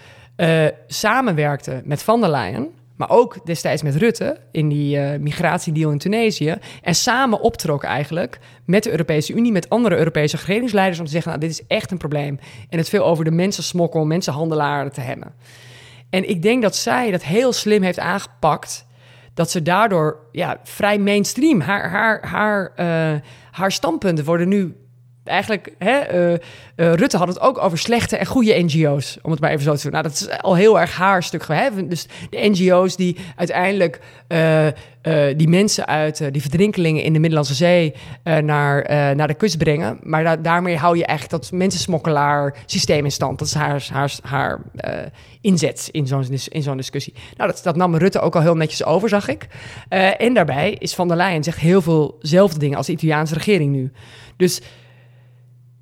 samenwerkte 0.88 1.82
met 1.84 2.04
Van 2.04 2.22
der 2.22 2.30
Leyen 2.30 2.70
maar 2.96 3.10
ook 3.10 3.46
destijds 3.46 3.82
met 3.82 3.96
Rutte 3.96 4.38
in 4.52 4.70
die 4.70 4.98
uh, 4.98 5.20
migratiedeal 5.20 5.92
in 5.92 5.98
Tunesië. 5.98 6.56
En 6.82 6.96
samen 6.96 7.40
optrok 7.40 7.84
eigenlijk 7.84 8.40
met 8.66 8.84
de 8.84 8.92
Europese 8.92 9.34
Unie, 9.34 9.52
met 9.52 9.70
andere 9.70 9.98
Europese 9.98 10.36
regeringsleiders 10.36 11.00
om 11.00 11.06
te 11.06 11.12
zeggen: 11.12 11.30
nou, 11.32 11.44
dit 11.44 11.52
is 11.52 11.68
echt 11.68 11.92
een 11.92 11.98
probleem. 11.98 12.40
En 12.70 12.78
het 12.78 12.90
veel 12.90 13.06
over 13.06 13.24
de 13.24 13.32
mensensmokkel, 13.32 14.06
mensenhandelaren 14.06 14.92
te 14.92 15.02
hebben. 15.02 15.34
En 16.10 16.30
ik 16.30 16.42
denk 16.42 16.62
dat 16.62 16.76
zij 16.76 17.12
dat 17.12 17.24
heel 17.24 17.54
slim 17.54 17.82
heeft 17.82 18.00
aangepakt. 18.00 18.88
Dat 19.34 19.52
ze 19.52 19.62
daardoor 19.62 20.28
ja, 20.32 20.60
vrij 20.64 21.00
mainstream. 21.00 21.62
Haar, 21.62 21.90
haar, 21.90 22.28
haar, 22.28 22.74
uh, 22.80 23.20
haar 23.52 23.72
standpunten 23.72 24.26
worden 24.26 24.48
nu 24.48 24.76
eigenlijk, 25.28 25.74
hè, 25.78 26.14
uh, 26.14 26.32
uh, 26.32 26.94
Rutte 26.94 27.18
had 27.18 27.28
het 27.28 27.40
ook 27.40 27.58
over 27.58 27.78
slechte 27.78 28.18
en 28.18 28.26
goede 28.26 28.64
NGO's, 28.64 29.18
om 29.22 29.32
het 29.32 29.40
maar 29.40 29.52
even 29.52 29.64
zo 29.64 29.76
te 29.76 29.82
doen. 29.82 29.92
Nou, 29.92 30.04
dat 30.04 30.14
is 30.14 30.42
al 30.42 30.56
heel 30.56 30.80
erg 30.80 30.96
haar 30.96 31.24
stuk. 31.24 31.48
Hè? 31.48 31.88
Dus 31.88 32.08
de 32.30 32.50
NGO's 32.50 32.96
die 32.96 33.18
uiteindelijk 33.36 34.00
uh, 34.28 34.68
die 35.38 35.48
mensen 35.48 35.86
uit 35.86 36.34
die 36.34 36.42
verdrinkelingen 36.42 37.04
in 37.04 37.14
de 37.14 37.20
Middellandse 37.20 37.54
Zee 37.54 37.94
naar, 38.24 38.86
naar 39.16 39.28
de 39.28 39.34
kust 39.34 39.58
brengen. 39.58 40.00
Maar 40.02 40.24
da 40.24 40.36
daarmee 40.36 40.78
hou 40.78 40.98
je 40.98 41.06
eigenlijk 41.06 41.42
dat 41.42 41.52
mensensmokkelaar 41.52 42.56
systeem 42.66 43.06
in 43.06 43.12
stand. 43.12 43.40
Dat 43.40 43.48
is 43.48 43.54
haar, 43.54 43.88
haar, 43.92 44.12
haar 44.22 44.62
inzet 45.42 45.90
in 45.92 46.08
zo'n 46.08 46.26
in 46.50 46.62
zo'n 46.62 46.78
discussie. 46.78 47.14
Nou, 47.38 47.52
dat, 47.52 47.64
dat 47.64 47.76
nam 47.76 47.96
Rutte 47.96 48.20
ook 48.20 48.36
al 48.36 48.42
heel 48.42 48.56
netjes 48.56 48.86
over, 48.86 49.10
zag 49.10 49.28
ik. 49.28 49.48
en 50.18 50.34
daarbij 50.34 50.76
is 50.80 50.96
Van 50.96 51.08
der 51.08 51.18
Leyen 51.18 51.44
zegt 51.44 51.60
heel 51.60 51.82
veelzelfde 51.82 52.60
dingen 52.60 52.78
als 52.78 52.86
de 52.86 52.94
Italiaanse 52.94 53.34
regering 53.34 53.72
nu. 53.72 53.92
Dus 54.38 54.62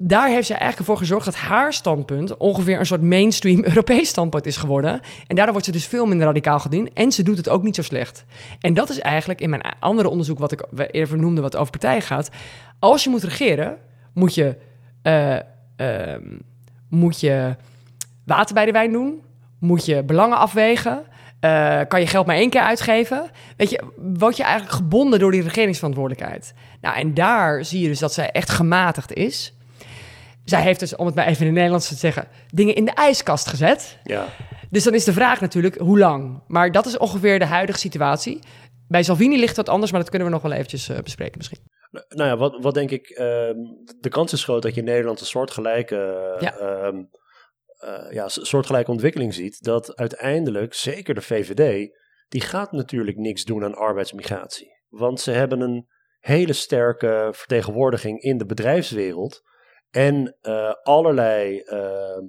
daar 0.06 0.30
heeft 0.30 0.48
ze 0.48 0.54
eigenlijk 0.54 0.90
voor 0.90 0.98
gezorgd 0.98 1.26
dat 1.26 1.36
haar 1.36 1.74
standpunt 1.74 2.38
ongeveer 2.38 2.80
een 2.80 2.86
soort 2.86 3.02
mainstream 3.02 3.64
Europees 3.74 4.10
standpunt 4.10 4.46
is 4.46 4.58
geworden. 4.58 5.02
En 5.28 5.36
daardoor 5.36 5.52
wordt 5.52 5.66
ze 5.66 5.72
dus 5.72 5.86
veel 5.86 6.06
minder 6.06 6.28
radicaal 6.28 6.60
gedaan. 6.60 6.88
En 6.94 7.12
ze 7.12 7.24
doet 7.24 7.38
het 7.38 7.50
ook 7.50 7.64
niet 7.64 7.76
zo 7.76 7.82
slecht. 7.82 8.26
En 8.60 8.74
dat 8.74 8.90
is 8.90 9.00
eigenlijk 9.00 9.42
in 9.42 9.50
mijn 9.50 9.62
andere 9.80 10.10
onderzoek, 10.10 10.40
wat 10.40 10.52
ik 10.52 10.64
even 10.92 11.20
noemde, 11.20 11.42
wat 11.42 11.56
over 11.56 11.72
partijen 11.72 12.02
gaat. 12.02 12.30
Als 12.80 13.04
je 13.04 13.10
moet 13.10 13.24
regeren, 13.24 13.78
moet 14.14 14.36
je, 14.36 14.56
uh, 15.04 15.38
uh, 15.78 16.16
moet 16.90 17.20
je 17.20 17.56
water 18.26 18.54
bij 18.54 18.66
de 18.66 18.72
wijn 18.72 18.92
doen. 18.92 19.22
Moet 19.60 19.86
je 19.86 20.04
belangen 20.04 20.38
afwegen. 20.38 21.04
Uh, 21.42 21.80
kan 21.88 22.00
je 22.00 22.08
geld 22.08 22.26
maar 22.26 22.36
één 22.36 22.50
keer 22.50 22.62
uitgeven? 22.62 23.30
Weet 23.58 23.70
je, 23.70 23.84
word 23.98 24.38
je 24.38 24.44
eigenlijk 24.44 24.76
gebonden 24.76 25.20
door 25.20 25.32
die 25.32 25.42
regeringsverantwoordelijkheid? 25.42 26.54
Nou, 26.82 26.96
en 26.96 27.14
daar 27.14 27.66
zie 27.66 27.82
je 27.82 27.88
dus 27.88 28.00
dat 28.00 28.14
zij 28.14 28.32
echt 28.32 28.50
gematigd 28.50 29.14
is 29.14 29.54
zij 30.44 30.62
heeft 30.62 30.80
dus, 30.80 30.96
om 30.96 31.06
het 31.06 31.16
maar 31.16 31.28
even 31.28 31.40
in 31.40 31.46
het 31.46 31.56
Nederlands 31.56 31.88
te 31.88 31.96
zeggen, 31.96 32.28
dingen 32.48 32.76
in 32.76 32.86
de 32.86 32.92
ijskast 32.92 33.48
gezet. 33.48 33.98
Ja. 34.04 34.28
Dus 34.70 34.84
dan 34.84 34.94
is 34.94 35.04
de 35.04 35.14
vraag 35.14 35.42
natuurlijk, 35.42 35.78
hoe 35.78 36.00
lang? 36.00 36.44
Maar 36.48 36.72
dat 36.72 36.86
is 36.86 36.98
ongeveer 36.98 37.40
de 37.40 37.46
huidige 37.46 37.80
situatie. 37.80 38.40
Bij 38.88 39.04
Salvini 39.04 39.40
ligt 39.40 39.56
wat 39.56 39.70
anders, 39.70 39.92
maar 39.92 40.00
dat 40.00 40.10
kunnen 40.10 40.28
we 40.28 40.34
nog 40.34 40.44
wel 40.44 40.52
eventjes 40.52 40.90
uh, 40.90 40.98
bespreken 41.00 41.38
misschien. 41.38 41.60
Nou 41.92 42.30
ja, 42.30 42.38
wat, 42.38 42.58
wat 42.62 42.74
denk 42.74 42.92
ik, 42.92 43.10
uh, 43.10 43.18
de 44.00 44.10
kans 44.10 44.34
is 44.34 44.44
groot 44.44 44.62
dat 44.62 44.74
je 44.74 44.80
in 44.80 44.86
Nederland 44.86 45.20
een 45.20 45.26
soortgelijke, 45.26 45.96
ja. 46.40 46.92
Uh, 47.84 48.12
ja, 48.12 48.28
soortgelijke 48.28 48.92
ontwikkeling 48.92 49.34
ziet. 49.34 49.64
Dat 49.64 49.96
uiteindelijk, 49.96 50.74
zeker 50.74 51.14
de 51.14 51.22
VVD, 51.22 51.92
die 52.28 52.42
gaat 52.42 52.72
natuurlijk 52.72 53.18
niks 53.18 53.44
doen 53.44 53.64
aan 53.64 53.76
arbeidsmigratie. 53.76 54.72
Want 54.90 55.20
ze 55.20 55.32
hebben 55.32 55.62
een 55.62 55.88
hele 56.20 56.54
sterke 56.54 57.30
vertegenwoordiging 57.32 58.22
in 58.22 58.38
de 58.38 58.46
bedrijfswereld 58.46 59.42
en 59.94 60.38
uh, 60.42 60.74
allerlei 60.84 61.64
uh, 61.66 62.22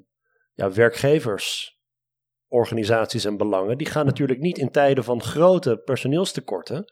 ja, 0.53 0.73
werkgeversorganisaties 0.73 3.25
en 3.25 3.37
belangen, 3.37 3.79
die 3.79 3.87
gaan 3.87 4.07
natuurlijk 4.07 4.41
niet 4.41 4.59
in 4.59 4.71
tijden 4.71 5.05
van 5.05 5.23
grote 5.23 5.77
personeelstekorten, 5.77 6.85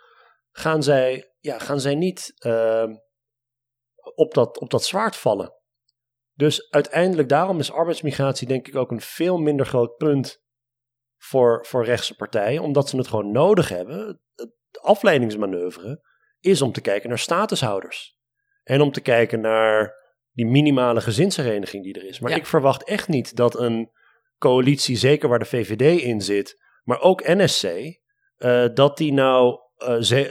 gaan 0.51 0.83
zij, 0.83 1.33
ja, 1.41 1.59
gaan 1.59 1.81
zij 1.81 1.95
niet 1.95 2.35
uh, 2.47 2.89
op, 4.14 4.35
dat, 4.35 4.59
op 4.59 4.70
dat 4.70 4.85
zwaard 4.85 5.16
vallen. 5.16 5.55
Dus 6.35 6.70
uiteindelijk, 6.70 7.29
daarom 7.29 7.59
is 7.59 7.73
arbeidsmigratie 7.73 8.49
denk 8.49 8.68
ik 8.68 8.77
ook 8.77 8.91
een 8.91 9.01
veel 9.01 9.39
minder 9.39 9.66
groot 9.66 9.97
punt 9.97 10.43
voor, 11.18 11.66
voor 11.66 11.85
rechtse 11.85 12.16
partijen, 12.16 12.62
omdat 12.62 12.89
ze 12.89 12.97
het 12.97 13.09
gewoon 13.09 13.33
nodig 13.33 13.68
hebben. 13.68 14.20
Het 14.35 14.81
afleidingsmanoeuvre 14.81 16.11
is 16.41 16.62
om 16.62 16.73
te 16.73 16.81
kijken 16.81 17.09
naar 17.09 17.18
statushouders. 17.18 18.20
En 18.62 18.81
om 18.81 18.93
te 18.93 19.01
kijken 19.01 19.41
naar 19.41 20.01
die 20.33 20.47
minimale 20.47 21.01
gezinshereniging 21.01 21.85
die 21.85 21.95
er 21.95 22.05
is. 22.05 22.20
Maar 22.20 22.37
ik 22.37 22.47
verwacht 22.47 22.85
echt 22.85 23.09
niet 23.09 23.37
dat 23.37 23.59
een 23.59 23.91
coalitie, 24.39 24.97
zeker 24.97 25.28
waar 25.28 25.39
de 25.39 25.45
VVD 25.45 26.03
in 26.03 26.20
zit, 26.20 26.62
maar 26.83 27.01
ook 27.01 27.26
NSC, 27.26 27.64
uh, 27.64 27.95
eh, 28.37 28.74
dat 28.74 28.97
die 28.97 29.12
nou 29.12 29.59
uh, 29.78 30.22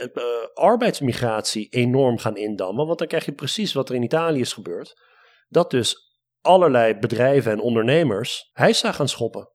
arbeidsmigratie 0.54 1.68
enorm 1.68 2.18
gaan 2.18 2.36
indammen. 2.36 2.86
Want 2.86 2.98
dan 2.98 3.08
krijg 3.08 3.24
je 3.24 3.32
precies 3.32 3.72
wat 3.72 3.88
er 3.88 3.94
in 3.94 4.02
Italië 4.02 4.40
is 4.40 4.52
gebeurd. 4.52 5.00
Dat 5.48 5.70
dus 5.70 5.96
allerlei 6.40 6.98
bedrijven 6.98 7.52
en 7.52 7.60
ondernemers 7.60 8.50
hijsa 8.52 8.92
gaan 8.92 9.08
schoppen. 9.08 9.50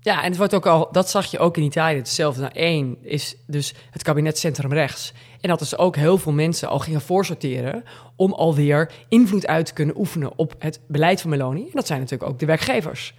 Ja, 0.00 0.22
en 0.22 0.28
het 0.28 0.36
wordt 0.36 0.54
ook 0.54 0.66
al, 0.66 0.88
dat 0.92 1.10
zag 1.10 1.26
je 1.26 1.38
ook 1.38 1.56
in 1.56 1.62
Italië. 1.62 1.96
Hetzelfde. 1.96 2.40
Nou, 2.40 2.52
één 2.52 2.96
is 3.02 3.36
dus 3.46 3.74
het 3.90 4.02
kabinet 4.02 4.38
centrum-rechts. 4.38 5.12
En 5.40 5.48
dat 5.48 5.60
is 5.60 5.78
ook 5.78 5.96
heel 5.96 6.18
veel 6.18 6.32
mensen 6.32 6.68
al 6.68 6.78
gingen 6.78 7.00
voorsorteren 7.00 7.84
om 8.16 8.32
alweer 8.32 8.90
invloed 9.08 9.46
uit 9.46 9.66
te 9.66 9.72
kunnen 9.72 9.98
oefenen 9.98 10.32
op 10.36 10.54
het 10.58 10.80
beleid 10.86 11.20
van 11.20 11.30
Meloni. 11.30 11.62
En 11.62 11.70
dat 11.72 11.86
zijn 11.86 12.00
natuurlijk 12.00 12.30
ook 12.30 12.38
de 12.38 12.46
werkgevers. 12.46 13.14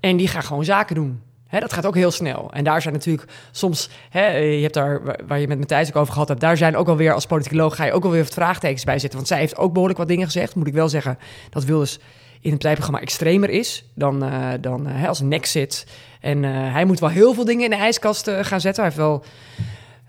En 0.00 0.16
die 0.16 0.28
gaan 0.28 0.42
gewoon 0.42 0.64
zaken 0.64 0.94
doen. 0.94 1.22
dat 1.50 1.72
gaat 1.72 1.86
ook 1.86 1.94
heel 1.94 2.10
snel. 2.10 2.50
En 2.52 2.64
daar 2.64 2.82
zijn 2.82 2.94
natuurlijk 2.94 3.30
soms, 3.50 3.90
je 4.12 4.58
hebt 4.62 4.74
daar, 4.74 5.02
waar 5.26 5.40
je 5.40 5.48
met 5.48 5.58
Matthijs 5.58 5.88
ook 5.88 5.96
over 5.96 6.12
gehad 6.12 6.28
hebt, 6.28 6.40
daar 6.40 6.56
zijn 6.56 6.76
ook 6.76 6.88
alweer 6.88 7.12
als 7.12 7.26
politicoloog 7.26 7.76
ga 7.76 7.84
je 7.84 7.92
ook 7.92 8.04
alweer 8.04 8.22
wat 8.22 8.32
vraagtekens 8.34 8.84
bij 8.84 8.98
zitten. 8.98 9.18
Want 9.18 9.28
zij 9.28 9.38
heeft 9.38 9.56
ook 9.56 9.72
behoorlijk 9.72 9.98
wat 9.98 10.08
dingen 10.08 10.24
gezegd, 10.24 10.54
moet 10.54 10.66
ik 10.66 10.74
wel 10.74 10.88
zeggen. 10.88 11.18
Dat 11.50 11.64
wil 11.64 11.78
dus 11.78 11.98
in 12.40 12.50
het 12.50 12.58
partijprogramma 12.58 13.00
extremer 13.00 13.50
is 13.50 13.84
dan, 13.94 14.24
uh, 14.24 14.48
dan 14.60 14.88
uh, 14.88 15.08
als 15.08 15.20
Nexit. 15.20 15.86
En 16.20 16.42
uh, 16.42 16.72
hij 16.72 16.84
moet 16.84 17.00
wel 17.00 17.08
heel 17.08 17.34
veel 17.34 17.44
dingen 17.44 17.64
in 17.64 17.70
de 17.70 17.76
ijskast 17.76 18.30
gaan 18.30 18.60
zetten. 18.60 18.84
Hij 18.84 18.92
heeft 18.92 19.06
wel 19.06 19.24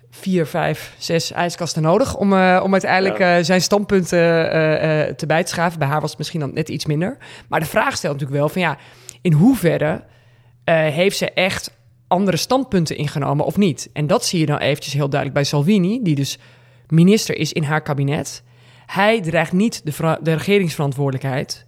vier, 0.10 0.46
vijf, 0.46 0.96
zes 0.98 1.32
ijskasten 1.32 1.82
nodig 1.82 2.16
om, 2.16 2.34
om 2.62 2.72
uiteindelijk 2.72 3.46
zijn 3.46 3.62
standpunten 3.62 4.18
te 5.18 5.26
bij 5.28 5.44
te 5.44 5.50
schaven. 5.50 5.80
Bij 5.80 5.88
haar 5.88 6.02
was 6.02 6.10
het 6.10 6.20
misschien 6.20 6.40
dan 6.40 6.54
net 6.54 6.70
iets 6.70 6.86
minder. 6.86 7.18
Maar 7.50 7.60
de 7.60 7.66
vraag 7.66 7.98
stelt 7.98 8.14
natuurlijk 8.14 8.40
wel 8.40 8.50
van 8.50 8.62
ja, 8.62 8.78
in 9.22 9.34
hoeverre 9.34 10.04
heeft 10.66 11.18
ze 11.18 11.32
echt 11.32 11.72
andere 12.08 12.38
standpunten 12.38 12.98
ingenomen 12.98 13.46
of 13.46 13.58
niet? 13.58 13.90
En 13.94 14.08
dat 14.08 14.26
zie 14.26 14.40
je 14.40 14.46
dan 14.46 14.58
eventjes 14.58 14.94
heel 14.94 15.10
duidelijk 15.10 15.40
bij 15.40 15.50
Salvini, 15.50 16.04
die 16.04 16.16
dus 16.16 16.40
minister 16.88 17.38
is 17.38 17.54
in 17.54 17.64
haar 17.64 17.82
kabinet. 17.82 18.44
Hij 18.86 19.22
draagt 19.22 19.52
niet 19.52 19.82
de, 19.86 20.18
de 20.22 20.34
regeringsverantwoordelijkheid. 20.34 21.67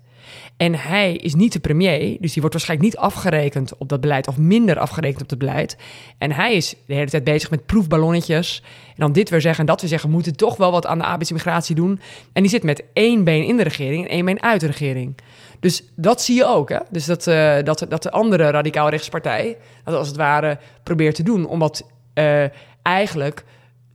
En 0.57 0.75
hij 0.75 1.15
is 1.15 1.35
niet 1.35 1.53
de 1.53 1.59
premier, 1.59 2.17
dus 2.19 2.31
die 2.31 2.41
wordt 2.41 2.55
waarschijnlijk 2.55 2.89
niet 2.89 3.03
afgerekend 3.03 3.77
op 3.77 3.89
dat 3.89 4.01
beleid 4.01 4.27
of 4.27 4.37
minder 4.37 4.79
afgerekend 4.79 5.21
op 5.21 5.29
het 5.29 5.39
beleid. 5.39 5.77
En 6.17 6.31
hij 6.31 6.53
is 6.53 6.75
de 6.85 6.93
hele 6.93 7.09
tijd 7.09 7.23
bezig 7.23 7.49
met 7.49 7.65
proefballonnetjes. 7.65 8.63
En 8.87 8.95
dan 8.95 9.11
dit 9.11 9.29
weer 9.29 9.41
zeggen 9.41 9.59
en 9.59 9.65
dat 9.65 9.81
weer 9.81 9.89
zeggen, 9.89 10.09
we 10.09 10.15
moeten 10.15 10.35
toch 10.35 10.57
wel 10.57 10.71
wat 10.71 10.85
aan 10.85 10.97
de 10.97 11.05
arbeidsmigratie 11.05 11.75
doen. 11.75 11.99
En 12.33 12.41
die 12.41 12.51
zit 12.51 12.63
met 12.63 12.83
één 12.93 13.23
been 13.23 13.45
in 13.45 13.57
de 13.57 13.63
regering 13.63 14.03
en 14.03 14.09
één 14.09 14.25
been 14.25 14.43
uit 14.43 14.61
de 14.61 14.67
regering. 14.67 15.17
Dus 15.59 15.83
dat 15.95 16.21
zie 16.21 16.35
je 16.35 16.45
ook. 16.45 16.69
Hè? 16.69 16.79
Dus 16.89 17.05
dat, 17.05 17.27
uh, 17.27 17.57
dat, 17.63 17.85
dat 17.89 18.03
de 18.03 18.11
andere 18.11 18.49
radicaal 18.49 18.89
rechtspartij 18.89 19.57
dat 19.83 19.95
als 19.95 20.07
het 20.07 20.17
ware 20.17 20.59
probeert 20.83 21.15
te 21.15 21.23
doen, 21.23 21.45
omdat 21.45 21.85
uh, 22.15 22.43
eigenlijk 22.81 23.43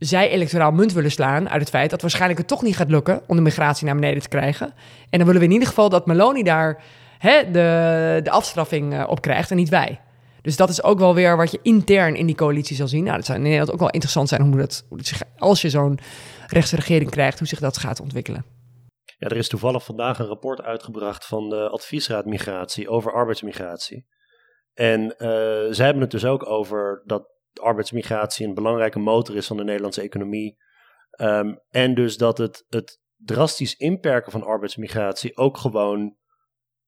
zij 0.05 0.29
electoraal 0.29 0.71
munt 0.71 0.93
willen 0.93 1.11
slaan 1.11 1.49
uit 1.49 1.61
het 1.61 1.69
feit 1.69 1.89
dat 1.89 2.01
waarschijnlijk 2.01 2.39
het 2.39 2.47
toch 2.47 2.61
niet 2.61 2.75
gaat 2.75 2.89
lukken 2.89 3.21
om 3.27 3.35
de 3.35 3.41
migratie 3.41 3.85
naar 3.85 3.95
beneden 3.95 4.21
te 4.21 4.29
krijgen. 4.29 4.73
En 5.09 5.17
dan 5.17 5.25
willen 5.25 5.41
we 5.41 5.47
in 5.47 5.53
ieder 5.53 5.67
geval 5.67 5.89
dat 5.89 6.05
Meloni 6.05 6.43
daar 6.43 6.83
hè, 7.17 7.51
de, 7.51 8.19
de 8.23 8.29
afstraffing 8.29 8.93
uh, 8.93 9.03
op 9.07 9.21
krijgt 9.21 9.51
en 9.51 9.57
niet 9.57 9.69
wij. 9.69 9.99
Dus 10.41 10.55
dat 10.55 10.69
is 10.69 10.83
ook 10.83 10.99
wel 10.99 11.13
weer 11.13 11.37
wat 11.37 11.51
je 11.51 11.59
intern 11.61 12.15
in 12.15 12.25
die 12.25 12.35
coalitie 12.35 12.75
zal 12.75 12.87
zien. 12.87 13.03
Nou, 13.03 13.15
dat 13.15 13.25
zou 13.25 13.37
in 13.37 13.43
Nederland 13.43 13.71
ook 13.71 13.79
wel 13.79 13.89
interessant 13.89 14.29
zijn 14.29 14.41
hoe 14.41 14.57
dat, 14.57 14.85
hoe 14.89 14.97
dat 14.97 15.07
zich, 15.07 15.21
als 15.37 15.61
je 15.61 15.69
zo'n 15.69 15.99
rechtse 16.47 16.75
regering 16.75 17.09
krijgt, 17.09 17.39
hoe 17.39 17.47
zich 17.47 17.59
dat 17.59 17.77
gaat 17.77 17.99
ontwikkelen. 17.99 18.45
Ja, 19.17 19.27
er 19.27 19.37
is 19.37 19.47
toevallig 19.47 19.83
vandaag 19.83 20.19
een 20.19 20.25
rapport 20.25 20.61
uitgebracht 20.61 21.25
van 21.25 21.49
de 21.49 21.69
Adviesraad 21.69 22.25
Migratie 22.25 22.89
over 22.89 23.13
arbeidsmigratie. 23.13 24.05
En 24.73 25.01
uh, 25.01 25.17
zij 25.69 25.85
hebben 25.85 26.01
het 26.01 26.11
dus 26.11 26.25
ook 26.25 26.49
over 26.49 27.01
dat 27.05 27.34
arbeidsmigratie 27.59 28.47
een 28.47 28.53
belangrijke 28.53 28.99
motor 28.99 29.35
is 29.35 29.47
van 29.47 29.57
de 29.57 29.63
Nederlandse 29.63 30.01
economie. 30.01 30.57
Um, 31.21 31.59
en 31.69 31.95
dus 31.95 32.17
dat 32.17 32.37
het, 32.37 32.65
het 32.67 32.99
drastisch 33.15 33.75
inperken 33.75 34.31
van 34.31 34.43
arbeidsmigratie 34.43 35.37
ook 35.37 35.57
gewoon 35.57 36.17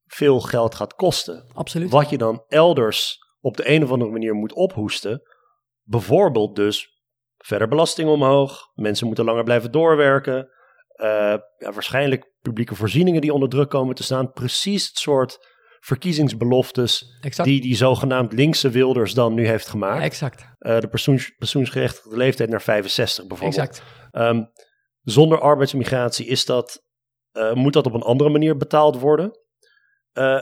veel 0.06 0.40
geld 0.40 0.76
gaat 0.76 0.94
kosten. 0.94 1.52
Absoluut. 1.54 1.90
Wat 1.90 2.10
je 2.10 2.18
dan 2.18 2.44
elders 2.48 3.18
op 3.40 3.58
de 3.58 3.70
een 3.70 3.84
of 3.84 3.92
andere 3.92 4.12
manier 4.12 4.34
moet 4.34 4.54
ophoesten. 4.54 5.22
Bijvoorbeeld 5.84 6.56
dus 6.56 6.88
verder 7.38 7.68
belasting 7.68 8.10
omhoog. 8.10 8.72
Mensen 8.74 9.08
moeten 9.08 9.26
langer 9.26 9.44
blijven 9.44 9.72
doorwerken. 9.72 10.50
Uh, 10.96 11.08
ja, 11.58 11.72
waarschijnlijk 11.74 12.34
publieke 12.42 12.76
voorzieningen 12.76 13.22
die 13.22 13.34
onder 13.34 13.50
druk 13.50 13.70
komen 13.70 13.96
te 13.96 14.04
staan. 14.04 14.32
Precies 14.32 14.88
het 14.88 14.98
soort 14.98 15.56
verkiezingsbeloftes 15.88 17.18
exact. 17.22 17.50
die 17.50 17.62
die 17.62 17.76
zogenaamd 17.76 18.34
linkse 18.34 18.70
Wilders 18.70 19.14
dan 19.14 19.34
nu 19.34 19.48
heeft 19.48 19.68
gemaakt. 19.68 20.04
exact. 20.04 20.42
Uh, 20.60 20.80
de 20.80 20.88
pensioens, 20.88 21.36
pensioensgerechtigde 21.38 22.18
leeftijd 22.18 22.50
naar 22.50 22.62
65 22.62 23.28
bijvoorbeeld. 23.28 23.60
Exact. 23.60 23.84
Um, 24.12 24.52
zonder 25.02 25.40
arbeidsmigratie 25.40 26.26
is 26.26 26.46
dat, 26.46 26.84
uh, 27.34 27.54
moet 27.54 27.74
dat 27.74 27.86
op 27.86 27.94
een 27.94 28.02
andere 28.02 28.30
manier 28.30 28.58
betaald 28.58 29.00
worden. 29.00 29.40
Uh, 30.14 30.42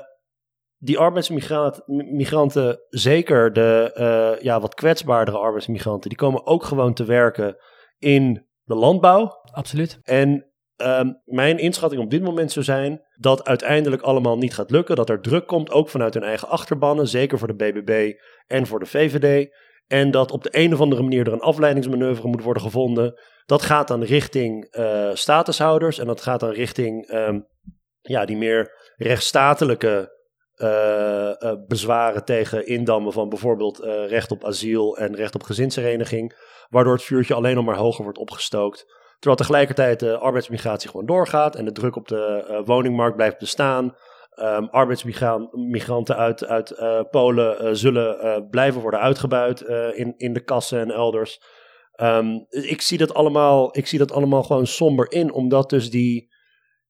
die 0.77 0.97
arbeidsmigranten, 0.97 2.79
zeker 2.89 3.53
de 3.53 4.37
ja, 4.41 4.59
wat 4.59 4.73
kwetsbaardere 4.73 5.37
arbeidsmigranten, 5.37 6.09
die 6.09 6.17
komen 6.17 6.45
ook 6.45 6.63
gewoon 6.63 6.93
te 6.93 7.05
werken 7.05 7.55
in 7.97 8.47
de 8.63 8.75
landbouw. 8.75 9.31
Absoluut. 9.51 9.99
En 10.03 10.49
Um, 10.77 11.21
mijn 11.25 11.57
inschatting 11.57 12.01
op 12.01 12.09
dit 12.09 12.21
moment 12.21 12.51
zou 12.51 12.65
zijn 12.65 13.04
dat 13.17 13.45
uiteindelijk 13.45 14.01
allemaal 14.01 14.37
niet 14.37 14.53
gaat 14.53 14.71
lukken. 14.71 14.95
Dat 14.95 15.09
er 15.09 15.21
druk 15.21 15.47
komt, 15.47 15.71
ook 15.71 15.89
vanuit 15.89 16.13
hun 16.13 16.23
eigen 16.23 16.47
achterbannen, 16.47 17.07
zeker 17.07 17.37
voor 17.37 17.47
de 17.47 17.55
BBB 17.55 18.13
en 18.47 18.67
voor 18.67 18.79
de 18.79 18.85
VVD. 18.85 19.49
En 19.87 20.11
dat 20.11 20.31
op 20.31 20.43
de 20.43 20.49
een 20.51 20.73
of 20.73 20.81
andere 20.81 21.01
manier 21.01 21.27
er 21.27 21.33
een 21.33 21.39
afleidingsmanoeuvre 21.39 22.27
moet 22.27 22.43
worden 22.43 22.63
gevonden. 22.63 23.19
Dat 23.45 23.61
gaat 23.61 23.87
dan 23.87 24.03
richting 24.03 24.75
uh, 24.77 25.09
statushouders 25.13 25.99
en 25.99 26.07
dat 26.07 26.21
gaat 26.21 26.39
dan 26.39 26.49
richting 26.49 27.11
um, 27.11 27.47
ja, 28.01 28.25
die 28.25 28.37
meer 28.37 28.93
rechtsstatelijke 28.95 30.13
uh, 30.55 31.31
uh, 31.39 31.53
bezwaren 31.67 32.25
tegen 32.25 32.67
indammen 32.67 33.13
van 33.13 33.29
bijvoorbeeld 33.29 33.79
recht 34.07 34.31
op 34.31 34.45
asiel 34.45 34.97
en 34.97 35.15
recht 35.15 35.35
op 35.35 35.43
gezinshereniging. 35.43 36.35
Waardoor 36.69 36.93
het 36.93 37.03
vuurtje 37.03 37.33
alleen 37.33 37.55
nog 37.55 37.65
maar 37.65 37.77
hoger 37.77 38.03
wordt 38.03 38.17
opgestookt. 38.17 38.85
Terwijl 39.25 39.47
tegelijkertijd 39.47 39.99
de 39.99 40.17
arbeidsmigratie 40.17 40.89
gewoon 40.89 41.05
doorgaat 41.05 41.55
en 41.55 41.65
de 41.65 41.71
druk 41.71 41.95
op 41.95 42.07
de 42.07 42.45
uh, 42.49 42.65
woningmarkt 42.65 43.15
blijft 43.15 43.37
bestaan. 43.37 43.95
Um, 44.39 44.67
arbeidsmigranten 44.69 46.15
uit, 46.15 46.45
uit 46.45 46.71
uh, 46.71 47.01
Polen 47.09 47.65
uh, 47.65 47.69
zullen 47.73 48.47
blijven 48.49 48.81
worden 48.81 48.99
uitgebuit 48.99 49.61
in, 49.95 50.13
in 50.17 50.33
de 50.33 50.43
kassen 50.43 50.79
en 50.79 50.91
elders. 50.91 51.41
Um, 52.01 52.45
ik, 52.49 52.81
zie 52.81 52.97
dat 52.97 53.13
allemaal, 53.13 53.77
ik 53.77 53.87
zie 53.87 53.99
dat 53.99 54.11
allemaal 54.11 54.43
gewoon 54.43 54.67
somber 54.67 55.11
in, 55.11 55.33
omdat 55.33 55.69
dus 55.69 55.89
die, 55.89 56.33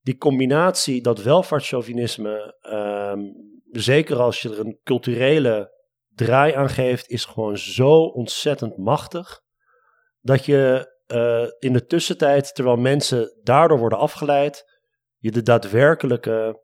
die 0.02 0.18
combinatie, 0.18 1.02
dat 1.02 1.24
welvaartschauvinisme, 1.24 2.56
um, 2.72 3.34
zeker 3.72 4.20
als 4.20 4.42
je 4.42 4.50
er 4.50 4.60
een 4.60 4.80
culturele 4.84 5.72
draai 6.10 6.54
aan 6.54 6.70
geeft, 6.70 7.10
is 7.10 7.26
gewoon 7.26 7.58
zo 7.58 7.92
ontzettend 8.04 8.78
machtig. 8.78 9.42
Dat 10.22 10.46
je 10.46 10.94
uh, 11.08 11.46
in 11.60 11.74
de 11.74 11.86
tussentijd, 11.86 12.56
terwijl 12.56 12.78
mensen 12.78 13.40
daardoor 13.44 13.80
worden 13.80 14.00
afgeleid, 14.00 14.80
je 15.18 15.32
de 15.32 15.42
daadwerkelijke 15.42 16.64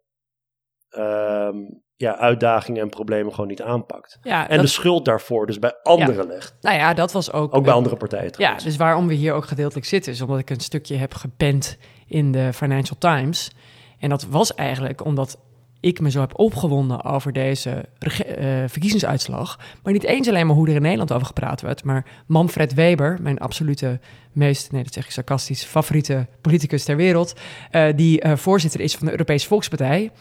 uh, 0.98 1.50
ja, 1.96 2.18
uitdagingen 2.18 2.82
en 2.82 2.90
problemen 2.90 3.32
gewoon 3.32 3.50
niet 3.50 3.62
aanpakt. 3.62 4.18
Ja, 4.22 4.50
en 4.50 4.56
dat... 4.56 4.66
de 4.66 4.72
schuld 4.72 5.06
daarvoor 5.06 5.46
dus 5.46 5.60
bij 5.60 5.74
anderen 5.84 6.28
ja. 6.28 6.34
legt. 6.34 6.56
Nou 6.62 6.76
ja, 6.76 6.94
dat 6.94 7.12
was 7.12 7.32
ook... 7.32 7.56
Ook 7.56 7.64
bij 7.64 7.74
andere 7.74 7.96
partijen 7.96 8.34
Ja, 8.38 8.56
dus 8.56 8.78
waarom 8.78 9.08
we 9.08 9.14
hier 9.14 9.34
ook 9.34 9.46
gedeeltelijk 9.46 9.86
zitten... 9.86 10.12
is 10.12 10.22
omdat 10.22 10.40
ik 10.40 10.50
een 10.50 10.60
stukje 10.60 10.96
heb 10.96 11.14
gepend 11.14 11.78
in 12.08 12.32
de 12.32 12.54
Financial 12.54 12.98
Times. 12.98 13.52
En 14.00 14.10
dat 14.10 14.26
was 14.26 14.56
eigenlijk 14.56 15.06
omdat 15.06 15.38
ik 15.82 16.00
me 16.00 16.12
zo 16.12 16.20
heb 16.20 16.40
opgewonden 16.40 17.04
over 17.04 17.34
deze 17.34 17.70
uh, 17.70 18.64
verkiezingsuitslag. 18.68 19.60
Maar 19.84 19.94
niet 19.94 20.04
eens 20.04 20.28
alleen 20.28 20.48
maar 20.48 20.56
hoe 20.56 20.68
er 20.68 20.76
in 20.76 20.82
Nederland 20.82 21.12
over 21.12 21.26
gepraat 21.26 21.62
werd. 21.62 21.84
Maar 21.84 22.06
Manfred 22.28 22.74
Weber, 22.74 23.18
mijn 23.22 23.38
absolute 23.38 24.00
meest, 24.32 24.72
nee 24.72 24.84
dat 24.84 24.94
zeg 24.94 25.06
ik 25.06 25.12
sarcastisch, 25.12 25.64
favoriete 25.64 26.28
politicus 26.42 26.84
ter 26.84 26.96
wereld. 26.96 27.34
Uh, 27.72 27.86
die 27.96 28.26
uh, 28.26 28.36
voorzitter 28.36 28.80
is 28.80 28.96
van 28.96 29.06
de 29.06 29.12
Europese 29.12 29.48
Volkspartij. 29.48 30.12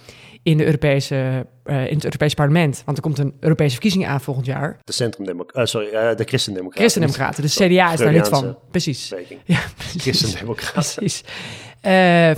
In, 0.42 0.56
de 0.56 0.64
Europese, 0.64 1.46
in 1.64 1.94
het 1.94 2.04
Europese 2.04 2.34
parlement. 2.34 2.82
Want 2.84 2.96
er 2.96 3.02
komt 3.02 3.18
een 3.18 3.34
Europese 3.40 3.70
verkiezing 3.70 4.06
aan 4.06 4.20
volgend 4.20 4.46
jaar. 4.46 4.78
De 4.84 4.92
Centrumdemocraten, 4.92 5.68
sorry, 5.68 6.14
de 6.16 6.24
Christendemocraten. 6.24 6.80
Christendemocraten, 6.80 7.42
dus 7.42 7.54
CDA 7.54 7.92
is 7.92 7.98
daar 7.98 8.12
lid 8.12 8.28
van. 8.28 8.58
Precies. 8.70 9.12
Ja, 9.44 9.60
precies. 9.76 10.02
Christendemocraten. 10.02 10.94
Precies. 10.94 11.22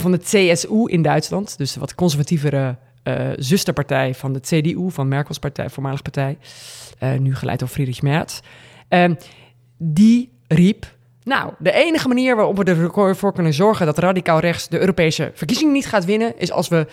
van 0.02 0.12
de 0.12 0.18
CSU 0.18 0.84
in 0.86 1.02
Duitsland, 1.02 1.58
dus 1.58 1.72
de 1.72 1.80
wat 1.80 1.94
conservatievere 1.94 2.76
uh, 3.04 3.30
zusterpartij 3.36 4.14
van 4.14 4.32
de 4.32 4.40
CDU, 4.40 4.90
van 4.90 5.08
Merkels 5.08 5.38
partij, 5.38 5.70
voormalig 5.70 6.02
partij, 6.02 6.38
uh, 7.02 7.18
nu 7.18 7.34
geleid 7.34 7.58
door 7.58 7.68
Friedrich 7.68 8.02
Merz. 8.02 8.40
Uh, 8.88 9.04
die 9.78 10.32
riep, 10.46 10.94
nou, 11.22 11.52
de 11.58 11.72
enige 11.72 12.08
manier 12.08 12.36
waarop 12.36 12.56
we 12.56 12.90
ervoor 12.94 13.32
kunnen 13.32 13.52
zorgen 13.52 13.86
dat 13.86 13.98
radicaal 13.98 14.38
rechts 14.38 14.68
de 14.68 14.80
Europese 14.80 15.30
verkiezingen 15.34 15.72
niet 15.72 15.86
gaat 15.86 16.04
winnen, 16.04 16.38
is 16.38 16.52
als 16.52 16.68
we 16.68 16.86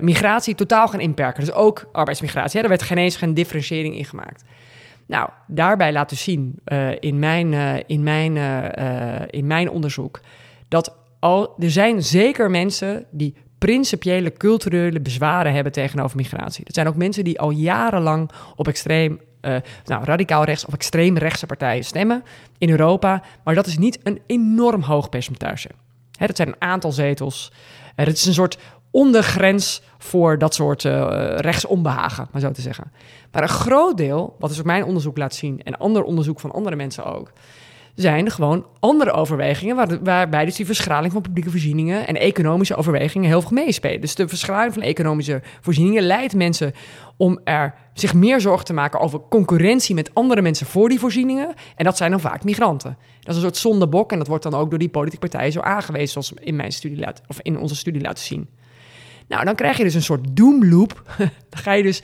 migratie 0.00 0.54
totaal 0.54 0.88
gaan 0.88 1.00
inperken. 1.00 1.44
Dus 1.44 1.54
ook 1.54 1.88
arbeidsmigratie. 1.92 2.62
Er 2.62 2.68
werd 2.68 2.82
geen 2.82 2.98
eens 2.98 3.16
geen 3.16 3.34
differentiëring 3.34 3.96
in 3.96 4.04
gemaakt. 4.04 4.44
Nou, 5.06 5.30
daarbij 5.46 5.92
laten 5.92 6.16
zien 6.16 6.58
in, 7.00 7.18
mijn, 7.18 7.52
in, 7.86 8.02
mijn, 8.02 8.36
in 9.30 9.46
mijn 9.46 9.70
onderzoek 9.70 10.20
dat 10.68 10.96
al, 11.18 11.54
er 11.58 11.70
zijn 11.70 12.02
zeker 12.02 12.50
mensen 12.50 13.04
die 13.10 13.34
principiële 13.58 14.32
culturele 14.32 15.00
bezwaren 15.00 15.52
hebben 15.52 15.72
tegenover 15.72 16.16
migratie. 16.16 16.64
Dat 16.64 16.74
zijn 16.74 16.88
ook 16.88 16.96
mensen 16.96 17.24
die 17.24 17.40
al 17.40 17.50
jarenlang 17.50 18.30
op 18.56 18.68
extreem, 18.68 19.20
uh, 19.42 19.56
nou, 19.84 20.04
radicaal 20.04 20.44
rechts 20.44 20.66
of 20.66 20.74
extreem 20.74 21.18
rechtse 21.18 21.46
partijen 21.46 21.84
stemmen 21.84 22.24
in 22.58 22.70
Europa. 22.70 23.22
Maar 23.44 23.54
dat 23.54 23.66
is 23.66 23.78
niet 23.78 23.98
een 24.02 24.20
enorm 24.26 24.82
hoog 24.82 25.08
percentage. 25.08 25.68
Hè, 26.18 26.26
dat 26.26 26.36
zijn 26.36 26.48
een 26.48 26.60
aantal 26.60 26.92
zetels. 26.92 27.52
Het 27.94 28.16
is 28.16 28.26
een 28.26 28.34
soort 28.34 28.58
ondergrens 28.90 29.82
voor 29.98 30.38
dat 30.38 30.54
soort 30.54 30.84
uh, 30.84 31.06
rechtsonbehagen, 31.36 32.28
maar 32.32 32.40
zo 32.40 32.50
te 32.50 32.60
zeggen. 32.60 32.92
Maar 33.32 33.42
een 33.42 33.48
groot 33.48 33.96
deel, 33.96 34.36
wat 34.38 34.50
dus 34.50 34.58
ook 34.58 34.64
mijn 34.64 34.84
onderzoek 34.84 35.16
laat 35.16 35.34
zien 35.34 35.62
en 35.62 35.78
ander 35.78 36.02
onderzoek 36.02 36.40
van 36.40 36.52
andere 36.52 36.76
mensen 36.76 37.04
ook, 37.04 37.32
zijn 37.98 38.30
gewoon 38.30 38.66
andere 38.80 39.12
overwegingen, 39.12 39.76
waar, 39.76 40.02
waarbij 40.02 40.44
dus 40.44 40.56
die 40.56 40.66
verschraling 40.66 41.12
van 41.12 41.22
publieke 41.22 41.50
voorzieningen 41.50 42.06
en 42.06 42.16
economische 42.16 42.76
overwegingen 42.76 43.28
heel 43.28 43.40
veel 43.40 43.50
meespelen. 43.52 44.00
Dus 44.00 44.14
de 44.14 44.28
verschraling 44.28 44.72
van 44.72 44.82
economische 44.82 45.42
voorzieningen 45.60 46.02
leidt 46.02 46.34
mensen 46.34 46.72
om 47.16 47.40
er 47.44 47.74
zich 47.92 48.14
meer 48.14 48.40
zorgen 48.40 48.64
te 48.64 48.72
maken 48.72 49.00
over 49.00 49.20
concurrentie 49.30 49.94
met 49.94 50.14
andere 50.14 50.42
mensen 50.42 50.66
voor 50.66 50.88
die 50.88 50.98
voorzieningen. 50.98 51.54
En 51.76 51.84
dat 51.84 51.96
zijn 51.96 52.10
dan 52.10 52.20
vaak 52.20 52.44
migranten. 52.44 52.96
Dat 53.20 53.28
is 53.30 53.34
een 53.34 53.48
soort 53.48 53.56
zondebok 53.56 54.12
en 54.12 54.18
dat 54.18 54.26
wordt 54.26 54.44
dan 54.44 54.54
ook 54.54 54.70
door 54.70 54.78
die 54.78 54.88
politieke 54.88 55.28
partijen 55.28 55.52
zo 55.52 55.60
aangewezen, 55.60 56.08
zoals 56.08 56.32
in 56.40 56.56
mijn 56.56 56.72
studie 56.72 56.98
laat, 56.98 57.22
of 57.26 57.38
in 57.42 57.58
onze 57.58 57.76
studie 57.76 58.02
laten 58.02 58.24
zien. 58.24 58.48
Nou, 59.28 59.44
dan 59.44 59.54
krijg 59.54 59.76
je 59.76 59.84
dus 59.84 59.94
een 59.94 60.02
soort 60.02 60.36
doomloop. 60.36 61.02
dan 61.50 61.60
ga 61.62 61.72
je 61.72 61.82
dus. 61.82 62.02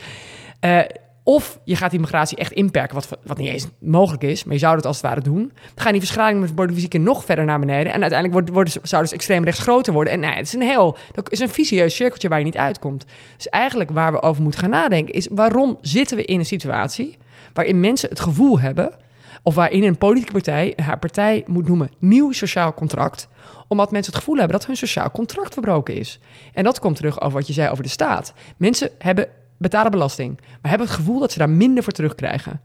Uh, 0.61 0.81
Of 1.27 1.61
je 1.65 1.77
gaat 1.77 1.91
die 1.91 2.01
migratie 2.01 2.37
echt 2.37 2.53
inperken, 2.53 2.95
wat, 2.95 3.09
wat 3.23 3.39
niet 3.39 3.49
eens 3.49 3.67
mogelijk 3.79 4.23
is, 4.23 4.45
maar 4.45 4.55
je 4.55 4.61
zou 4.61 4.77
het 4.77 4.87
als 4.87 4.97
het 4.97 5.07
ware 5.07 5.21
doen. 5.21 5.53
Dan 5.55 5.85
gaan 5.85 5.93
die 5.93 6.01
verschraling 6.01 6.41
met 6.41 6.55
politieke 6.55 6.99
nog 6.99 7.25
verder 7.25 7.45
naar 7.45 7.59
beneden. 7.59 7.93
En 7.93 8.01
uiteindelijk 8.01 8.53
wordt, 8.53 8.79
zou 8.83 9.03
dus 9.03 9.13
extreem 9.13 9.45
rechts 9.45 9.61
groter 9.61 9.93
worden. 9.93 10.13
En 10.13 10.21
nee, 10.21 10.35
het 10.35 10.47
is 10.47 10.53
een 10.53 10.63
heel, 10.63 10.97
dat 11.13 11.33
is 11.33 11.41
een 11.41 11.49
vicieus 11.49 11.97
cirkeltje 11.97 12.29
waar 12.29 12.39
je 12.39 12.45
niet 12.45 12.57
uitkomt. 12.57 13.05
Dus 13.37 13.49
eigenlijk 13.49 13.91
waar 13.91 14.13
we 14.13 14.23
over 14.23 14.43
moeten 14.43 14.61
gaan 14.61 14.71
nadenken 14.71 15.15
is, 15.15 15.29
waarom 15.31 15.79
zitten 15.81 16.17
we 16.17 16.25
in 16.25 16.39
een 16.39 16.47
situatie 16.47 17.19
waarin 17.53 17.81
mensen 17.81 18.09
het 18.09 18.21
gevoel 18.21 18.61
hebben, 18.61 18.95
of 19.43 19.55
waarin 19.55 19.83
een 19.83 19.99
politieke 19.99 20.33
partij 20.33 20.73
haar 20.83 20.99
partij 20.99 21.45
moet 21.47 21.69
noemen 21.69 21.91
nieuw 21.99 22.33
sociaal 22.33 22.75
contract, 22.75 23.29
omdat 23.69 23.91
mensen 23.91 24.13
het 24.13 24.21
gevoel 24.21 24.39
hebben 24.39 24.57
dat 24.59 24.67
hun 24.67 24.77
sociaal 24.77 25.11
contract 25.11 25.53
verbroken 25.53 25.95
is. 25.95 26.21
En 26.53 26.65
dat 26.65 26.79
komt 26.79 26.97
terug 26.97 27.21
over 27.21 27.39
wat 27.39 27.47
je 27.47 27.53
zei 27.53 27.71
over 27.71 27.83
de 27.83 27.89
staat. 27.89 28.33
Mensen 28.57 28.91
hebben 28.99 29.29
betalen 29.57 29.91
belasting, 29.91 30.41
maar 30.41 30.71
hebben 30.71 30.87
het 30.87 30.97
gevoel 30.97 31.19
dat 31.19 31.33
ze 31.33 31.39
daar 31.39 31.51
minder 31.51 31.83
voor 31.83 31.93
terugkrijgen. 31.93 32.61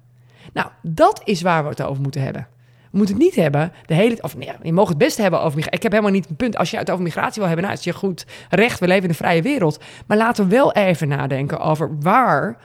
Nou, 0.53 0.67
dat 0.81 1.21
is 1.23 1.41
waar 1.41 1.63
we 1.63 1.69
het 1.69 1.81
over 1.81 2.01
moeten 2.01 2.21
hebben. 2.21 2.47
We 2.91 2.97
moeten 2.97 3.15
het 3.15 3.23
niet 3.23 3.35
hebben, 3.35 3.71
de 3.85 3.93
hele 3.93 4.17
of 4.21 4.37
nee, 4.37 4.51
je 4.63 4.73
mag 4.73 4.87
het 4.87 4.97
best 4.97 5.17
hebben 5.17 5.39
over 5.39 5.55
migratie. 5.55 5.77
Ik 5.77 5.83
heb 5.83 5.91
helemaal 5.91 6.13
niet 6.13 6.29
een 6.29 6.35
punt. 6.35 6.57
Als 6.57 6.71
je 6.71 6.77
het 6.77 6.91
over 6.91 7.03
migratie 7.03 7.41
wil 7.41 7.47
hebben, 7.47 7.65
nou, 7.65 7.77
is 7.77 7.83
je 7.83 7.93
goed 7.93 8.25
recht. 8.49 8.79
We 8.79 8.87
leven 8.87 9.03
in 9.03 9.09
een 9.09 9.15
vrije 9.15 9.41
wereld. 9.41 9.79
Maar 10.07 10.17
laten 10.17 10.43
we 10.43 10.49
wel 10.49 10.73
even 10.73 11.07
nadenken 11.07 11.59
over 11.59 11.97
waar 11.99 12.57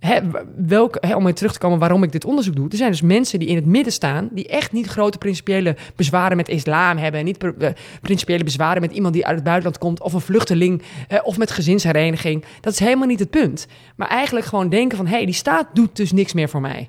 Hè, 0.00 1.14
om 1.14 1.24
weer 1.24 1.34
terug 1.34 1.52
te 1.52 1.58
komen 1.58 1.78
waarom 1.78 2.02
ik 2.02 2.12
dit 2.12 2.24
onderzoek 2.24 2.56
doe. 2.56 2.68
Er 2.68 2.76
zijn 2.76 2.90
dus 2.90 3.02
mensen 3.02 3.38
die 3.38 3.48
in 3.48 3.56
het 3.56 3.66
midden 3.66 3.92
staan, 3.92 4.28
die 4.32 4.48
echt 4.48 4.72
niet 4.72 4.86
grote 4.86 5.18
principiële 5.18 5.76
bezwaren 5.96 6.36
met 6.36 6.48
islam 6.48 6.96
hebben. 6.96 7.20
En 7.20 7.26
niet 7.26 7.44
uh, 7.44 7.68
principiële 8.00 8.44
bezwaren 8.44 8.80
met 8.80 8.92
iemand 8.92 9.14
die 9.14 9.26
uit 9.26 9.34
het 9.34 9.44
buitenland 9.44 9.78
komt, 9.78 10.00
of 10.00 10.12
een 10.12 10.20
vluchteling, 10.20 10.82
of 11.22 11.38
met 11.38 11.50
gezinshereniging. 11.50 12.44
Dat 12.60 12.72
is 12.72 12.78
helemaal 12.78 13.06
niet 13.06 13.18
het 13.18 13.30
punt. 13.30 13.66
Maar 13.96 14.08
eigenlijk 14.08 14.46
gewoon 14.46 14.68
denken 14.68 14.96
van, 14.96 15.06
hé, 15.06 15.16
hey, 15.16 15.24
die 15.24 15.34
staat 15.34 15.66
doet 15.72 15.96
dus 15.96 16.12
niks 16.12 16.32
meer 16.32 16.48
voor 16.48 16.60
mij. 16.60 16.88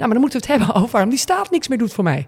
Nou, 0.00 0.12
maar 0.12 0.20
dan 0.20 0.20
moeten 0.20 0.40
we 0.40 0.46
het 0.46 0.54
hebben 0.58 0.74
over 0.74 0.90
waarom 0.90 1.10
die 1.10 1.18
staat 1.18 1.50
niks 1.50 1.68
meer 1.68 1.78
doet 1.78 1.92
voor 1.92 2.04
mij. 2.04 2.26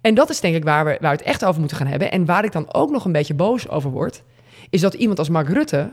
En 0.00 0.14
dat 0.14 0.30
is 0.30 0.40
denk 0.40 0.54
ik 0.54 0.64
waar 0.64 0.84
we, 0.84 0.96
waar 1.00 1.10
we 1.10 1.16
het 1.16 1.26
echt 1.26 1.44
over 1.44 1.60
moeten 1.60 1.76
gaan 1.76 1.86
hebben. 1.86 2.10
En 2.10 2.24
waar 2.24 2.44
ik 2.44 2.52
dan 2.52 2.74
ook 2.74 2.90
nog 2.90 3.04
een 3.04 3.12
beetje 3.12 3.34
boos 3.34 3.68
over 3.68 3.90
word, 3.90 4.22
is 4.70 4.80
dat 4.80 4.94
iemand 4.94 5.18
als 5.18 5.28
Mark 5.28 5.48
Rutte 5.48 5.92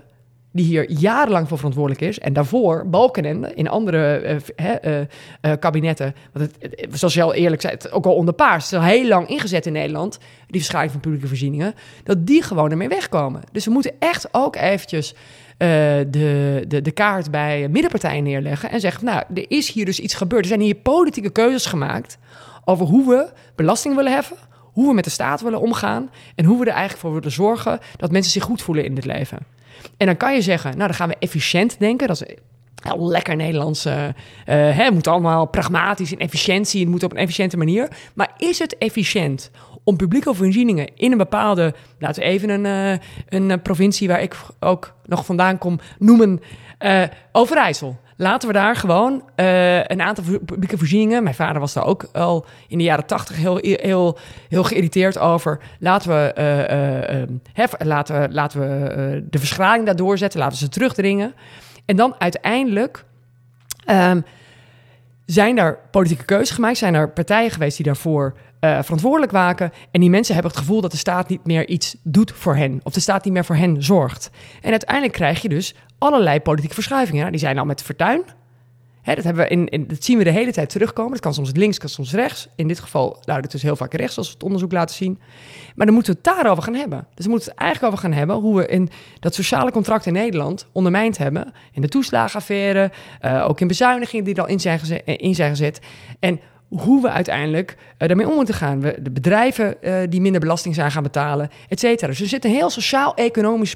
die 0.51 0.65
hier 0.65 0.91
jarenlang 0.91 1.47
voor 1.47 1.57
verantwoordelijk 1.57 2.01
is. 2.01 2.19
En 2.19 2.33
daarvoor 2.33 2.89
Balkenende 2.89 3.53
in 3.53 3.69
andere 3.69 4.21
uh, 4.23 4.75
uh, 4.85 4.99
uh, 4.99 5.51
kabinetten. 5.59 6.15
Want 6.33 6.51
het, 6.59 6.87
zoals 6.91 7.13
je 7.13 7.21
al 7.21 7.33
eerlijk 7.33 7.61
zei, 7.61 7.75
ook 7.91 8.05
al 8.05 8.15
onder 8.15 8.33
paars. 8.33 8.63
Het 8.63 8.73
is 8.73 8.79
al 8.79 8.93
heel 8.93 9.07
lang 9.07 9.27
ingezet 9.27 9.65
in 9.65 9.73
Nederland, 9.73 10.19
die 10.47 10.59
verschuiving 10.59 10.91
van 10.91 11.01
publieke 11.01 11.27
voorzieningen. 11.27 11.73
Dat 12.03 12.27
die 12.27 12.43
gewoon 12.43 12.71
ermee 12.71 12.87
wegkomen. 12.87 13.41
Dus 13.51 13.65
we 13.65 13.71
moeten 13.71 13.93
echt 13.99 14.27
ook 14.31 14.55
eventjes 14.55 15.15
de, 15.57 16.65
de, 16.67 16.81
de 16.81 16.91
kaart 16.91 17.31
bij 17.31 17.67
middenpartijen 17.69 18.23
neerleggen. 18.23 18.69
En 18.71 18.79
zeggen, 18.79 19.05
nou, 19.05 19.23
er 19.33 19.45
is 19.47 19.71
hier 19.71 19.85
dus 19.85 19.99
iets 19.99 20.13
gebeurd. 20.13 20.41
Er 20.41 20.47
zijn 20.47 20.61
hier 20.61 20.75
politieke 20.75 21.29
keuzes 21.29 21.65
gemaakt 21.65 22.17
over 22.65 22.85
hoe 22.85 23.07
we 23.07 23.29
belasting 23.55 23.95
willen 23.95 24.11
heffen. 24.11 24.37
Hoe 24.71 24.87
we 24.87 24.93
met 24.93 25.03
de 25.03 25.09
staat 25.09 25.41
willen 25.41 25.61
omgaan. 25.61 26.09
En 26.35 26.45
hoe 26.45 26.59
we 26.59 26.65
er 26.65 26.71
eigenlijk 26.71 27.01
voor 27.01 27.13
willen 27.13 27.31
zorgen 27.31 27.79
dat 27.97 28.11
mensen 28.11 28.31
zich 28.31 28.43
goed 28.43 28.61
voelen 28.61 28.85
in 28.85 28.95
dit 28.95 29.05
leven. 29.05 29.37
En 29.97 30.05
dan 30.05 30.17
kan 30.17 30.33
je 30.33 30.41
zeggen, 30.41 30.71
nou 30.71 30.87
dan 30.87 30.93
gaan 30.93 31.09
we 31.09 31.15
efficiënt 31.19 31.79
denken. 31.79 32.07
Dat 32.07 32.21
is 32.21 32.35
heel 32.81 33.07
lekker 33.07 33.35
Nederlands. 33.35 33.85
Uh, 33.85 34.07
het 34.45 34.93
moet 34.93 35.07
allemaal 35.07 35.45
pragmatisch 35.45 36.11
en 36.11 36.19
efficiëntie. 36.19 36.79
Het 36.79 36.89
moet 36.89 37.03
op 37.03 37.11
een 37.11 37.17
efficiënte 37.17 37.57
manier. 37.57 37.87
Maar 38.13 38.33
is 38.37 38.59
het 38.59 38.77
efficiënt 38.77 39.51
om 39.83 39.95
publieke 39.95 40.33
voorzieningen 40.33 40.89
in 40.95 41.11
een 41.11 41.17
bepaalde, 41.17 41.73
laten 41.99 42.23
we 42.23 42.29
even 42.29 42.49
een, 42.49 42.65
uh, 42.65 43.49
een 43.49 43.61
provincie 43.61 44.07
waar 44.07 44.21
ik 44.21 44.35
ook 44.59 44.93
nog 45.05 45.25
vandaan 45.25 45.57
kom, 45.57 45.79
noemen 45.99 46.41
Overijssel. 47.31 47.99
Laten 48.15 48.47
we 48.47 48.53
daar 48.53 48.75
gewoon 48.75 49.23
uh, 49.35 49.75
een 49.77 50.01
aantal 50.01 50.23
publieke 50.45 50.77
voorzieningen. 50.77 51.23
Mijn 51.23 51.35
vader 51.35 51.59
was 51.59 51.73
daar 51.73 51.85
ook 51.85 52.09
al 52.13 52.45
in 52.67 52.77
de 52.77 52.83
jaren 52.83 53.05
tachtig 53.05 53.37
heel, 53.37 53.57
heel, 53.61 54.17
heel 54.49 54.63
geïrriteerd 54.63 55.17
over. 55.17 55.59
Laten 55.79 56.09
we, 56.09 56.33
uh, 56.37 57.19
uh, 57.19 57.27
hef, 57.53 57.73
laten, 57.77 58.33
laten 58.33 58.59
we 58.59 59.25
de 59.29 59.39
verschraling 59.39 59.85
daar 59.85 59.95
doorzetten. 59.95 60.39
Laten 60.39 60.57
we 60.57 60.63
ze 60.63 60.69
terugdringen. 60.69 61.33
En 61.85 61.95
dan 61.95 62.15
uiteindelijk 62.17 63.05
um, 63.89 64.25
zijn 65.25 65.57
er 65.57 65.79
politieke 65.91 66.25
keuzes 66.25 66.55
gemaakt. 66.55 66.77
Zijn 66.77 66.93
er 66.93 67.09
partijen 67.09 67.51
geweest 67.51 67.77
die 67.77 67.85
daarvoor 67.85 68.37
verantwoordelijk 68.59 69.31
waken. 69.31 69.71
En 69.91 69.99
die 69.99 70.09
mensen 70.09 70.33
hebben 70.33 70.51
het 70.51 70.61
gevoel 70.61 70.81
dat 70.81 70.91
de 70.91 70.97
staat 70.97 71.29
niet 71.29 71.45
meer 71.45 71.67
iets 71.67 71.95
doet 72.03 72.31
voor 72.31 72.55
hen. 72.55 72.79
Of 72.83 72.93
de 72.93 72.99
staat 72.99 73.23
niet 73.23 73.33
meer 73.33 73.45
voor 73.45 73.55
hen 73.55 73.83
zorgt. 73.83 74.29
En 74.61 74.69
uiteindelijk 74.71 75.13
krijg 75.13 75.41
je 75.41 75.49
dus 75.49 75.75
allerlei 76.01 76.39
politieke 76.39 76.73
verschuivingen. 76.73 77.31
Die 77.31 77.39
zijn 77.39 77.57
al 77.57 77.65
met 77.65 77.81
Fortuin. 77.81 78.23
Hè, 79.01 79.15
dat, 79.15 79.23
hebben 79.23 79.43
we 79.43 79.49
in, 79.49 79.67
in, 79.67 79.87
dat 79.87 80.03
zien 80.03 80.17
we 80.17 80.23
de 80.23 80.31
hele 80.31 80.51
tijd 80.51 80.69
terugkomen. 80.69 81.11
Dat 81.11 81.21
kan 81.21 81.33
soms 81.33 81.51
links, 81.53 81.77
kan 81.77 81.89
soms 81.89 82.13
rechts. 82.13 82.47
In 82.55 82.67
dit 82.67 82.79
geval 82.79 83.21
nou, 83.25 83.41
het 83.41 83.51
dus 83.51 83.61
heel 83.61 83.75
vaak 83.75 83.93
rechts, 83.93 84.13
zoals 84.13 84.27
we 84.27 84.33
het 84.33 84.43
onderzoek 84.43 84.71
laten 84.71 84.95
zien. 84.95 85.19
Maar 85.75 85.85
dan 85.85 85.95
moeten 85.95 86.13
we 86.13 86.19
het 86.23 86.35
daarover 86.35 86.63
gaan 86.63 86.75
hebben. 86.75 87.07
Dus 87.15 87.25
we 87.25 87.31
moeten 87.31 87.49
het 87.49 87.59
eigenlijk 87.59 87.93
over 87.93 88.05
gaan 88.05 88.17
hebben 88.17 88.35
hoe 88.35 88.57
we 88.57 88.67
in 88.67 88.89
dat 89.19 89.35
sociale 89.35 89.71
contract 89.71 90.05
in 90.05 90.13
Nederland 90.13 90.67
ondermijnd 90.71 91.17
hebben. 91.17 91.53
In 91.71 91.81
de 91.81 91.87
toeslagenaffaire, 91.87 92.91
uh, 93.21 93.45
ook 93.49 93.59
in 93.59 93.67
bezuinigingen 93.67 94.25
die 94.25 94.35
er 94.35 94.41
al 94.41 94.47
in 94.47 94.59
zijn, 94.59 94.79
gezet, 94.79 95.03
eh, 95.03 95.15
in 95.17 95.35
zijn 95.35 95.49
gezet. 95.49 95.79
En 96.19 96.39
hoe 96.67 97.01
we 97.01 97.09
uiteindelijk 97.09 97.77
uh, 97.77 98.07
daarmee 98.07 98.29
om 98.29 98.35
moeten 98.35 98.55
gaan. 98.55 98.81
We, 98.81 98.97
de 99.01 99.11
bedrijven 99.11 99.77
die 100.09 100.21
minder 100.21 100.41
belasting 100.41 100.75
zijn 100.75 100.91
gaan 100.91 101.03
betalen, 101.03 101.49
et 101.69 101.79
cetera. 101.79 102.07
Dus 102.07 102.21
er 102.21 102.27
zit 102.27 102.45
een 102.45 102.51
heel 102.51 102.69
sociaal-economisch 102.69 103.75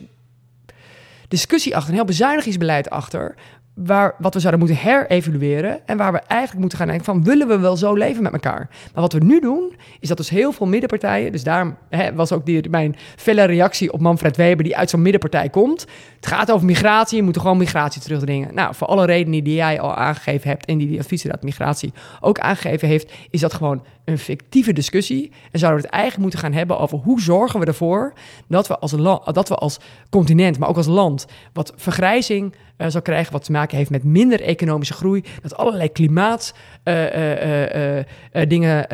discussie 1.28 1.76
achter, 1.76 1.90
een 1.90 1.96
heel 1.96 2.06
bezuinigingsbeleid 2.06 2.90
achter. 2.90 3.36
Waar, 3.76 4.16
wat 4.18 4.34
we 4.34 4.40
zouden 4.40 4.60
moeten 4.66 4.78
herevalueren. 4.78 5.88
En 5.88 5.98
waar 5.98 6.12
we 6.12 6.20
eigenlijk 6.20 6.60
moeten 6.60 6.78
gaan 6.78 6.88
denken 6.88 7.06
van, 7.06 7.24
willen 7.24 7.48
we 7.48 7.60
wel 7.60 7.78
zo 7.78 7.94
leven 7.94 8.24
met 8.24 8.34
elkaar? 8.34 8.70
Maar 8.94 9.02
wat 9.02 9.14
we 9.14 9.24
nu 9.24 9.40
doen, 9.40 9.76
is 10.00 10.08
dat 10.08 10.18
dus 10.18 10.30
heel 10.30 10.52
veel 10.52 10.68
middenpartijen... 10.68 11.32
dus 11.32 11.44
daar 11.44 11.78
was 12.14 12.32
ook 12.32 12.46
die, 12.46 12.70
mijn 12.70 12.96
felle 13.16 13.44
reactie 13.44 13.94
op 13.94 14.00
Manfred 14.00 14.38
Weber... 14.38 14.64
die 14.64 14.78
uit 14.78 14.90
zo'n 14.90 15.02
middenpartij 15.02 15.50
komt. 15.50 15.86
Het 16.16 16.28
gaat 16.28 16.52
over 16.52 16.66
migratie, 16.66 17.18
je 17.18 17.24
moet 17.24 17.40
gewoon 17.40 17.58
migratie 17.58 18.02
terugdringen. 18.02 18.54
Nou, 18.54 18.76
voor 18.76 18.88
alle 18.88 19.06
redenen 19.06 19.44
die 19.44 19.56
jij 19.56 19.80
al 19.80 19.96
aangegeven 19.96 20.50
hebt... 20.50 20.66
en 20.66 20.78
die 20.78 20.92
de 20.92 21.00
adviesraad 21.00 21.44
migratie 21.44 21.94
ook 22.20 22.40
aangegeven 22.40 22.88
heeft... 22.88 23.12
is 23.30 23.40
dat 23.40 23.54
gewoon 23.54 23.84
een 24.06 24.18
fictieve 24.18 24.74
discussie. 24.74 25.32
En 25.52 25.60
zouden 25.60 25.82
we 25.82 25.88
het 25.88 25.96
eigenlijk 25.96 26.22
moeten 26.22 26.40
gaan 26.40 26.54
hebben 26.54 26.80
over 26.80 26.98
hoe 26.98 27.22
zorgen 27.22 27.60
we 27.60 27.66
ervoor 27.66 28.14
dat 28.48 28.68
we 28.68 28.78
als, 28.80 28.92
land, 28.92 29.34
dat 29.34 29.50
we 29.50 29.56
als 29.56 29.78
continent, 30.10 30.60
maar 30.60 30.70
ook 30.70 30.78
als 30.78 30.88
land, 30.88 31.26
wat 31.54 31.74
vergrijzing 31.76 32.56
uh, 32.78 32.88
zal 32.90 33.02
krijgen, 33.02 33.32
wat 33.32 33.44
te 33.44 33.52
maken 33.52 33.78
heeft 33.78 33.90
met 33.90 34.04
minder 34.04 34.42
economische 34.42 34.94
groei, 34.94 35.24
dat 35.42 35.58
allerlei 35.58 35.92
klimaat 35.92 36.54
uh, 36.84 38.00
dingen, 38.48 38.88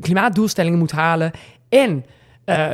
klimaatdoelstellingen 0.00 0.78
moet 0.78 0.92
halen 0.92 1.30
en 1.68 2.04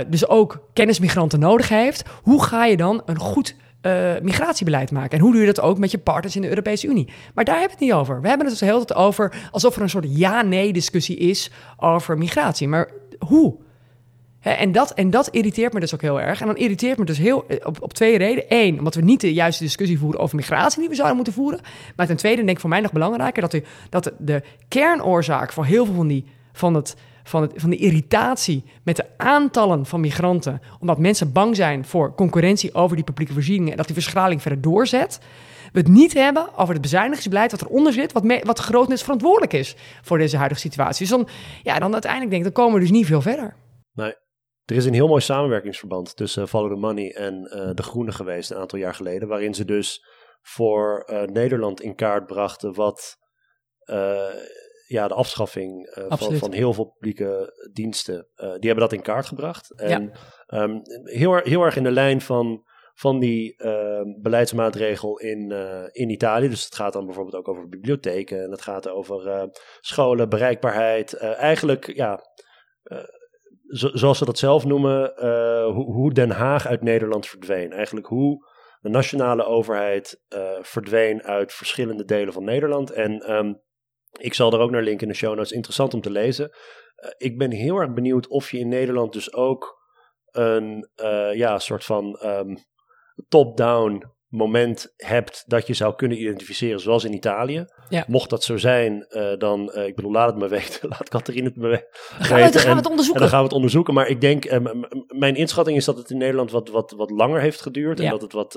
dus 0.09 0.29
ook 0.29 0.69
kennismigranten 0.73 1.41
nodig 1.41 1.69
heeft. 1.69 2.05
Hoe 2.23 2.45
ga 2.45 2.65
je 2.65 2.77
dan 2.77 3.03
een 3.07 3.19
goed 3.19 3.57
uh, 3.89 4.20
migratiebeleid 4.22 4.91
maken. 4.91 5.18
En 5.18 5.24
hoe 5.24 5.32
doe 5.32 5.41
je 5.41 5.47
dat 5.47 5.61
ook 5.61 5.78
met 5.78 5.91
je 5.91 5.99
partners 5.99 6.36
in 6.36 6.43
de 6.43 6.49
Europese 6.49 6.86
Unie? 6.86 7.09
Maar 7.34 7.45
daar 7.45 7.59
hebben 7.59 7.78
we 7.78 7.84
het 7.84 7.93
niet 7.93 8.01
over. 8.01 8.20
We 8.20 8.28
hebben 8.28 8.47
het 8.47 8.59
dus 8.59 8.68
heel 8.68 8.84
tijd 8.84 8.99
over 8.99 9.49
alsof 9.51 9.76
er 9.76 9.82
een 9.82 9.91
soort 9.91 10.07
ja-nee-discussie 10.09 11.16
is 11.16 11.51
over 11.76 12.18
migratie. 12.18 12.68
Maar 12.68 12.91
hoe? 13.18 13.57
en, 14.57 14.72
dat, 14.72 14.91
en 14.91 15.11
dat 15.11 15.28
irriteert 15.28 15.72
me 15.72 15.80
dus 15.80 15.95
ook 15.95 16.01
heel 16.01 16.20
erg. 16.20 16.41
En 16.41 16.47
dan 16.47 16.57
irriteert 16.57 16.99
me 16.99 17.05
dus 17.05 17.18
heel, 17.18 17.47
eh, 17.47 17.66
op, 17.66 17.82
op 17.82 17.93
twee 17.93 18.18
redenen. 18.18 18.45
Eén, 18.49 18.78
omdat 18.78 18.95
we 18.95 19.03
niet 19.03 19.20
de 19.20 19.32
juiste 19.32 19.62
discussie 19.62 19.99
voeren 19.99 20.20
over 20.20 20.36
migratie 20.36 20.80
die 20.80 20.89
we 20.89 20.95
zouden 20.95 21.16
moeten 21.16 21.34
voeren. 21.34 21.61
Maar 21.97 22.07
ten 22.07 22.16
tweede 22.16 22.45
denk 22.45 22.51
ik 22.57 22.61
voor 22.61 22.70
mij 22.70 22.80
nog 22.80 22.93
belangrijker 22.93 23.43
dat, 23.43 23.51
de, 23.51 23.62
dat 23.91 24.12
de 24.18 24.43
kernoorzaak 24.68 25.53
voor 25.53 25.64
heel 25.64 25.84
veel 25.84 25.95
van, 25.95 26.07
die, 26.07 26.24
van 26.53 26.74
het 26.74 26.97
van, 27.29 27.43
het, 27.43 27.53
van 27.57 27.70
de 27.70 27.76
irritatie 27.76 28.64
met 28.85 28.97
de 28.97 29.05
aantallen 29.16 29.87
van 29.87 30.01
migranten, 30.01 30.61
omdat 30.81 30.99
mensen 30.99 31.33
bang 31.33 31.57
zijn 31.57 31.85
voor 31.85 32.14
concurrentie 32.14 32.74
over 32.74 32.97
die 32.97 33.05
publieke 33.05 33.33
voorzieningen 33.33 33.70
en 33.70 33.76
dat 33.76 33.87
die 33.87 33.95
verschraling 33.95 34.43
verder 34.43 34.61
doorzet. 34.61 35.20
We 35.72 35.79
het 35.79 35.89
niet 35.89 36.14
hebben 36.14 36.57
over 36.57 36.72
het 36.72 36.83
bezuinigingsbeleid 36.83 37.51
wat 37.51 37.61
eronder 37.61 37.93
zit, 37.93 38.12
wat, 38.12 38.24
me, 38.24 38.41
wat 38.45 38.59
grotendeels 38.59 39.03
verantwoordelijk 39.03 39.53
is 39.53 39.76
voor 40.03 40.18
deze 40.18 40.37
huidige 40.37 40.61
situatie. 40.61 41.07
Dus 41.07 41.16
dan, 41.16 41.29
ja, 41.62 41.79
dan 41.79 41.93
uiteindelijk 41.93 42.31
denk 42.31 42.47
ik, 42.47 42.55
dan 42.55 42.64
komen 42.64 42.81
we 42.81 42.87
dus 42.87 42.97
niet 42.97 43.07
veel 43.07 43.22
verder. 43.22 43.57
Nee, 43.93 44.14
er 44.64 44.76
is 44.76 44.85
een 44.85 44.95
heel 44.95 45.09
mooi 45.09 45.20
samenwerkingsverband 45.20 46.16
tussen 46.16 46.49
Follow 46.49 46.72
the 46.72 46.81
Money 46.81 47.14
en 47.14 47.35
uh, 47.55 47.70
De 47.74 47.83
Groene 47.83 48.12
geweest 48.12 48.51
een 48.51 48.57
aantal 48.57 48.79
jaar 48.79 48.95
geleden, 48.95 49.29
waarin 49.29 49.55
ze 49.55 49.64
dus 49.64 50.05
voor 50.43 51.09
uh, 51.11 51.22
Nederland 51.22 51.81
in 51.81 51.95
kaart 51.95 52.26
brachten 52.26 52.74
wat 52.74 53.16
ja, 54.89 55.09
de 55.09 55.14
afschaffing 55.14 55.97
uh, 55.99 56.05
van, 56.09 56.34
van, 56.34 56.53
heel 56.53 56.72
veel 56.72 56.84
publieke 56.84 57.53
diensten, 57.72 58.16
uh, 58.16 58.41
die 58.41 58.49
hebben 58.49 58.76
dat 58.76 58.93
in 58.93 59.03
kaart 59.03 59.26
gebracht. 59.26 59.70
En 59.70 60.12
ja. 60.47 60.62
um, 60.62 60.80
heel, 61.05 61.36
heel 61.36 61.62
erg 61.62 61.76
in 61.76 61.82
de 61.82 61.91
lijn 61.91 62.20
van, 62.20 62.64
van 62.95 63.18
die 63.18 63.55
uh, 63.64 64.01
beleidsmaatregel 64.20 65.18
in, 65.18 65.51
uh, 65.51 65.82
in 65.93 66.11
Italië. 66.11 66.49
Dus 66.49 66.64
het 66.64 66.74
gaat 66.74 66.93
dan 66.93 67.05
bijvoorbeeld 67.07 67.36
ook 67.36 67.49
over 67.49 67.68
bibliotheken 67.68 68.43
en 68.43 68.51
het 68.51 68.62
gaat 68.62 68.89
over 68.89 69.51
scholen, 69.80 70.28
bereikbaarheid. 70.28 71.14
eigenlijk, 71.16 71.95
ja, 71.97 72.20
zo, 73.68 73.89
zoals 73.93 74.18
ze 74.18 74.24
dat 74.24 74.39
zelf 74.39 74.64
noemen, 74.64 75.12
hoe, 75.72 75.93
hoe 75.93 76.12
Den 76.12 76.30
Haag 76.30 76.66
uit 76.66 76.82
Nederland 76.82 77.26
verdween. 77.26 77.72
Eigenlijk 77.72 78.07
hoe 78.07 78.47
de 78.80 78.89
nationale 78.89 79.45
overheid 79.45 80.22
verdween 80.61 81.22
uit 81.22 81.53
verschillende 81.53 82.05
delen 82.05 82.32
van 82.32 82.45
Nederland. 82.45 82.91
En 82.91 83.20
ehm, 83.20 83.53
ik 84.13 84.35
zal 84.35 84.53
er 84.53 84.59
ook 84.59 84.71
naar 84.71 84.83
linken 84.83 85.07
in 85.07 85.13
de 85.13 85.19
show 85.19 85.35
notes. 85.35 85.53
Interessant 85.53 85.95
om 85.95 86.01
te 86.01 86.11
lezen. 86.11 86.51
ik 87.17 87.39
ben 87.39 87.51
heel 87.51 87.77
erg 87.77 87.93
benieuwd 87.93 88.29
of 88.29 88.51
je 88.51 88.59
in 88.59 88.69
Nederland 88.69 89.13
dus 89.13 89.33
ook 89.33 89.77
een 90.31 90.89
ja, 91.35 91.59
soort 91.59 91.85
van 91.85 92.21
um, 92.25 92.57
top-down 93.29 94.17
moment 94.29 94.93
hebt 94.97 95.45
dat 95.47 95.67
je 95.67 95.75
zou 95.75 95.95
kunnen 95.95 96.21
identificeren, 96.21 96.81
zoals 96.81 97.05
in 97.05 97.15
Italië. 97.15 97.65
Mocht 98.07 98.31
dat 98.31 98.45
zo 98.45 98.57
zijn, 98.57 99.07
uh, 99.11 99.37
dan, 99.39 99.73
uh, 99.75 99.87
ik 99.87 99.97
bedoel, 99.97 100.13
laat 100.13 100.27
het 100.27 100.37
me 100.37 100.49
weten. 100.59 100.89
Laat 100.89 101.09
Catharine 101.09 101.49
het 101.49 101.57
me 101.57 101.69
weten. 101.69 101.87
Dan 102.19 102.27
gaan, 102.27 102.43
we, 102.43 102.51
dan 102.51 102.61
gaan 102.61 102.71
we 102.71 102.77
het 102.77 102.87
onderzoeken. 102.87 103.15
En 103.15 103.21
dan 103.21 103.29
gaan 103.29 103.39
we 103.39 103.45
het 103.45 103.55
onderzoeken. 103.57 103.95
Maar 103.95 104.09
ik 104.09 104.21
denk, 104.21 104.45
uh, 104.45 104.59
mijn 105.07 105.35
inschatting 105.35 105.77
is 105.77 105.85
dat 105.85 105.97
het 105.97 106.11
in 106.11 106.19
Nederland 106.19 106.51
wat, 106.51 106.69
wat, 106.69 106.91
wat 106.97 107.11
langer 107.11 107.41
heeft 107.41 107.61
geduurd. 107.61 107.99
Ja. 107.99 108.05
En 108.05 108.11
dat 108.11 108.23
het 108.23 108.33
wat 108.33 108.55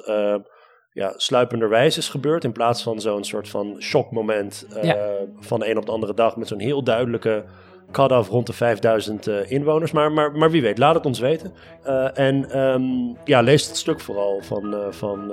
ja, 0.94 1.14
sluipenderwijs 1.16 1.98
is 1.98 2.10
gebeurd. 2.10 2.44
In 2.44 2.52
plaats 2.52 2.84
van 2.84 3.02
zo'n 3.02 3.24
soort 3.24 3.50
van 3.50 3.76
shockmoment 3.80 4.68
ja. 4.82 4.98
van 5.40 5.60
de 5.60 5.70
een 5.70 5.78
op 5.78 5.86
de 5.86 5.92
andere 5.92 6.14
dag. 6.14 6.36
Met 6.36 6.48
zo'n 6.48 6.60
heel 6.60 6.84
duidelijke 6.84 7.44
cut-off 7.92 8.30
rond 8.30 8.48
de 8.48 8.54
5000 8.54 9.28
uh, 9.28 9.52
inwoners. 9.52 9.92
Maar, 9.92 10.12
maar, 10.12 10.32
maar 10.32 10.52
wie 10.52 10.62
weet, 10.62 10.78
laat 10.78 10.96
het 10.96 11.06
ons 11.06 11.20
weten. 11.20 11.54
Uh, 11.86 12.18
en 12.18 12.60
um, 12.60 13.18
ja, 13.26 13.42
lees 13.42 13.68
het 13.68 13.78
stuk 13.78 14.00
vooral 14.00 14.42
van, 14.42 14.76
van 14.90 15.28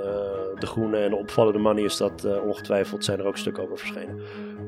De 0.59 0.65
Groene 0.65 0.97
en 0.97 1.09
de 1.09 1.15
opvallende 1.15 1.59
money 1.59 1.83
is 1.83 1.97
dat 1.97 2.41
ongetwijfeld 2.45 3.05
zijn 3.05 3.19
er 3.19 3.25
ook 3.25 3.37
stukken 3.37 3.63
over 3.63 3.77
verschenen. 3.77 4.21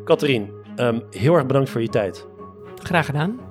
Katrien, 0.04 0.52
um, 0.76 1.04
heel 1.10 1.36
erg 1.36 1.46
bedankt 1.46 1.70
voor 1.70 1.82
je 1.82 1.90
tijd. 1.90 2.28
Graag 2.84 3.06
gedaan. 3.06 3.51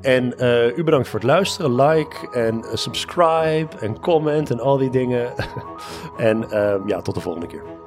En 0.00 0.34
u 0.76 0.84
bedankt 0.84 1.08
voor 1.08 1.18
het 1.18 1.28
luisteren. 1.28 1.74
Like 1.74 2.30
en 2.30 2.64
subscribe 2.72 3.68
en 3.80 4.00
comment 4.00 4.50
en 4.50 4.60
al 4.60 4.76
die 4.76 4.90
dingen. 4.90 5.32
en 6.16 6.44
uh, 6.50 6.74
ja, 6.86 7.00
tot 7.00 7.14
de 7.14 7.20
volgende 7.20 7.46
keer. 7.46 7.79